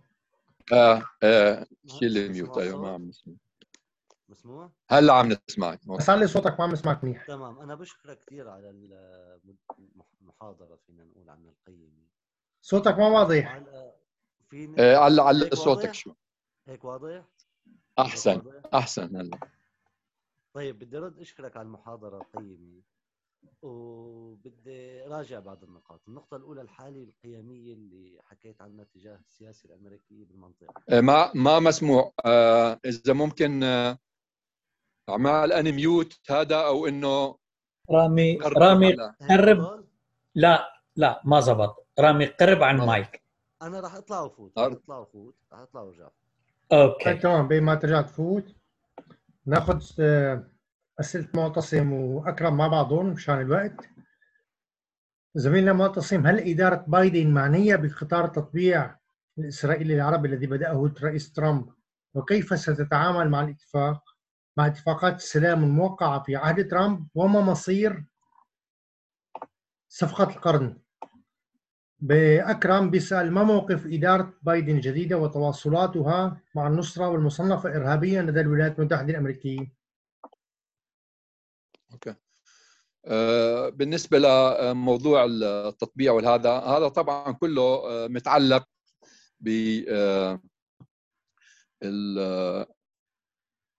آه 0.74 1.04
آه 1.24 1.66
شيل 1.88 2.18
الميوت. 2.18 2.58
أيوه 2.58 2.82
ما 2.82 2.94
عم 2.94 3.08
نسمع. 3.08 3.34
مسموع؟ 4.30 4.72
هلا 4.90 5.14
عم 5.14 5.38
نسمعك 5.50 5.88
بس 5.88 6.10
لي 6.10 6.28
صوتك 6.28 6.60
ما 6.60 6.64
عم 6.66 6.72
نسمعك 6.72 7.04
منيح. 7.04 7.26
تمام. 7.28 7.60
أنا 7.60 7.76
بشكرك 7.76 8.20
كثير 8.20 8.50
على 8.50 8.70
المحاضرة 10.22 10.76
فينا 10.76 11.04
نقول 11.04 11.30
عن 11.30 11.46
القيمه 11.46 12.08
صوتك 12.62 12.98
ما 13.00 13.08
واضح. 13.08 13.64
في 14.50 14.76
آه 14.80 14.98
على 14.98 15.22
على 15.22 15.50
صوتك 15.54 15.94
شو. 15.94 16.14
هيك 16.68 16.84
واضح؟ 16.84 17.24
أحسن. 18.00 18.36
واضح؟ 18.36 18.70
أحسن 18.74 19.16
هلا. 19.16 19.40
طيب 20.54 20.80
بدي 20.80 20.98
أرد 20.98 21.20
إشكرك 21.20 21.58
على 21.58 21.66
المحاضرة 21.66 22.18
القيمة. 22.18 22.82
وبدي 23.62 25.02
راجع 25.02 25.40
بعض 25.40 25.64
النقاط، 25.64 26.02
النقطة 26.08 26.38
الأولى 26.38 26.62
الحالة 26.62 27.04
القيمية 27.04 27.74
اللي 27.74 28.20
حكيت 28.24 28.62
عنها 28.62 28.84
تجاه 28.84 29.16
السياسة 29.16 29.68
الأمريكية 29.70 30.26
بالمنطقة. 30.26 30.74
آه، 30.90 31.02
ما 31.02 31.32
ما 31.36 31.60
مسموع، 31.60 32.12
آه 32.26 32.80
إذا 32.86 33.14
ممكن 33.14 33.64
آه 33.64 33.98
اعمل 35.10 35.54
unmute 35.54 36.20
هذا 36.30 36.56
أو 36.56 36.88
إنه 36.88 37.38
رامي 37.92 38.38
رامي 38.38 38.96
قرب. 39.30 39.86
لا 40.36 40.84
لا 40.96 41.22
ما 41.26 41.40
زبط. 41.40 41.88
رامي 42.00 42.26
قرب 42.26 42.64
عن 42.64 42.82
المايك 42.82 43.22
أنا 43.62 43.80
راح 43.80 43.96
أطلع 43.96 44.22
وفوت 44.22 44.58
راح 44.58 44.72
أطلع 44.72 44.98
وفوت 44.98 45.36
راح 45.52 45.60
أطلع 45.60 45.82
وأرجع. 45.82 46.10
okay. 46.72 47.06
طيب 47.06 47.20
تمام. 47.20 47.48
بين 47.48 47.64
ما 47.64 47.76
ترجع 47.76 48.02
تفوت 48.02 48.56
ناخذ 49.46 49.84
آه، 50.00 50.44
أسئلة 51.02 51.28
معتصم 51.34 51.94
وأكرم 51.94 52.58
مع 52.58 52.68
بعضهم 52.68 53.06
مشان 53.06 53.42
الوقت. 53.42 53.90
زميلنا 55.36 55.74
معتصم 55.74 56.28
هل 56.28 56.40
إدارة 56.50 56.86
بايدن 56.88 57.34
معنية 57.34 57.76
بقطار 57.76 58.26
التطبيع 58.26 58.96
الإسرائيلي 59.38 59.96
العربي 59.96 60.28
الذي 60.28 60.48
بدأه 60.48 60.86
الرئيس 60.86 61.34
ترامب؟ 61.34 61.70
وكيف 62.14 62.60
ستتعامل 62.60 63.30
مع 63.30 63.42
الاتفاق 63.42 64.04
مع 64.58 64.68
اتفاقات 64.68 65.16
السلام 65.16 65.64
الموقعة 65.64 66.24
في 66.24 66.36
عهد 66.36 66.68
ترامب 66.68 67.08
وما 67.16 67.42
مصير 67.42 68.06
صفقة 69.90 70.24
القرن؟ 70.24 70.78
بأكرم 72.00 72.90
بيسأل 72.90 73.32
ما 73.32 73.44
موقف 73.44 73.86
إدارة 73.86 74.34
بايدن 74.42 74.76
الجديدة 74.76 75.18
وتواصلاتها 75.18 76.42
مع 76.56 76.68
النصرة 76.68 77.08
والمصنفة 77.10 77.76
إرهابية 77.76 78.22
لدى 78.22 78.42
الولايات 78.42 78.80
المتحدة 78.80 79.10
الأمريكية؟ 79.12 79.81
أوكي. 81.94 82.16
آه، 83.06 83.70
بالنسبة 83.70 84.20
لموضوع 84.20 85.26
التطبيع 85.26 86.12
والهذا 86.12 86.52
هذا 86.52 86.88
طبعا 86.88 87.32
كله 87.32 87.64
آه، 87.64 88.08
متعلق 88.08 88.68
ب 89.40 89.50
آه، 89.90 90.42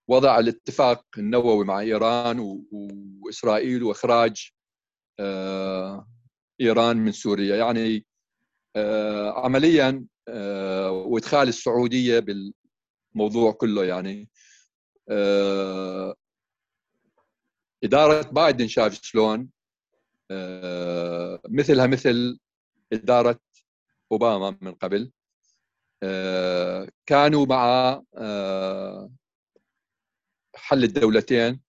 وضع 0.08 0.38
الاتفاق 0.38 1.04
النووي 1.18 1.64
مع 1.64 1.80
إيران 1.80 2.64
وإسرائيل 3.20 3.82
وإخراج 3.82 4.50
إيران 6.60 6.96
من 6.96 7.12
سوريا 7.12 7.56
يعني 7.56 8.06
عمليا 9.36 10.06
وإدخال 10.88 11.48
السعودية 11.48 12.18
بالموضوع 13.14 13.52
كله 13.52 13.84
يعني 13.84 14.28
إدارة 17.84 18.22
بايدن 18.30 18.68
شاف 18.68 19.02
شلون؟ 19.02 19.50
مثلها 21.48 21.86
مثل 21.86 22.38
إدارة 22.92 23.40
أوباما 24.12 24.58
من 24.60 24.74
قبل. 24.74 25.12
كانوا 27.06 27.46
مع 27.46 28.02
حل 30.54 30.84
الدولتين 30.84 31.60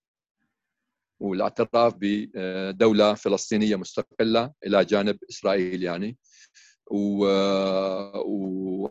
والاعتراف 1.19 1.93
بدولة 1.99 3.13
فلسطينية 3.13 3.75
مستقلة 3.75 4.53
إلى 4.65 4.85
جانب 4.85 5.19
إسرائيل 5.29 5.83
يعني. 5.83 6.17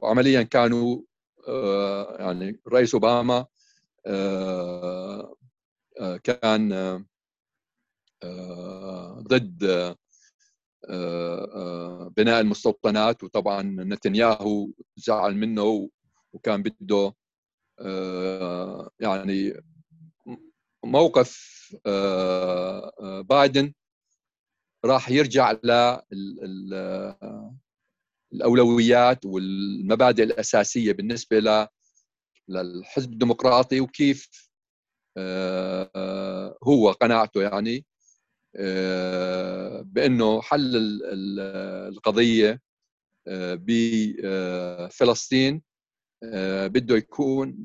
وعمليا 0.02 0.42
كانوا 0.42 1.02
آه، 1.48 2.16
يعني 2.20 2.60
الرئيس 2.66 2.94
أوباما 2.94 3.46
آه، 4.06 5.36
آه، 6.00 6.16
كان 6.16 6.72
ضد 9.18 9.64
بناء 12.16 12.40
المستوطنات. 12.40 13.24
وطبعا 13.24 13.62
نتنياهو 13.62 14.68
زعل 14.96 15.36
منه 15.36 15.90
وكان 16.32 16.62
بده 16.62 17.14
يعني 19.00 19.62
موقف 20.84 21.52
آه، 21.86 22.92
آه، 23.00 23.20
بايدن 23.20 23.72
راح 24.84 25.10
يرجع 25.10 25.52
للاولويات 28.32 29.24
والمبادئ 29.24 30.22
الأساسية 30.22 30.92
بالنسبة 30.92 31.68
للحزب 32.48 33.12
الديمقراطي 33.12 33.80
وكيف 33.80 34.48
آه، 35.16 36.58
هو 36.62 36.90
قناعته 36.90 37.42
يعني. 37.42 37.86
بأنه 39.82 40.42
حل 40.42 40.72
القضية 41.88 42.60
بفلسطين 44.86 45.62
بده 46.66 46.96
يكون 46.96 47.62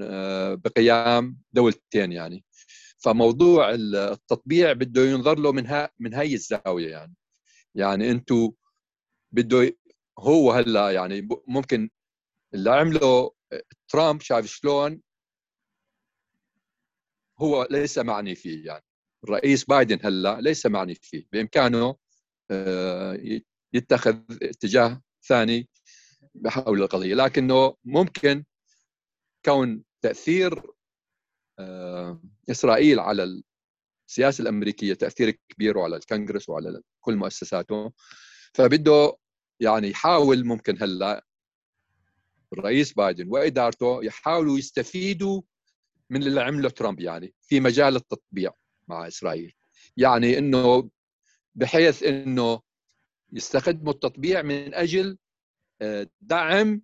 بقيام 0.55 1.37
دولتين 1.53 2.11
يعني. 2.11 2.43
فموضوع 2.97 3.71
التطبيع 3.73 4.73
بده 4.73 5.01
ينظر 5.01 5.39
له 5.39 5.51
من 5.51 5.67
ها 5.67 5.89
من 5.99 6.13
هاي 6.13 6.33
الزاوية 6.33 6.91
يعني. 6.91 7.15
يعني 7.75 8.11
أنتم 8.11 8.51
بده 9.31 9.77
هو 10.19 10.51
هلأ 10.51 10.91
يعني 10.91 11.27
ممكن 11.47 11.89
اللي 12.53 12.69
عمله 12.71 13.31
ترامب 13.89 14.21
شايف 14.21 14.45
شلون؟ 14.45 15.01
هو 17.39 17.67
ليس 17.71 17.97
معني 17.97 18.35
فيه 18.35 18.65
يعني. 18.65 18.83
الرئيس 19.23 19.65
بايدن 19.65 19.99
هلا 20.03 20.41
ليس 20.41 20.65
معني 20.65 20.95
فيه 20.95 21.27
بإمكانه 21.31 21.95
آه، 22.51 23.41
يتخذ 23.73 24.17
اتجاه 24.41 25.01
ثاني 25.27 25.69
بحول 26.35 26.81
القضية 26.81 27.15
لكنه 27.15 27.75
ممكن 27.85 28.43
كون 29.45 29.83
تأثير 30.01 30.61
آه، 31.59 32.21
إسرائيل 32.51 32.99
على 32.99 33.41
السياسة 34.09 34.41
الأمريكية 34.41 34.93
تأثير 34.93 35.39
كبير 35.49 35.77
وعلى 35.77 35.95
الكونغرس 35.95 36.49
وعلى 36.49 36.81
كل 37.01 37.15
مؤسساته 37.15 37.93
فبده 38.53 39.17
يعني 39.59 39.89
يحاول 39.89 40.45
ممكن 40.45 40.77
هلا 40.83 41.25
الرئيس 42.53 42.93
بايدن 42.93 43.27
وإدارته 43.29 44.03
يحاولوا 44.03 44.57
يستفيدوا 44.57 45.41
من 46.09 46.23
اللي 46.23 46.41
عمله 46.41 46.69
ترامب 46.69 46.99
يعني 46.99 47.33
في 47.41 47.59
مجال 47.59 47.95
التطبيع. 47.95 48.51
مع 48.87 49.07
إسرائيل. 49.07 49.53
يعني 49.97 50.37
إنه 50.37 50.89
بحيث 51.55 52.03
إنه 52.03 52.61
يستخدموا 53.33 53.93
التطبيع 53.93 54.41
من 54.41 54.73
أجل 54.73 55.17
آه، 55.81 56.07
دعم 56.21 56.81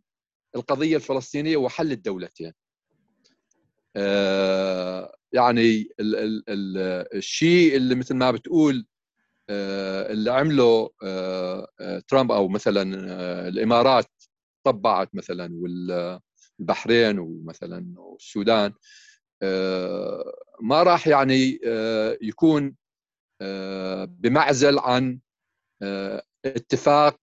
القضية 0.55 0.95
الفلسطينية 0.95 1.57
وحل 1.57 1.91
الدولتين. 1.91 2.53
آه، 3.95 5.15
يعني 5.33 5.87
ال 5.99 6.15
ال 6.15 6.43
ال 6.49 6.77
الشيء 7.17 7.75
اللي 7.75 7.95
مثل 7.95 8.15
ما 8.15 8.31
بتقول 8.31 8.85
آه، 9.49 10.11
اللي 10.11 10.31
عمله 10.31 10.89
ترامب 12.07 12.31
أو 12.31 12.47
مثلا 12.47 12.81
الإمارات 13.47 14.11
طبعت 14.63 15.15
مثلا 15.15 15.49
والبحرين 15.53 17.19
ومثلا 17.19 17.93
والسودان. 17.97 18.73
ما 20.61 20.83
راح 20.83 21.07
يعني 21.07 21.59
يكون 22.21 22.75
بمعزل 24.07 24.79
عن 24.79 25.19
اتفاق 26.45 27.19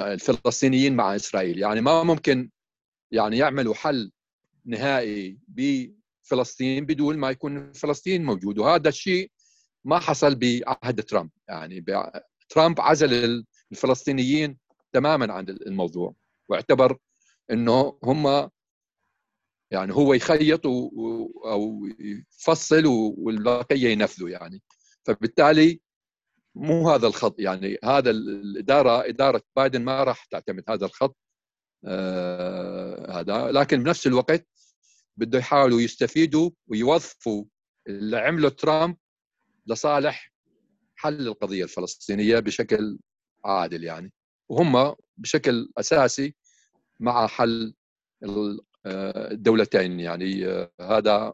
الفلسطينيين 0.00 0.96
مع 0.96 1.16
إسرائيل. 1.16 1.58
يعني 1.58 1.80
ما 1.80 2.02
ممكن 2.02 2.50
يعني 3.12 3.38
يعملوا 3.38 3.74
حل 3.74 4.12
نهائي 4.64 5.38
بفلسطين 5.48 6.86
بدون 6.86 7.18
ما 7.18 7.30
يكون 7.30 7.72
فلسطين 7.72 8.24
موجود. 8.24 8.58
وهذا 8.58 8.88
الشيء 8.88 9.30
ما 9.84 9.98
حصل 9.98 10.34
بعهد 10.34 11.02
ترامب. 11.02 11.30
يعني 11.48 11.84
ترامب 12.48 12.80
عزل 12.80 13.44
الفلسطينيين 13.72 14.58
تماما 14.92 15.32
عن 15.32 15.48
الموضوع. 15.48 16.14
واعتبر 16.48 16.98
إنه 17.50 17.98
هم 18.04 18.50
يعني 19.72 19.94
هو 19.94 20.14
يخيط 20.14 20.66
أو 20.66 21.88
يفصل 21.98 22.86
والبقيه 23.18 23.88
ينفذوا 23.88 24.28
يعني. 24.28 24.62
فبالتالي 25.06 25.80
مو 26.54 26.90
هذا 26.90 27.06
الخط 27.06 27.40
يعني 27.40 27.78
هذا 27.84 28.10
الاداره 28.10 29.08
إدارة 29.08 29.42
بايدن 29.56 29.82
ما 29.82 30.04
راح 30.04 30.24
تعتمد 30.24 30.64
هذا 30.68 30.86
الخط 30.86 31.16
آه 31.84 33.20
هذا. 33.20 33.52
لكن 33.52 33.82
بنفس 33.82 34.06
الوقت 34.06 34.48
بده 35.16 35.38
يحاولوا 35.38 35.80
يستفيدوا 35.80 36.50
ويوظفوا 36.68 37.44
اللي 37.86 38.18
عمله 38.18 38.48
ترامب 38.48 38.96
لصالح 39.66 40.32
حل 40.96 41.26
القضية 41.28 41.64
الفلسطينية 41.64 42.38
بشكل 42.38 42.98
عادل 43.44 43.84
يعني. 43.84 44.12
وهم 44.50 44.94
بشكل 45.16 45.72
أساسي 45.78 46.34
مع 47.00 47.26
حل 47.26 47.74
آه، 48.86 49.32
الدولتين. 49.32 50.00
يعني 50.00 50.46
آه، 50.46 50.70
هذا 50.80 51.32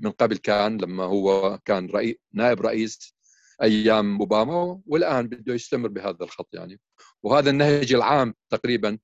من 0.00 0.10
قبل 0.10 0.36
كان 0.36 0.76
لما 0.78 1.04
هو 1.04 1.58
كان 1.64 1.86
رئي 1.86 2.18
نائب 2.32 2.60
رئيس 2.60 3.14
أيام 3.62 4.18
أوباما 4.20 4.82
والآن 4.86 5.28
بده 5.28 5.54
يستمر 5.54 5.88
بهذا 5.88 6.24
الخط 6.24 6.54
يعني. 6.54 6.80
وهذا 7.22 7.50
النهج 7.50 7.92
العام 7.92 8.34
تقريبا 8.50 8.98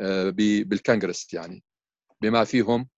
آه، 0.00 0.30
بالكونغرس 0.64 1.34
يعني. 1.34 1.64
بما 2.22 2.44
فيهم 2.44 2.88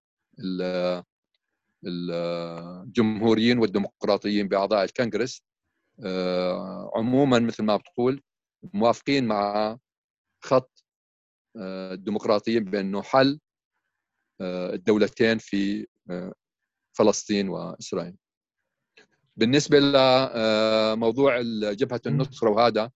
الجمهوريين 1.85 3.59
والديمقراطيين 3.59 4.47
بأعضاء 4.47 4.83
الكونغرس 4.83 5.43
عموما 6.95 7.39
مثل 7.39 7.63
ما 7.63 7.77
بتقول 7.77 8.23
موافقين 8.73 9.27
مع 9.27 9.77
خط 10.41 10.83
الديمقراطيين 11.57 12.63
بأنه 12.63 13.01
حل 13.01 13.39
آه، 14.41 14.73
الدولتين 14.73 15.37
في 15.37 15.87
آه، 16.09 16.33
فلسطين 16.93 17.49
وإسرائيل. 17.49 18.15
بالنسبة 19.35 19.79
لموضوع 19.79 21.37
آه، 21.37 21.41
جبهة 21.73 22.01
النصره 22.05 22.49
وهذا 22.49 22.91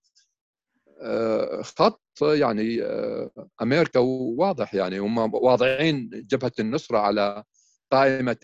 خط 1.62 2.02
يعني 2.22 2.82
أمريكا 3.62 4.00
واضح 4.38 4.74
يعني 4.74 5.00
هم 5.00 5.18
واضعين 5.18 6.10
جبهة 6.10 6.52
النصره 6.60 6.98
على 6.98 7.44
قائمة 7.92 8.38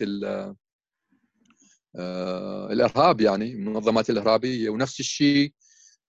الإرهاب 1.96 3.20
يعني 3.20 3.52
المنظمات 3.52 4.10
الإرهابية 4.10 4.70
ونفس 4.70 5.00
الشيء 5.00 5.52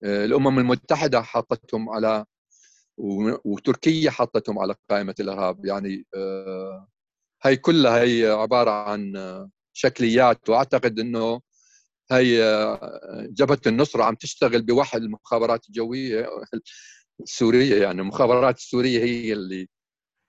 الأمم 0.03 0.59
المتحدة 0.59 1.21
حطتهم 1.21 1.89
على 1.89 2.25
وتركيا 3.45 4.11
حطتهم 4.11 4.59
على 4.59 4.75
قائمة 4.89 5.15
الأرهاب. 5.19 5.65
يعني 5.65 6.05
آه، 6.15 6.87
هي 7.43 7.57
كلها 7.57 8.01
هي 8.01 8.27
عبارة 8.27 8.71
عن 8.71 9.13
شكليات. 9.73 10.49
وأعتقد 10.49 10.99
إنه 10.99 11.41
هي 12.11 12.43
آه، 12.43 13.27
جبهة 13.31 13.61
النصره 13.67 14.03
عم 14.03 14.15
تشتغل 14.15 14.61
بوحي 14.61 14.97
المخابرات 14.97 15.65
الجويه 15.69 16.29
السوريه 17.21 17.81
يعني. 17.83 18.01
المخابرات 18.01 18.57
السوريه 18.57 18.99
هي 18.99 19.33
اللي 19.33 19.67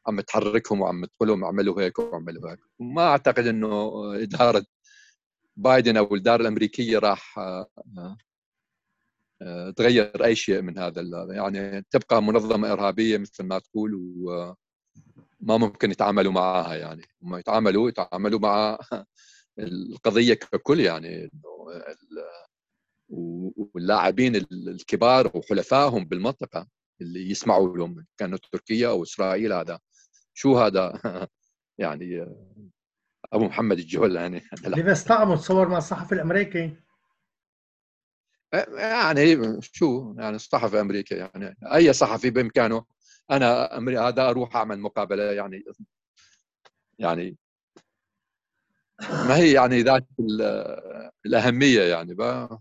عم 0.09 0.21
تحركهم 0.21 0.81
وعم 0.81 1.05
تقول 1.05 1.29
لهم 1.29 1.45
اعملوا 1.45 1.83
هيك 1.83 1.99
واعملوا 1.99 2.51
هيك. 2.51 2.59
ما 2.81 3.03
أعتقد 3.03 3.47
إنه 3.47 3.93
إدارة 4.23 4.65
بايدن 5.57 5.97
أو 5.97 6.15
الإدارة 6.15 6.43
الأمريكية 6.43 6.99
راح 6.99 7.39
آه، 7.39 7.67
تغير 9.77 10.25
أي 10.25 10.35
شيء 10.37 10.63
من 10.63 10.79
هذا 10.79 11.03
يعني 11.31 11.85
تبقى 11.91 12.23
منظمة 12.23 12.73
إرهابية 12.73 13.19
مثل 13.19 13.45
ما 13.45 13.59
تقول 13.59 13.95
وما 13.95 14.57
ممكن 15.41 15.91
يتعاملوا 15.91 16.33
معها 16.33 16.75
يعني. 16.75 17.03
هم 17.23 17.37
يتعاملوا 17.37 17.89
يتعاملوا 17.89 18.41
مع 18.41 18.79
القضية 19.59 20.35
ككل 20.35 20.81
يعني 20.81 21.31
واللاعبين 23.09 24.37
الكبار 24.53 25.31
وحلفائهم 25.35 26.05
بالمنطقة 26.05 26.67
اللي 27.01 27.31
يسمعوا 27.31 27.77
لهم 27.77 28.07
كانوا 28.19 28.39
تركيا 28.53 28.89
أو 28.89 29.03
إسرائيل 29.03 29.53
هذا. 29.53 29.79
شو 30.35 30.59
هذا؟ 30.59 30.93
يعني 31.79 32.27
أبو 33.33 33.45
محمد 33.45 33.79
الجهل 33.79 34.17
يعني 34.17 34.43
لذا 34.67 34.93
استعمل 34.93 35.39
تصور 35.39 35.69
مع 35.69 35.79
الصحفي 35.79 36.13
الأمريكي. 36.13 36.77
يعني 38.53 39.61
شو 39.63 40.15
يعني 40.19 40.37
الصحفي 40.37 40.81
أمريكا 40.81 41.15
يعني 41.15 41.57
أي 41.75 41.93
صحفي 41.93 42.31
بإمكانه 42.31 42.85
أنا 43.31 43.79
هذا 44.09 44.31
أروح 44.31 44.57
أعمل 44.57 44.81
مقابلة 44.81 45.23
يعني. 45.23 45.65
يعني 46.99 47.37
ما 49.01 49.37
هي 49.37 49.53
يعني 49.53 49.83
ذات 49.83 50.07
الأهمية 51.27 51.83
يعني 51.83 52.15
با 52.15 52.61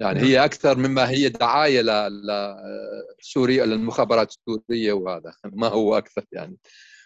يعني 0.00 0.20
هي 0.20 0.44
أكثر 0.44 0.78
مما 0.78 1.10
هي 1.10 1.28
دعاية 1.28 2.08
لسوريا 3.18 3.66
للمخابرات 3.66 4.30
السورية 4.30 4.92
وهذا 4.92 5.34
ما 5.44 5.68
هو 5.68 5.98
أكثر 5.98 6.24
يعني. 6.32 6.56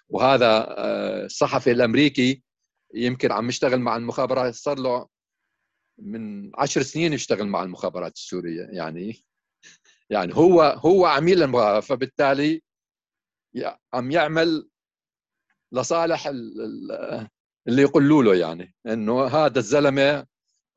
وهذا 0.09 0.67
آه، 0.69 1.25
الصحفي 1.25 1.71
الأمريكي 1.71 2.43
يمكن 2.95 3.33
عم 3.33 3.49
يشتغل 3.49 3.81
مع 3.81 3.97
المخابرات 3.97 4.55
صار 4.55 4.79
له 4.79 5.07
من 5.99 6.53
عشر 6.57 6.83
سنين 6.83 7.13
يشتغل 7.13 7.47
مع 7.47 7.63
المخابرات 7.63 8.17
السورية 8.17 8.63
يعني. 8.63 9.25
يعني 10.11 10.35
هو 10.35 10.63
هو 10.63 11.07
عميل 11.07 11.43
المخابرات 11.43 11.85
فبالتالي 11.85 12.63
عم 13.95 14.11
يعمل 14.11 14.69
لصالح 15.73 16.27
اللي 16.27 17.83
يقولوا 17.83 18.23
له 18.23 18.35
يعني 18.35 18.75
إنه 18.87 19.25
هذا 19.25 19.59
الزلمة 19.59 20.27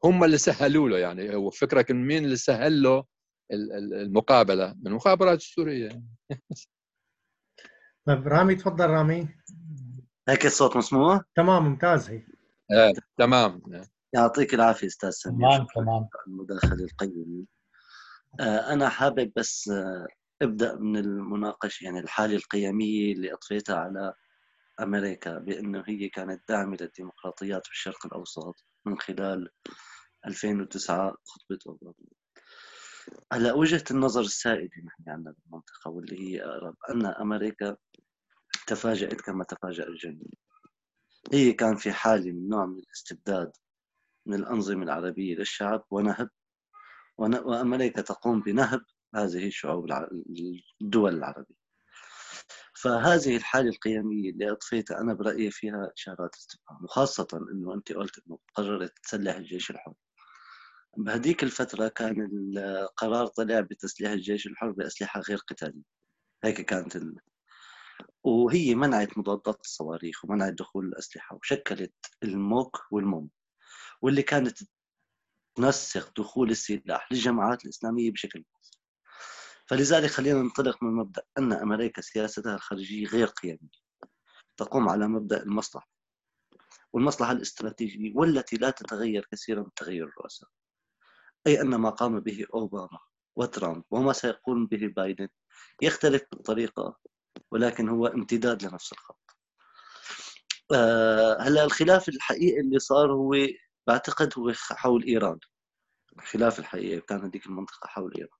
هم 0.03 0.23
اللي 0.23 0.37
سهلوا 0.37 0.89
له 0.89 0.97
يعني. 0.97 1.35
هو 1.35 1.49
فكرك 1.49 1.91
مين 1.91 2.25
اللي 2.25 2.35
سهل 2.35 2.83
له 2.83 3.05
المقابلة؟ 3.51 4.73
من 4.73 4.87
المخابرات 4.87 5.37
السورية. 5.37 6.03
طيب 8.05 8.27
رامي 8.27 8.55
تفضل 8.55 8.89
رامي. 8.89 9.27
هيك 10.29 10.45
الصوت 10.45 10.77
مسموع؟ 10.77 11.23
تمام 11.35 11.65
ممتاز 11.65 12.09
هي. 12.09 12.23
آه، 12.71 12.93
تمام. 13.17 13.61
يعطيك 14.13 14.53
العافية 14.53 14.87
أستاذ 14.87 15.09
سمير. 15.09 15.49
تمام 15.49 15.67
تمام. 15.75 16.09
المداخلة 16.27 16.83
القيمة. 16.85 17.45
آه، 18.39 18.73
أنا 18.73 18.89
حابب 18.89 19.31
بس 19.35 19.69
آه، 19.69 20.07
أبدأ 20.41 20.75
من 20.75 20.97
المناقشة 20.97 21.83
يعني 21.83 21.99
الحالة 21.99 22.35
القيمية 22.35 23.13
اللي 23.13 23.33
اضفيتها 23.33 23.75
على 23.75 24.13
أمريكا 24.79 25.37
بأنه 25.37 25.83
هي 25.87 26.09
كانت 26.09 26.41
داعمة 26.49 26.77
للديمقراطيات 26.81 27.65
في 27.65 27.71
الشرق 27.71 28.05
الأوسط 28.05 28.65
من 28.85 28.99
خلال 28.99 29.49
2009 30.27 31.15
خطبة 31.25 31.59
أوباما. 31.67 31.93
هلا 33.33 33.53
وجهة 33.53 33.83
النظر 33.91 34.21
السائدة 34.21 34.77
نحن 34.85 35.09
عندنا 35.09 35.35
بالمنطقة 35.37 35.91
واللي 35.91 36.19
هي 36.19 36.43
أقرب 36.43 36.75
أن 36.89 37.05
أمريكا 37.05 37.77
تفاجأت 38.67 39.21
كما 39.21 39.43
تفاجأ 39.43 39.87
الجميع. 39.87 40.31
هي 41.33 41.53
كان 41.53 41.75
في 41.75 41.91
حالة 41.91 42.31
من 42.31 42.49
نوع 42.49 42.65
من 42.65 42.79
الاستبداد 42.79 43.51
من 44.29 44.35
الأنظمة 44.35 44.83
العربية 44.83 45.35
للشعب 45.35 45.85
ونهب. 45.91 46.29
ون- 47.17 47.39
وأمريكا 47.39 48.01
تقوم 48.01 48.41
بنهب 48.41 48.81
هذه 49.15 49.47
الشعوب 49.47 49.91
الدول 50.81 51.13
العربية. 51.15 51.59
فهذه 52.81 53.35
الحالة 53.37 53.69
القيمية 53.69 54.29
اللي 54.31 54.51
أضفيتها 54.51 55.01
أنا 55.01 55.13
برأيي 55.13 55.51
فيها 55.51 55.91
إشارات 55.97 56.35
استفهام 56.35 56.83
وخاصة 56.83 57.27
أنه 57.51 57.73
أنت 57.73 57.91
قلت 57.93 58.19
أنه 58.27 58.39
قررت 58.55 58.93
تسلح 59.03 59.35
الجيش 59.35 59.71
الحر. 59.71 59.93
بهديك 60.97 61.43
الفترة 61.43 61.87
كان 61.87 62.29
القرار 62.57 63.27
طلع 63.27 63.59
بتسليح 63.59 64.11
الجيش 64.11 64.47
الحر 64.47 64.71
بأسلحة 64.71 65.21
غير 65.21 65.37
قتالية. 65.37 65.83
هيك 66.43 66.61
كانت 66.61 66.95
ال... 66.95 67.15
وهي 68.23 68.75
منعت 68.75 69.17
مضادات 69.17 69.59
الصواريخ 69.61 70.25
ومنعت 70.25 70.53
دخول 70.53 70.85
الأسلحة 70.85 71.35
وشكلت 71.35 71.93
الموك 72.23 72.81
والموم. 72.91 73.29
واللي 74.01 74.21
كانت 74.21 74.57
تنسق 75.55 76.13
دخول 76.19 76.51
السلاح 76.51 77.11
للجماعات 77.11 77.65
الإسلامية 77.65 78.11
بشكل 78.11 78.39
مباشر 78.39 78.79
فلذلك 79.67 80.09
خلينا 80.09 80.41
ننطلق 80.41 80.83
من 80.83 80.93
مبدأ 80.93 81.23
أن 81.37 81.53
أمريكا 81.53 82.01
سياستها 82.01 82.55
الخارجية 82.55 83.07
غير 83.07 83.27
قيمية 83.27 83.79
تقوم 84.57 84.89
على 84.89 85.07
مبدأ 85.07 85.43
المصلحة. 85.43 85.89
والمصلحة 86.93 87.31
الاستراتيجية 87.31 88.13
والتي 88.15 88.55
لا 88.55 88.69
تتغير 88.69 89.27
كثيرا 89.31 89.61
بتغير 89.61 90.07
الرؤساء. 90.07 90.49
أي 91.47 91.61
أن 91.61 91.75
ما 91.75 91.89
قام 91.89 92.19
به 92.19 92.45
أوباما 92.53 92.99
وترامب 93.35 93.83
وما 93.91 94.13
سيقوم 94.13 94.67
به 94.67 94.87
بايدن 94.87 95.27
يختلف 95.81 96.23
بالطريقة 96.31 96.97
ولكن 97.51 97.89
هو 97.89 98.07
امتداد 98.07 98.63
لنفس 98.63 98.91
الخط. 98.91 99.37
آه، 100.73 101.37
هلا 101.41 101.63
الخلاف 101.63 102.09
الحقيقي 102.09 102.59
اللي 102.59 102.79
صار 102.79 103.11
هو 103.13 103.33
بعتقد 103.89 104.33
هو 104.37 104.51
حول 104.53 105.03
إيران. 105.03 105.39
الخلاف 106.19 106.59
الحقيقي 106.59 107.01
كان 107.01 107.19
هذيك 107.21 107.45
المنطقة 107.45 107.87
حول 107.87 108.13
إيران. 108.17 108.39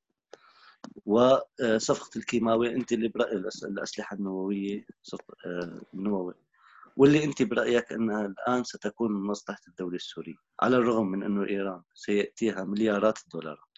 وصفقة 1.05 2.17
الكيماوي 2.17 2.75
أنت 2.75 2.91
اللي 2.91 3.07
برأي 3.07 3.41
الأس- 3.43 3.63
الأسلحة 3.63 4.15
النووية 4.15 4.85
آه، 5.45 5.81
النووي. 5.93 6.33
واللي 6.97 7.23
أنت 7.23 7.41
برأيك 7.41 7.91
أنها 7.93 8.25
الآن 8.25 8.63
ستكون 8.63 9.11
من 9.11 9.21
مصلحة 9.21 9.61
الدولة 9.67 9.95
السورية 9.95 10.35
على 10.61 10.77
الرغم 10.77 11.11
من 11.11 11.23
أنه 11.23 11.47
إيران 11.47 11.81
سيأتيها 11.93 12.63
مليارات 12.63 13.17
الدولارات. 13.23 13.77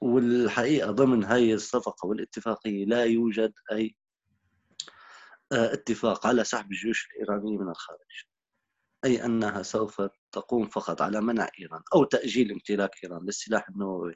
والحقيقة 0.00 0.90
ضمن 0.90 1.24
هاي 1.24 1.54
الصفقة 1.54 2.06
والاتفاقية 2.06 2.84
لا 2.84 3.04
يوجد 3.04 3.52
أي 3.72 3.96
آه، 5.52 5.72
اتفاق 5.72 6.26
على 6.26 6.44
سحب 6.44 6.72
الجيوش 6.72 7.08
الإيرانية 7.10 7.58
من 7.58 7.68
الخارج. 7.70 8.27
أي 9.04 9.24
أنها 9.24 9.62
سوف 9.62 10.02
تقوم 10.32 10.68
فقط 10.68 11.02
على 11.02 11.20
منع 11.20 11.48
إيران 11.60 11.82
أو 11.94 12.04
تأجيل 12.04 12.52
امتلاك 12.52 12.90
إيران 13.04 13.24
للسلاح 13.24 13.68
النووي 13.68 14.14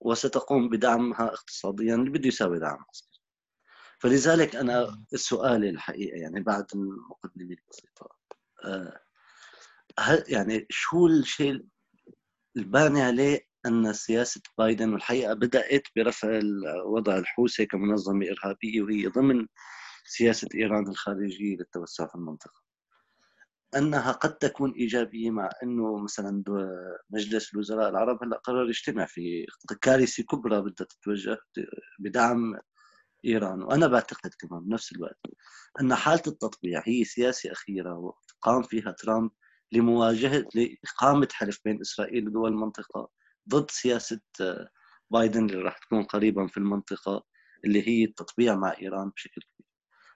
وستقوم 0.00 0.68
بدعمها 0.68 1.26
اقتصاديا 1.26 1.94
اللي 1.94 2.10
بده 2.10 2.28
يساوي 2.28 2.58
دعم 2.58 2.84
عسكري. 2.88 3.20
فلذلك 4.00 4.56
أنا 4.56 5.04
السؤال 5.12 5.64
الحقيقة 5.64 6.16
يعني 6.16 6.40
بعد 6.40 6.66
المقدمة 6.74 7.56
البسيطة 7.56 8.08
آه، 8.64 9.00
هل 9.98 10.24
يعني 10.28 10.66
شو 10.70 11.06
الشيء 11.06 11.66
الباني 12.56 13.02
عليه 13.02 13.46
أن 13.66 13.92
سياسة 13.92 14.40
بايدن 14.58 14.92
والحقيقة 14.92 15.34
بدأت 15.34 15.82
برفع 15.96 16.40
وضع 16.84 17.18
الحوثي 17.18 17.66
كمنظمة 17.66 18.26
إرهابية 18.26 18.82
وهي 18.82 19.06
ضمن 19.06 19.46
سياسة 20.04 20.48
إيران 20.54 20.88
الخارجية 20.88 21.56
للتوسع 21.56 22.06
في 22.06 22.14
المنطقة؟ 22.14 22.65
أنها 23.78 24.12
قد 24.12 24.38
تكون 24.38 24.72
إيجابية 24.72 25.30
مع 25.30 25.50
أنه 25.62 25.98
مثلا 25.98 26.42
مجلس 27.10 27.54
الوزراء 27.54 27.88
العرب 27.88 28.24
هلأ 28.24 28.36
قرر 28.36 28.68
يجتمع 28.68 29.06
في 29.06 29.46
كارثة 29.82 30.22
كبرى 30.22 30.60
بدها 30.60 30.86
تتوجه 30.86 31.38
بدعم 31.98 32.58
إيران. 33.24 33.62
وأنا 33.62 33.86
بعتقد 33.86 34.30
كمان 34.40 34.60
بنفس 34.64 34.92
الوقت 34.92 35.18
أن 35.80 35.94
حالة 35.94 36.22
التطبيع 36.26 36.82
هي 36.86 37.04
سياسة 37.04 37.52
أخيرة 37.52 38.14
قام 38.42 38.62
فيها 38.62 38.90
ترامب 38.92 39.30
لمواجهة 39.72 40.44
لإقامة 40.54 41.28
حلف 41.32 41.60
بين 41.64 41.80
إسرائيل 41.80 42.28
ودول 42.28 42.52
المنطقة 42.52 43.10
ضد 43.48 43.70
سياسة 43.70 44.20
آه، 44.40 44.68
بايدن 45.10 45.50
اللي 45.50 45.62
راح 45.62 45.78
تكون 45.78 46.02
قريبا 46.04 46.46
في 46.46 46.56
المنطقة 46.56 47.24
اللي 47.64 47.88
هي 47.88 48.04
التطبيع 48.04 48.54
مع 48.56 48.74
إيران 48.82 49.10
بشكل 49.10 49.40
كبير. 49.42 49.65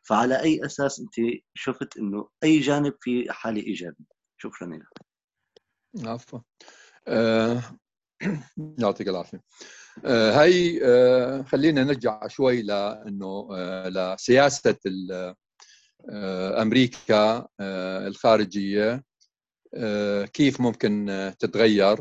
فعلى 0.02 0.42
أي 0.42 0.66
أساس 0.66 1.00
أنت 1.00 1.14
شفت 1.54 1.96
أنه 1.96 2.28
أي 2.44 2.58
جانب 2.60 2.94
في 3.00 3.32
حالة 3.32 3.62
إيجابية؟ 3.62 4.04
شكرا 4.38 4.68
لك. 4.68 5.06
عفوا. 6.06 6.40
آه، 7.08 7.62
يعطيك 8.78 9.08
العافية. 9.08 9.42
آه، 10.04 10.42
هي 10.42 10.80
آه، 10.84 11.42
خلينا 11.42 11.84
نرجع 11.84 12.26
شوي 12.26 12.62
لأنه 12.62 13.48
آه، 13.52 13.88
لسياسة 13.88 14.76
آه، 16.10 16.62
أمريكا 16.62 17.48
آه، 17.60 18.06
الخارجية 18.06 19.04
كيف 20.32 20.60
ممكن 20.60 21.06
تتغير 21.38 22.00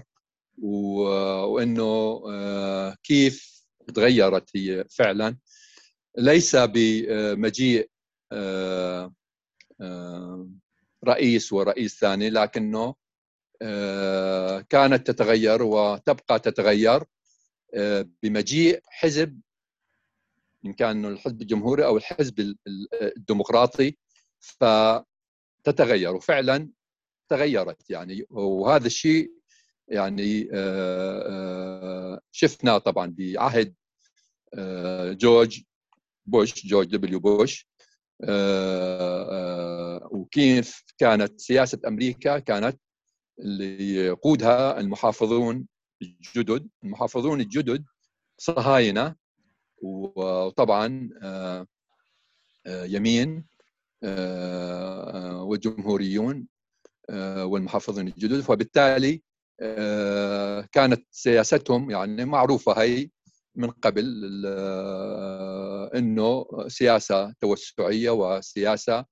وإنه 0.57 2.21
كيف 3.03 3.63
تغيرت 3.95 4.49
هي 4.55 4.85
فعلا. 4.89 5.38
ليس 6.20 6.56
بمجيء 6.56 7.90
آه، 8.32 9.14
آه، 9.82 10.50
رئيس 11.06 11.54
ورئيس 11.54 12.00
ثاني 12.00 12.30
لكنه 12.30 12.96
آه، 13.62 14.62
كانت 14.62 15.12
تتغير 15.12 15.64
وتبقى 15.64 16.40
تتغير 16.40 17.04
بمجيء 18.24 18.82
حزب 18.86 19.40
إن 20.66 20.74
كان 20.74 21.06
الحزب 21.06 21.41
الجمهوري 21.41 21.86
أو 21.86 21.98
الحزب 21.98 22.40
ال- 22.40 22.58
ال- 22.68 23.18
الديمقراطي 23.18 23.98
فتتغير. 24.40 26.16
وفعلا 26.16 26.70
تغيرت 27.30 27.90
يعني. 27.90 28.26
وهذا 28.30 28.88
الشيء 28.88 29.32
يعني 29.88 30.50
شفناه 32.32 32.78
طبعا 32.78 33.16
بعهد 33.18 33.76
جورج 35.18 35.64
بوش 36.30 36.65
جورج 36.65 36.88
دبليو 36.88 37.19
بوش. 37.19 37.68
آه، 38.23 39.30
آه، 39.31 40.10
وكيف 40.11 40.84
كانت 40.97 41.39
سياسة 41.39 41.80
أمريكا 41.88 42.39
كانت 42.39 42.80
اللي 43.39 43.95
يقودها 43.95 44.80
المحافظون 44.80 45.68
الجدد. 46.01 46.69
المحافظون 46.84 47.41
الجدد 47.41 47.85
صهاينة 48.38 49.15
وطبعا 49.81 51.10
آه، 51.23 51.68
يمين 52.68 53.45
والجمهوريون 55.43 56.47
والمحافظون 57.38 58.07
الجدد. 58.07 58.41
فبالتالي 58.41 59.22
كانت 60.72 61.06
سياستهم 61.11 61.91
يعني 61.91 62.26
معروفة 62.26 62.81
هي 62.81 63.10
من 63.60 63.69
قبل 63.69 64.44
آه، 64.48 65.91
إنه 65.95 66.45
سياسة 66.68 67.34
توسعية 67.41 68.10
وسياسة 68.10 69.06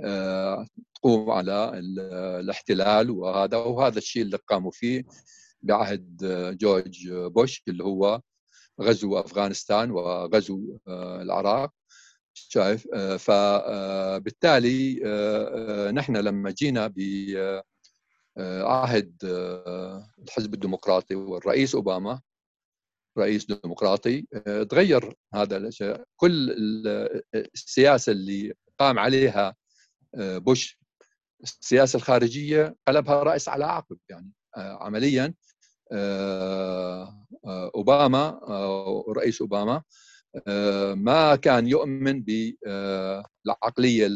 آه، 0.00 0.66
تقوم 0.94 1.30
على 1.30 1.78
ال- 1.78 2.00
الاحتلال 2.40 3.10
وهذا 3.10 3.56
وهذا 3.56 3.98
الشيء 3.98 4.22
اللي 4.22 4.38
قاموا 4.48 4.70
فيه 4.70 5.04
بعهد 5.62 6.20
آه، 6.24 6.50
جورج 6.50 7.10
بوش 7.12 7.62
اللي 7.68 7.84
هو 7.84 8.20
غزو 8.80 9.18
أفغانستان 9.18 9.90
وغزو 9.90 10.78
العراق. 10.88 11.70
شايف؟ 12.34 12.86
فبالتالي 13.18 14.94
نحن 15.94 16.16
لما 16.16 16.50
جينا 16.50 16.86
بعهد 18.36 19.16
الحزب 20.22 20.54
الديمقراطي 20.54 21.14
والرئيس 21.14 21.74
أوباما 21.74 22.20
رئيس 23.18 23.46
ديمقراطي 23.46 24.26
تغير 24.70 25.14
هذا 25.34 25.56
الشيء 25.56 26.04
كل 26.16 26.50
السياسة 27.54 28.12
اللي 28.12 28.54
قام 28.78 28.98
عليها 28.98 29.54
بوش 30.16 30.80
السياسة 31.42 31.96
الخارجية 31.96 32.76
قلبها 32.88 33.22
رأس 33.22 33.48
على 33.48 33.64
عقب. 33.64 33.98
يعني 34.08 34.32
عمليا 34.56 35.34
أوباما 37.46 38.40
رئيس 39.16 39.40
أوباما 39.40 39.82
ما 40.94 41.36
كان 41.36 41.68
يؤمن 41.68 42.22
بالعقليه 42.22 44.08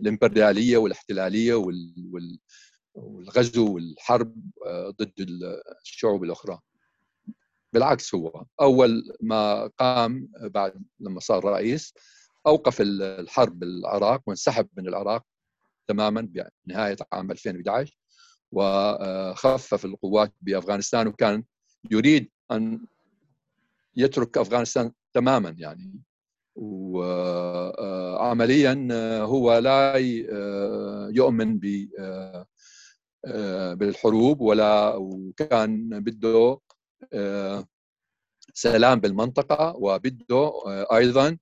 الإمبريالية 0.00 0.76
والإحتلالية 0.76 1.54
والغزو 2.94 3.74
والحرب 3.74 4.36
ضد 4.88 5.12
الشعوب 5.82 6.24
الأخرى. 6.24 6.58
بالعكس 7.72 8.14
هو 8.14 8.44
أول 8.60 9.02
ما 9.20 9.70
قام 9.78 10.28
بعد 10.40 10.84
لما 11.00 11.20
صار 11.20 11.44
رئيس 11.44 11.94
أوقف 12.46 12.76
الحرب 12.80 13.58
بالعراق 13.58 14.22
وانسحب 14.26 14.68
من 14.76 14.88
العراق 14.88 15.24
تماما 15.88 16.28
بنهاية 16.66 16.96
عام 17.12 17.30
2011 17.30 17.98
وخفف 18.52 19.84
القوات 19.84 20.32
بأفغانستان 20.40 21.06
وكان 21.06 21.44
يريد 21.90 22.30
أن 22.52 22.86
يترك 23.96 24.38
أفغانستان 24.38 24.92
تماما 25.12 25.54
يعني. 25.58 26.00
وعمليا 26.56 27.68
هو 29.22 29.58
لا 29.58 29.96
يؤمن 31.10 31.58
ب 31.58 31.88
بالحروب 33.74 34.40
ولا 34.40 34.94
وكان 34.96 36.00
بده 36.00 36.60
سلام 38.54 39.00
بالمنطقة 39.00 39.76
وبده 39.76 40.52
أيضا 40.92 41.38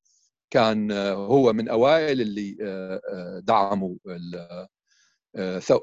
كان 0.50 0.92
هو 1.12 1.52
من 1.52 1.68
أوائل 1.68 2.20
اللي 2.20 2.56
دعموا 3.44 3.94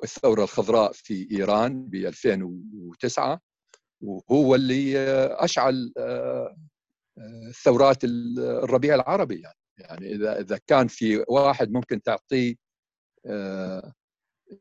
الثورة 0.04 0.44
الخضراء 0.44 0.92
في 0.92 1.28
إيران 1.32 1.86
ب 1.86 1.96
2009 1.96 3.42
وهو 4.02 4.56
اللي 4.56 5.00
أشعل 5.30 5.94
ثورات 7.64 8.04
الربيع 8.04 8.96
العربي 8.96 9.42
يعني. 9.42 9.56
يعني 9.78 10.16
إذا 10.16 10.40
إذا 10.40 10.60
كان 10.68 10.88
في 10.88 11.26
واحد 11.28 11.72
ممكن 11.72 12.02
تعطيه 12.02 12.56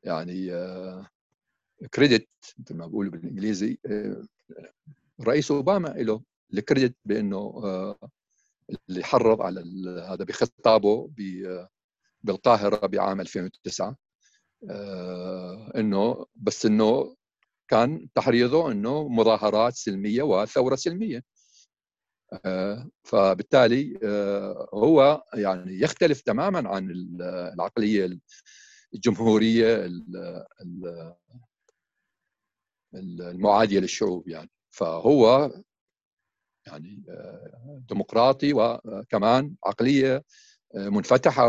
يعني 0.05 0.51
كريدت 1.87 2.29
مثل 2.59 2.75
ما 2.75 2.87
بقولوا 2.87 3.13
بالإنجليزي 3.13 3.79
الرئيس 5.21 5.51
أوباما 5.51 5.89
له 5.89 6.23
الكريدت 6.55 6.97
بإنه 7.05 7.63
اللي 8.89 9.05
حرض 9.05 9.43
على 9.43 9.61
هذا 10.09 10.25
بخطابه 10.25 11.11
بالقاهرة 12.23 12.87
بعام 12.87 13.21
2009 13.21 13.97
إنه 15.77 16.27
بس 16.37 16.67
إنه 16.67 17.17
كان 17.69 18.09
تحريضه 18.15 18.73
إنه 18.73 19.09
مظاهرات 19.09 19.75
سلمية 19.75 20.23
وثورة 20.23 20.75
سلمية 20.77 21.23
فبالتالي 23.03 23.99
هو 24.75 25.25
يعني 25.35 25.81
يختلف 25.81 26.21
تماما 26.21 26.69
عن 26.69 26.91
العقلية 27.55 28.19
الجمهورية 28.95 29.91
المعادية 32.95 33.81
للشعوب 33.81 34.29
يعني. 34.29 34.51
فهو 34.71 35.53
يعني 36.67 37.05
ديمقراطي 37.89 38.53
وكمان 38.55 39.55
عقلية 39.67 40.25
منفتحة 40.75 41.49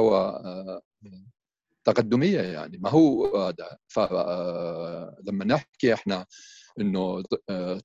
وتقدميه 1.85 2.41
يعني. 2.41 2.77
ما 2.77 2.89
هو 2.89 3.37
هذا؟ 3.37 3.77
فلما 3.87 5.45
نحكي 5.45 5.93
إحنا 5.93 6.25
إنه 6.79 7.23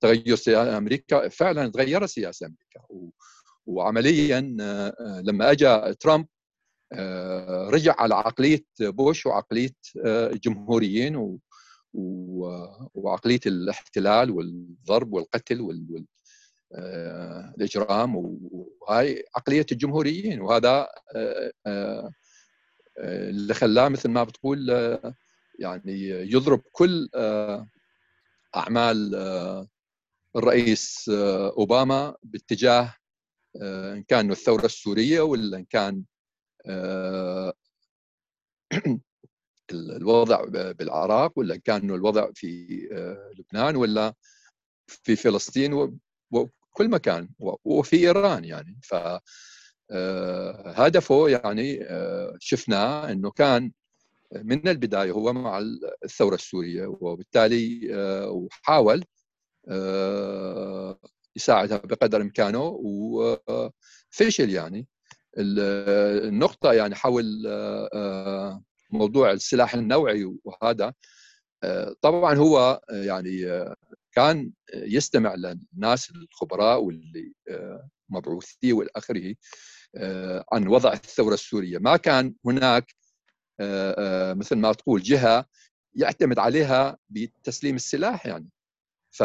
تغير 0.00 0.36
سياسه 0.36 0.78
أمريكا 0.78 1.28
فعلا 1.28 1.68
تغيرت 1.68 2.08
سياسة 2.08 2.46
أمريكا. 2.46 2.80
وعمليا 3.66 4.40
لما 5.24 5.50
اجى 5.50 5.94
ترامب 5.94 6.26
رجع 7.70 7.94
على 7.98 8.14
عقلية 8.14 8.64
بوش 8.80 9.26
وعقلية 9.26 9.74
الجمهوريين 10.06 11.16
و 11.16 11.38
وعقلية 11.94 13.40
الاحتلال 13.46 14.30
والضرب 14.30 15.12
والقتل 15.12 15.60
وال 15.60 16.06
الإجرام 17.56 18.16
وهاي 18.16 19.24
عقلية 19.36 19.66
الجمهوريين. 19.72 20.40
وهذا 20.40 20.88
اللي 22.98 23.54
خلاه 23.54 23.88
مثل 23.88 24.08
ما 24.08 24.24
بتقول 24.24 24.70
يعني 25.58 26.08
يضرب 26.08 26.62
كل 26.72 27.08
أعمال 28.56 29.14
الرئيس 30.36 31.08
أوباما 31.58 32.16
باتجاه 32.22 32.94
إن 33.62 34.02
كان 34.08 34.30
الثورة 34.30 34.64
السورية 34.66 35.20
ولا 35.20 35.56
إن 35.56 35.64
كان 35.64 36.04
الوضع 39.72 40.44
بالعراق 40.72 41.38
ولا 41.38 41.56
كان 41.56 41.90
الوضع 41.90 42.28
في 42.34 42.78
لبنان 43.38 43.76
ولا 43.76 44.14
في 44.86 45.16
فلسطين 45.16 45.72
وكل 46.32 46.88
مكان 46.88 47.28
وفي 47.64 47.96
إيران 47.96 48.44
يعني. 48.44 48.80
ف 48.82 48.94
هدفه 50.80 51.28
يعني 51.28 51.86
شفناه 52.40 53.12
إنه 53.12 53.30
كان 53.30 53.72
من 54.34 54.68
البداية 54.68 55.10
هو 55.12 55.32
مع 55.32 55.58
الثورة 56.04 56.34
السورية 56.34 56.86
وبالتالي 56.86 57.88
وحاول 58.28 59.04
يساعدها 61.36 61.78
بقدر 61.78 62.20
إمكانه 62.22 62.62
وفشل 62.84 64.50
يعني. 64.50 64.86
النقطة 65.38 66.72
يعني 66.72 66.94
حول 66.94 67.46
موضوع 68.94 69.32
السلاح 69.32 69.74
النوعي 69.74 70.34
وهذا 70.44 70.94
طبعا 72.00 72.34
هو 72.34 72.80
يعني 72.90 73.64
كان 74.12 74.52
يستمع 74.74 75.34
للناس 75.34 76.10
الخبراء 76.10 76.82
واللي 76.82 77.32
مبعوثيه 78.08 78.72
والى 78.72 78.90
اخره 78.96 79.34
عن 80.52 80.66
وضع 80.68 80.92
الثورة 80.92 81.34
السورية. 81.34 81.78
ما 81.78 81.96
كان 81.96 82.34
هناك 82.46 82.94
مثل 84.38 84.56
ما 84.56 84.72
تقول 84.72 85.02
جهة 85.02 85.46
يعتمد 85.94 86.38
عليها 86.38 86.96
بتسليم 87.08 87.74
السلاح 87.74 88.26
يعني. 88.26 88.48
ف 89.10 89.20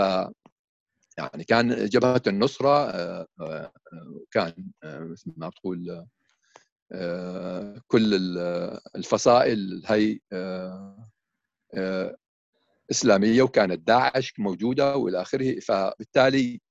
يعني 1.17 1.43
كان 1.47 1.85
جبهة 1.85 2.21
النصرة 2.27 2.91
كان 4.31 4.71
مثل 4.83 5.33
ما 5.37 5.49
تقول 5.49 6.05
كل 7.87 8.13
الفصائل 8.95 9.83
هي 9.85 10.19
إسلامية 12.91 13.41
وكانت 13.41 13.87
داعش 13.87 14.33
موجودة 14.39 14.95
والى 14.95 15.21
اخره 15.21 15.59
فبالتالي 15.59 16.61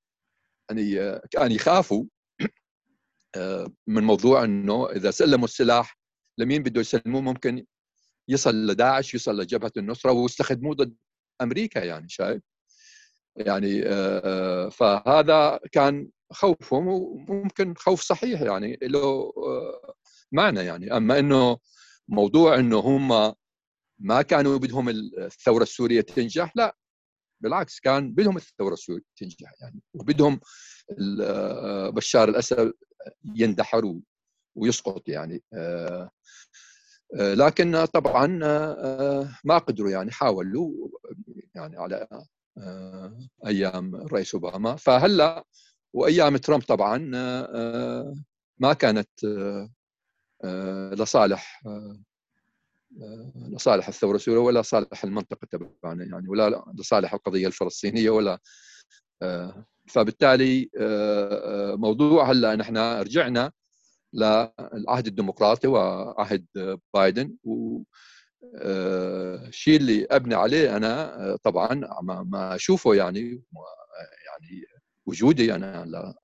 يعني 0.71 1.21
كان 1.31 1.53
يخافوا 1.53 2.05
من 3.87 4.03
موضوع 4.03 4.45
إنه 4.45 4.91
إذا 4.91 5.11
سلموا 5.11 5.45
السلاح 5.45 5.99
لمين 6.39 6.63
بده 6.63 6.81
يسلموه؟ 6.81 7.21
ممكن 7.21 7.67
يصل 8.29 8.67
لداعش 8.67 9.15
يصل 9.15 9.41
لجبهة 9.41 9.73
النصرة 9.77 10.13
ويستخدموه 10.13 10.75
ضد 10.75 10.97
أمريكا 11.41 11.79
يعني 11.79 12.09
شايف؟ 12.09 12.43
يعني 13.37 13.83
فهذا 14.71 15.61
كان 15.73 16.11
خوفهم 16.33 16.89
وممكن 16.89 17.75
خوف 17.75 18.01
صحيح 18.01 18.41
يعني 18.41 18.79
له 18.83 19.33
معنى 20.33 20.61
يعني. 20.61 20.97
أما 20.97 21.19
إنه 21.19 21.59
موضوع 22.09 22.59
إنه 22.59 22.79
هم 22.79 23.35
ما 23.99 24.23
كانوا 24.23 24.59
بدهم 24.59 24.89
الثورة 24.89 25.63
السورية 25.63 26.01
تنجح 26.01 26.53
لا 26.57 26.77
بالعكس 27.43 27.81
كان 27.81 28.13
بدهم 28.13 28.37
الثورة 28.37 28.73
السورية 28.73 29.03
تنجح 29.17 29.55
يعني. 29.61 29.81
وبدهم 29.95 30.41
بشار 31.95 32.29
الأسد 32.29 32.73
يندحر 33.35 33.95
ويسقط 34.57 35.09
يعني. 35.09 35.43
لكن 37.15 37.85
طبعا 37.85 38.27
ما 39.45 39.59
قدروا 39.59 39.91
يعني 39.91 40.11
حاولوا 40.11 40.89
يعني 41.55 41.77
على 41.77 42.09
أيام 43.47 43.95
الرئيس 43.97 44.35
أوباما. 44.35 44.77
فهلأ 44.77 45.45
وأيام 45.93 46.37
ترامب 46.37 46.63
طبعا 46.63 46.99
ما 48.59 48.73
كانت 48.73 49.09
لصالح 50.95 51.63
لصالح 53.37 53.89
الثورة 53.89 54.17
السورية 54.17 54.41
ولا 54.41 54.63
صالح 54.63 55.05
المنطقة 55.05 55.47
تبعنا 55.51 56.05
يعني 56.05 56.29
ولا 56.29 56.65
لصالح 56.79 57.15
القضية 57.15 57.47
الفلسطينية 57.47 58.11
ولا 58.11 58.39
فبالتالي 59.89 60.71
موضوع 61.77 62.31
هلا 62.31 62.57
نحن 62.57 62.77
رجعنا 62.77 63.53
للعهد 64.13 65.07
الديمقراطي 65.07 65.69
وعهد 65.69 66.47
بايدن 66.95 67.37
و 67.45 67.83
الشيء 68.55 69.77
اللي 69.77 70.07
أبني 70.11 70.35
عليه 70.35 70.77
أنا 70.77 71.37
طبعا 71.43 71.75
ما 72.03 72.55
أشوفه 72.55 72.95
يعني 72.95 73.43
يعني 74.27 74.65
وجودي 75.07 75.55
أنا 75.55 76.15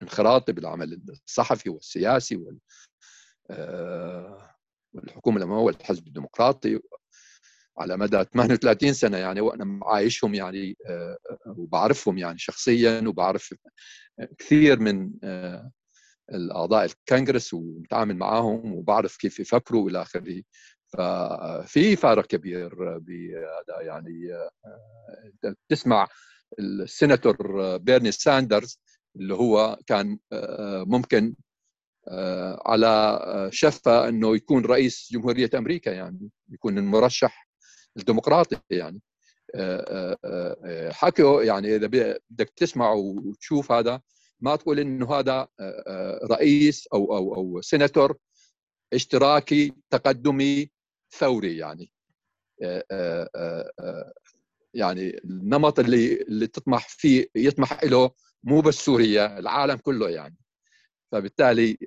بالانخراطي 0.00 0.52
بالعمل 0.52 1.02
الصحفي 1.26 1.70
والسياسي 1.70 2.36
وال 2.36 2.58
والحكومة 4.94 5.36
الأموية 5.36 5.62
والحزب 5.62 6.06
الديمقراطي 6.06 6.80
على 7.78 7.96
مدى 7.96 8.24
38 8.24 8.92
سنة 8.92 9.16
يعني 9.16 9.40
وأنا 9.40 9.80
عايشهم 9.84 10.34
يعني 10.34 10.76
وبعرفهم 11.46 12.18
يعني 12.18 12.38
شخصيا 12.38 13.08
وبعرف 13.08 13.54
كثير 14.38 14.80
من 14.80 15.10
الأعضاء 16.32 16.84
الكونغرس 16.84 17.54
ومتعامل 17.54 18.16
معاهم 18.16 18.74
وبعرف 18.74 19.16
كيف 19.16 19.40
يفكروا 19.40 19.90
إلى 19.90 20.02
آخره. 20.02 20.42
ففي 20.88 21.96
فارق 21.96 22.26
كبير 22.26 22.98
بهذا 22.98 23.80
يعني 23.80 24.28
تسمع 25.68 26.08
السيناتور 26.58 27.76
بيرني 27.76 28.12
ساندرز 28.12 28.80
اللي 29.18 29.34
هو 29.34 29.78
كان 29.86 30.18
ممكن 30.86 31.34
على 32.66 33.18
شفة 33.52 34.08
إنه 34.08 34.36
يكون 34.36 34.64
رئيس 34.64 35.08
جمهورية 35.12 35.50
أمريكا 35.54 35.90
يعني 35.90 36.30
يكون 36.48 36.78
المرشح 36.78 37.48
الديمقراطي 37.96 38.56
يعني. 38.70 39.00
حكوا 40.90 41.42
يعني 41.42 41.76
إذا 41.76 41.86
بدك 41.86 42.52
تسمع 42.56 42.92
وتشوف 42.92 43.72
هذا 43.72 44.00
ما 44.40 44.56
تقول 44.56 44.80
إنه 44.80 45.14
هذا 45.14 45.48
رئيس 46.30 46.86
أو 46.86 47.16
أو 47.16 47.34
أو 47.34 47.60
سيناتور 47.60 48.16
اشتراكي 48.92 49.72
تقدمي 49.90 50.70
ثوري 51.10 51.56
يعني. 51.56 51.92
يعني 54.74 55.18
النمط 55.24 55.78
اللي 55.78 56.22
اللي 56.22 56.46
تطمح 56.46 56.88
فيه 56.88 57.26
يطمح 57.34 57.84
له 57.84 58.10
مو 58.44 58.60
بس 58.60 58.74
سوريا 58.74 59.38
العالم 59.38 59.76
كله 59.76 60.10
يعني. 60.10 60.36
فبالتالي 61.12 61.78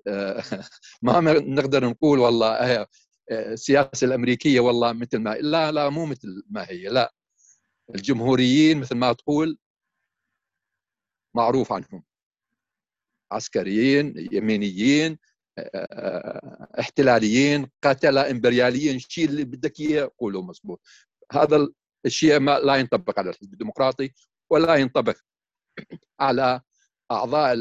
ما 1.02 1.20
نقدر 1.32 1.86
نقول 1.90 2.20
والله 2.20 2.88
السياسة 3.32 4.06
الأمريكية 4.06 4.60
والله 4.60 4.94
مثل 4.94 5.18
ما 5.18 5.36
لا 5.36 5.72
لا 5.72 5.90
مو 5.90 6.06
مثل 6.06 6.44
ما 6.50 6.70
هي 6.70 6.88
لا. 6.88 7.14
الجمهوريين 7.96 8.80
مثل 8.80 8.96
ما 8.96 9.14
تقول 9.14 9.58
معروف 11.36 11.74
عنهم. 11.74 12.04
عسكريين 13.32 14.28
يمينيين 14.32 15.18
احتلاليين 16.80 17.70
قتلة 17.84 18.32
إمبرياليين 18.32 18.96
الشيء 18.96 19.26
اللي 19.26 19.44
بدك 19.44 19.80
إياه 19.80 20.12
قوله 20.20 20.42
مضبوط 20.42 20.82
هذا 21.32 21.68
الشيء 22.06 22.40
ما 22.40 22.60
لا 22.60 22.76
ينطبق 22.76 23.20
على 23.20 23.30
الحزب 23.30 23.54
الديمقراطي 23.54 24.12
ولا 24.50 24.76
ينطبق 24.76 25.18
على 26.20 26.62
أعضاء 27.12 27.54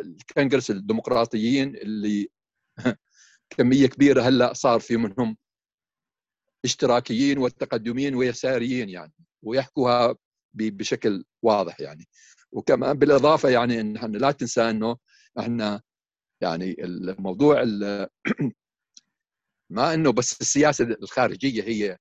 الكونغرس 0.00 0.70
الديمقراطيين 0.70 1.76
اللي 1.76 2.28
كمية 3.50 3.86
كبيرة 3.86 4.22
هلأ 4.22 4.52
صار 4.52 4.80
في 4.80 4.96
منهم 4.96 5.36
اشتراكيين 6.64 7.38
والتقدمين 7.38 8.14
ويساريين 8.14 8.88
يعني 8.88 9.12
ويحكوها 9.42 10.14
بشكل 10.54 11.24
واضح 11.42 11.80
يعني. 11.80 12.08
وكمان 12.52 12.98
بالإضافة 12.98 13.48
يعني 13.48 13.80
إن 13.80 13.96
إحنا 13.96 14.16
لا 14.18 14.30
تنسى 14.30 14.70
إنه 14.70 14.96
إحنا 15.38 15.82
يعني 16.42 16.76
الموضوع 16.84 17.62
ما 19.70 19.94
إنه 19.94 20.12
بس 20.12 20.40
السياسة 20.40 20.84
الخارجية 20.84 21.62
هي 21.62 21.98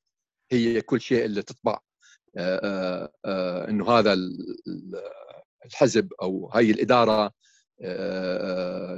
هي 0.52 0.82
كل 0.82 1.02
شيء 1.02 1.26
اللي 1.26 1.42
تطبع. 1.42 1.80
إنه 3.70 3.90
هذا 3.92 4.14
الحزب 5.66 6.14
أو 6.22 6.50
هاي 6.54 6.72
الإدارة 6.72 7.32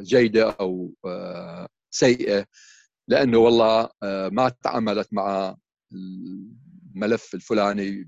جيدة 0.02 0.50
أو 0.50 0.94
سيئة 1.92 2.46
لأنه 3.08 3.38
والله 3.38 3.90
ما 4.30 4.52
تعاملت 4.64 5.08
مع 5.12 5.56
الملف 5.94 7.34
الفلاني 7.34 8.04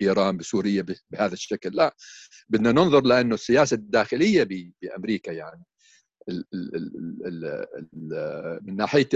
بإيران 0.00 0.36
بسوريا 0.36 0.86
بهذا 1.10 1.32
الشكل. 1.32 1.70
لا 1.76 1.96
بدنا 2.48 2.72
ننظر 2.72 3.02
لأنه 3.02 3.34
السياسة 3.34 3.74
الداخلية 3.74 4.72
بأمريكا 4.82 5.32
يعني. 5.32 5.64
ال 6.28 6.44
ال 6.54 7.66
من 8.62 8.76
ناحية 8.76 9.08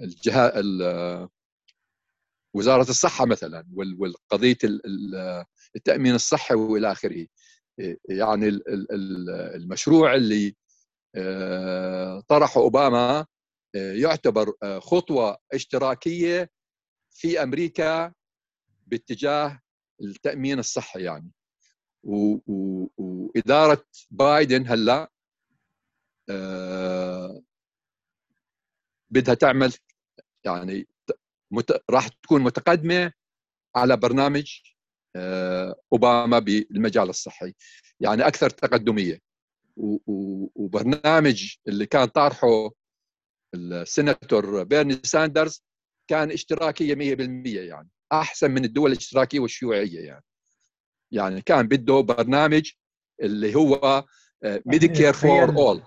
الجهة 0.00 0.52
وزارة 2.54 2.90
الصحة 2.90 3.26
مثلا 3.26 3.66
والقضية 3.74 4.58
التأمين 5.76 6.14
الصحي 6.14 6.54
وإلى 6.54 6.92
آخره. 6.92 7.26
يعني 8.08 8.60
المشروع 9.54 10.14
اللي 10.14 10.56
طرحه 12.28 12.60
أوباما 12.60 13.26
يعتبر 13.74 14.52
خطوة 14.80 15.38
اشتراكية 15.52 16.50
في 17.10 17.42
أمريكا 17.42 18.12
باتجاه 18.86 19.60
التأمين 20.02 20.58
الصحي 20.58 21.02
يعني. 21.02 21.32
وإدارة 22.96 23.84
بايدن 24.10 24.66
هلأ 24.66 25.10
آه 26.30 27.42
بدها 29.10 29.34
تعمل 29.34 29.72
يعني 30.44 30.88
مت... 31.54 31.82
راح 31.90 32.08
تكون 32.08 32.42
متقدمة 32.42 33.12
على 33.76 33.96
برنامج 33.96 34.60
آه 35.16 35.76
أوباما 35.92 36.38
بالمجال 36.38 37.08
الصحي. 37.08 37.54
يعني 38.00 38.26
أكثر 38.26 38.50
تقدمية. 38.50 39.18
و... 39.76 39.98
و... 40.06 40.50
وبرنامج 40.54 41.54
اللي 41.68 41.86
كان 41.86 42.04
طرحه 42.04 42.70
السيناتور 43.54 44.62
بيرني 44.62 45.00
ساندرز 45.04 45.64
كان 46.10 46.30
اشتراكية 46.30 46.94
100% 46.94 46.98
يعني. 47.46 47.90
أحسن 48.12 48.50
من 48.50 48.64
الدول 48.64 48.92
الاشتراكية 48.92 49.40
والشيوعية 49.40 50.00
يعني. 50.00 50.24
يعني 51.12 51.40
كان 51.42 51.68
بده 51.68 52.00
برنامج 52.00 52.70
اللي 53.22 53.54
هو 53.54 54.04
Medicare 54.66 55.12
for 55.12 55.48
all 55.48 55.82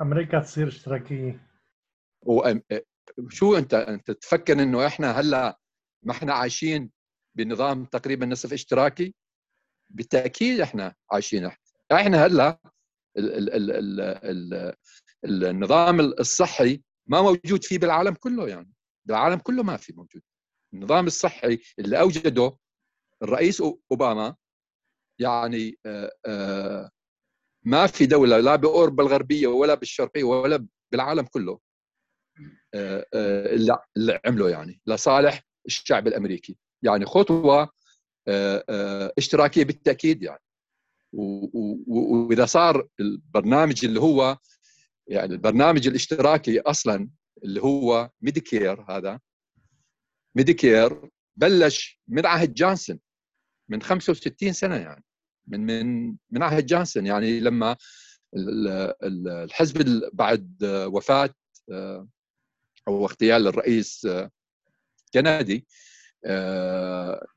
أمريكا 0.00 0.40
تصير 0.40 0.68
اشتراكية. 0.68 1.48
شو 3.30 3.56
أنت 3.56 3.74
أنت 3.74 4.10
تفكر 4.10 4.52
إنه 4.62 4.86
إحنا 4.86 5.10
هلأ 5.20 5.58
ما 6.02 6.12
إحنا 6.12 6.32
عايشين 6.34 6.90
بنظام 7.34 7.84
تقريبا 7.84 8.26
نصف 8.26 8.52
اشتراكي؟ 8.52 9.14
بالتأكيد 9.90 10.60
إحنا 10.60 10.94
عايشين 11.12 11.44
إحنا. 11.44 12.26
هلأ 12.26 12.60
ال 13.18 13.50
ال 13.54 13.70
ال 13.70 14.74
ال 15.24 15.44
النظام 15.44 16.00
الصحي 16.00 16.82
ما 17.06 17.22
موجود 17.22 17.64
فيه 17.64 17.78
بالعالم 17.78 18.14
كله 18.14 18.48
يعني. 18.48 18.72
بالعالم 19.04 19.38
كله 19.38 19.62
ما 19.62 19.76
في 19.76 19.92
موجود. 19.92 20.22
النظام 20.74 21.06
الصحي 21.06 21.58
اللي 21.78 22.00
أوجده 22.00 22.56
الرئيس 23.22 23.62
أوباما 23.90 24.36
يعني 25.20 25.78
ما 27.64 27.86
في 27.86 28.06
دولة 28.06 28.40
لا 28.40 28.56
بأوروبا 28.56 29.02
الغربية 29.02 29.46
ولا 29.46 29.74
بالشرقية 29.74 30.24
ولا 30.24 30.66
بالعالم 30.92 31.22
كله. 31.26 31.60
اللي, 32.74 33.78
اللي 33.96 34.20
عمله 34.26 34.50
يعني 34.50 34.80
لصالح 34.86 35.42
الشعب 35.66 36.06
الأمريكي. 36.06 36.56
يعني 36.82 37.06
خطوة 37.06 37.70
اشتراكية 39.18 39.64
بالتأكيد 39.64 40.22
يعني. 40.22 40.42
وإذا 41.12 42.46
صار 42.46 42.88
البرنامج 43.00 43.84
اللي 43.84 44.00
هو 44.00 44.38
يعني 45.06 45.32
البرنامج 45.32 45.86
الاشتراكي 45.88 46.60
أصلا 46.60 47.10
اللي 47.44 47.62
هو 47.62 48.10
Medicare 48.20 48.84
هذا 48.88 49.20
Medicare 50.34 51.10
بلش 51.36 52.00
من 52.08 52.26
عهد 52.26 52.54
جانسون 52.54 52.98
من 53.70 53.82
65 53.82 54.52
سنة 54.52 54.76
يعني. 54.76 55.04
من 55.46 55.66
من 55.66 56.16
من 56.30 56.42
عهد 56.42 56.66
جانسون 56.66 57.06
يعني 57.06 57.40
لما 57.40 57.76
الحزب 59.04 60.08
بعد 60.12 60.64
وفاة 60.64 61.34
أو 62.88 63.04
اغتيال 63.04 63.46
الرئيس 63.46 64.08
كندي 65.14 65.66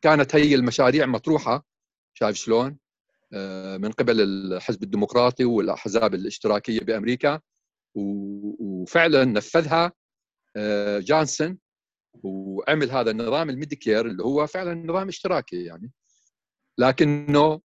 كانت 0.02 0.36
هي 0.36 0.56
المشاريع 0.56 1.06
مطروحة. 1.06 1.66
شايف 2.14 2.36
شلون؟ 2.36 2.78
من 3.78 3.92
قبل 3.92 4.22
الحزب 4.22 4.84
الديمقراطي 4.84 5.46
والأحزاب 5.46 6.14
الاشتراكية 6.14 6.80
بأمريكا. 6.80 7.42
وفعلا 7.96 9.26
نفذها 9.26 9.94
جانسون 11.00 11.58
وعمل 12.24 12.92
هذا 12.92 13.12
النظام 13.12 13.50
الميديكير 13.50 14.06
اللي 14.06 14.24
هو 14.24 14.48
فعلا 14.48 14.74
نظام 14.74 15.08
اشتراكي 15.08 15.64
يعني. 15.64 15.92
لكنه 16.78 17.62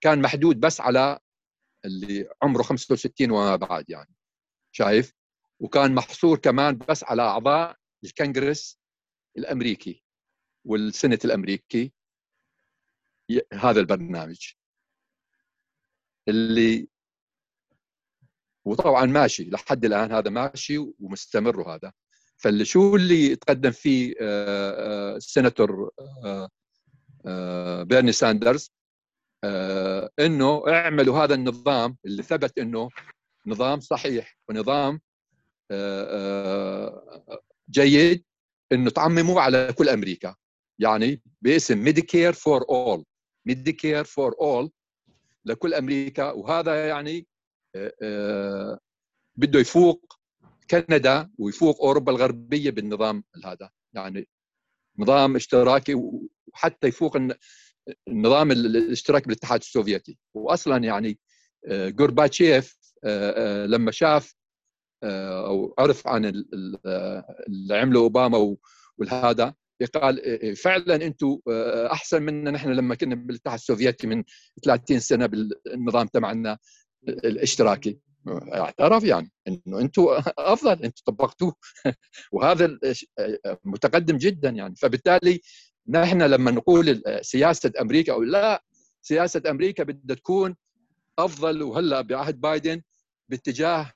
كان 0.00 0.22
محدود 0.22 0.60
بس 0.60 0.80
على 0.80 1.18
اللي 1.84 2.28
عمره 2.42 2.62
65 2.62 3.30
وما 3.30 3.56
بعد 3.56 3.90
يعني. 3.90 4.14
شايف؟ 4.72 5.17
وكان 5.60 5.94
محصور 5.94 6.38
كمان 6.38 6.78
بس 6.78 7.04
على 7.04 7.22
أعضاء 7.22 7.76
الكونغرس 8.04 8.78
الأمريكي 9.38 10.02
والسنة 10.64 11.18
الأمريكي 11.24 11.92
هذا 13.52 13.80
البرنامج. 13.80 14.52
اللي 16.28 16.88
وطبعا 18.64 19.06
ماشي 19.06 19.50
لحد 19.50 19.84
الآن 19.84 20.12
هذا 20.12 20.30
ماشي 20.30 20.78
ومستمر 20.78 21.74
هذا. 21.74 21.92
فاللي 22.38 22.64
شو 22.64 22.96
اللي 22.96 23.36
تقدم 23.36 23.70
فيه 23.70 24.14
آه، 24.20 25.12
آه، 25.12 25.16
السيناتور 25.16 25.90
آه، 27.26 27.82
بيرني 27.82 28.12
ساندرز 28.12 28.72
إنه 30.20 30.62
اعملوا 30.68 31.18
هذا 31.18 31.34
النظام 31.34 31.96
اللي 32.04 32.22
ثبت 32.22 32.58
إنه 32.58 32.88
نظام 33.46 33.80
صحيح 33.80 34.38
ونظام 34.48 35.00
جيد 37.70 38.24
إنه 38.72 38.90
تعمموا 38.90 39.40
على 39.40 39.74
كل 39.78 39.88
أمريكا. 39.88 40.36
يعني 40.78 41.22
باسم 41.42 41.78
Medicare 41.78 42.32
for 42.32 42.64
all 42.68 43.04
Medicare 43.46 44.04
for 44.04 44.34
all 44.40 44.70
لكل 45.44 45.74
أمريكا. 45.74 46.30
وهذا 46.30 46.88
يعني 46.88 47.26
بده 49.36 49.60
يفوق 49.60 50.18
كندا 50.70 51.30
ويفوق 51.38 51.82
أوروبا 51.82 52.12
الغربية 52.12 52.70
بالنظام 52.70 53.24
هذا. 53.44 53.70
يعني 53.92 54.28
نظام 54.98 55.36
اشتراكي 55.36 55.94
وحتى 56.52 56.86
يفوق 56.88 57.16
النظام 58.08 58.50
الاشتراكي 58.50 59.24
بالاتحاد 59.24 59.60
السوفيتي. 59.60 60.18
واصلا 60.34 60.84
يعني 60.84 61.18
جورباتشيف 61.68 62.78
آه، 63.04 63.64
آه، 63.64 63.66
لما 63.66 63.90
شاف 63.90 64.34
آه، 64.34 64.37
أو 65.04 65.74
عرف 65.78 66.06
عن 66.06 66.24
اللي 66.24 67.76
عمله 67.76 68.00
أوباما 68.00 68.56
والهذا. 68.98 69.54
قال 69.94 70.56
فعلا 70.56 70.94
أنتم 70.94 71.38
أحسن 71.92 72.22
منا 72.22 72.50
نحن 72.50 72.70
لما 72.70 72.94
كنا 72.94 73.14
بالاتحاد 73.14 73.58
السوفيتي 73.58 74.06
من 74.06 74.24
30 74.64 74.98
سنة 74.98 75.26
بالنظام 75.26 76.06
تبعنا 76.06 76.58
الاشتراكي. 77.08 77.98
اعترف 78.54 79.04
يعني 79.04 79.30
إنه 79.48 79.80
أنتم 79.80 80.06
أفضل 80.38 80.72
أنتم 80.72 81.02
طبقتوه. 81.04 81.54
وهذا 82.32 82.78
متقدم 83.64 84.16
جدا 84.16 84.48
يعني. 84.50 84.76
فبالتالي 84.76 85.40
نحن 85.88 86.22
لما 86.22 86.50
نقول 86.50 87.02
سياسة 87.20 87.72
أمريكا 87.80 88.12
أو 88.12 88.22
لا 88.22 88.64
سياسة 89.02 89.42
أمريكا 89.50 89.84
بدها 89.84 90.16
تكون 90.16 90.56
أفضل. 91.18 91.62
وهلأ 91.62 92.00
بعهد 92.00 92.40
بايدن 92.40 92.82
باتجاه 93.28 93.92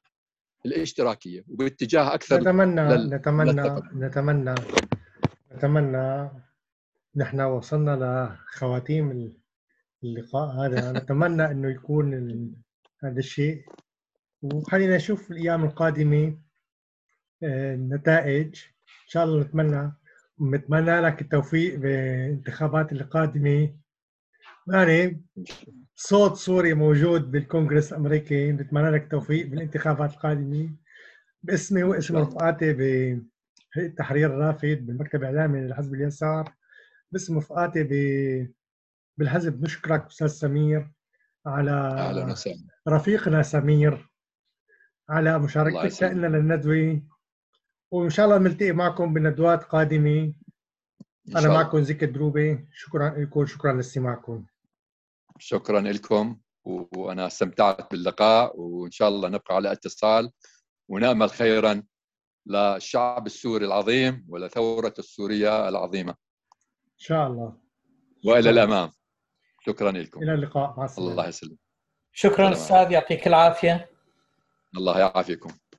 الاشتراكية 0.66 1.44
وباتجاه 1.48 2.14
أكثر 2.14 2.40
نتمنى 2.40 2.80
لل... 2.80 3.14
نتمنى 3.14 3.82
نتمنى 3.94 4.54
نتمنى 5.54 6.30
نحن 7.16 7.40
وصلنا 7.40 7.96
لخواتيم 8.54 9.32
اللقاء 10.04 10.50
هذا. 10.50 10.92
نتمنى 10.98 11.44
إنه 11.44 11.70
يكون 11.70 12.14
هذا 13.04 13.18
الشيء. 13.18 13.64
وخلينا 14.42 14.96
نشوف 14.96 15.30
الأيام 15.30 15.64
القادمة 15.64 16.38
النتائج. 17.42 18.62
إن 19.04 19.08
شاء 19.08 19.24
الله 19.24 19.40
نتمنى 19.42 19.92
نتمنى 20.40 21.00
لك 21.00 21.22
التوفيق 21.22 21.78
بالانتخابات 21.78 22.92
القادمة. 22.92 23.74
يعني 24.68 25.22
صوت 25.94 26.36
سوري 26.36 26.74
موجود 26.74 27.30
بالكونغرس 27.30 27.92
الأمريكي. 27.92 28.52
نتمنى 28.52 28.90
لك 28.90 29.02
التوفيق 29.02 29.46
بالانتخابات 29.46 30.12
القادمة. 30.12 30.70
باسمي 31.42 31.82
واسم 31.82 32.16
رفقاتي 32.16 32.72
بهيئه 32.72 33.94
تحرير 33.96 34.34
الرافد 34.34 34.86
بالمكتب 34.86 35.20
الإعلامي 35.20 35.60
للحزب 35.60 35.94
اليسار. 35.94 36.54
باسم 37.12 37.38
رفقاتي 37.38 37.82
بالحزب 39.18 39.62
نشكرك 39.62 40.06
أستاذ 40.06 40.26
سمير. 40.26 40.90
على 41.46 41.70
أهلا 41.70 42.24
وسهلا. 42.24 42.66
رفيقنا 42.88 43.42
سمير. 43.42 44.08
على 45.08 45.38
مشاركتك 45.38 46.02
لنا 46.02 46.26
للندوة. 46.26 47.02
وإن 47.90 48.10
شاء 48.10 48.26
الله 48.26 48.38
نلتقي 48.38 48.72
معكم 48.72 49.14
بندوات 49.14 49.64
قادمة. 49.64 50.32
أنا 51.36 51.48
معكم 51.48 51.80
زكي 51.80 52.04
الدروبي. 52.04 52.68
شكرا 52.72 53.10
لكم 53.10 53.46
شكرا 53.46 53.72
لاستماعكم. 53.72 54.44
شكرا 55.38 55.80
لكم 55.80 56.38
وأنا 56.64 57.26
استمتعت 57.26 57.90
باللقاء 57.90 58.60
وإن 58.60 58.90
شاء 58.90 59.08
الله 59.08 59.28
نبقى 59.28 59.54
على 59.54 59.72
اتصال. 59.72 60.30
ونأمل 60.88 61.30
خيرا 61.30 61.82
للشعب 62.46 63.26
السوري 63.26 63.66
العظيم 63.66 64.26
ولثورة 64.28 64.94
السورية 64.98 65.68
العظيمة. 65.68 66.12
إن 66.12 66.98
شاء 66.98 67.26
الله. 67.26 67.56
وإلى 68.24 68.50
الأمام. 68.50 68.92
شكرا 69.66 69.90
لكم. 69.90 70.22
إلى 70.22 70.34
اللقاء. 70.34 70.74
مع 70.76 70.84
السلامة. 70.84 71.10
الله 71.10 71.28
يسلمك. 71.28 71.58
شكرا 72.12 72.52
أستاذ 72.52 72.92
يعطيك 72.92 73.26
العافية. 73.26 73.90
الله 74.76 74.98
يعافيكم. 74.98 75.50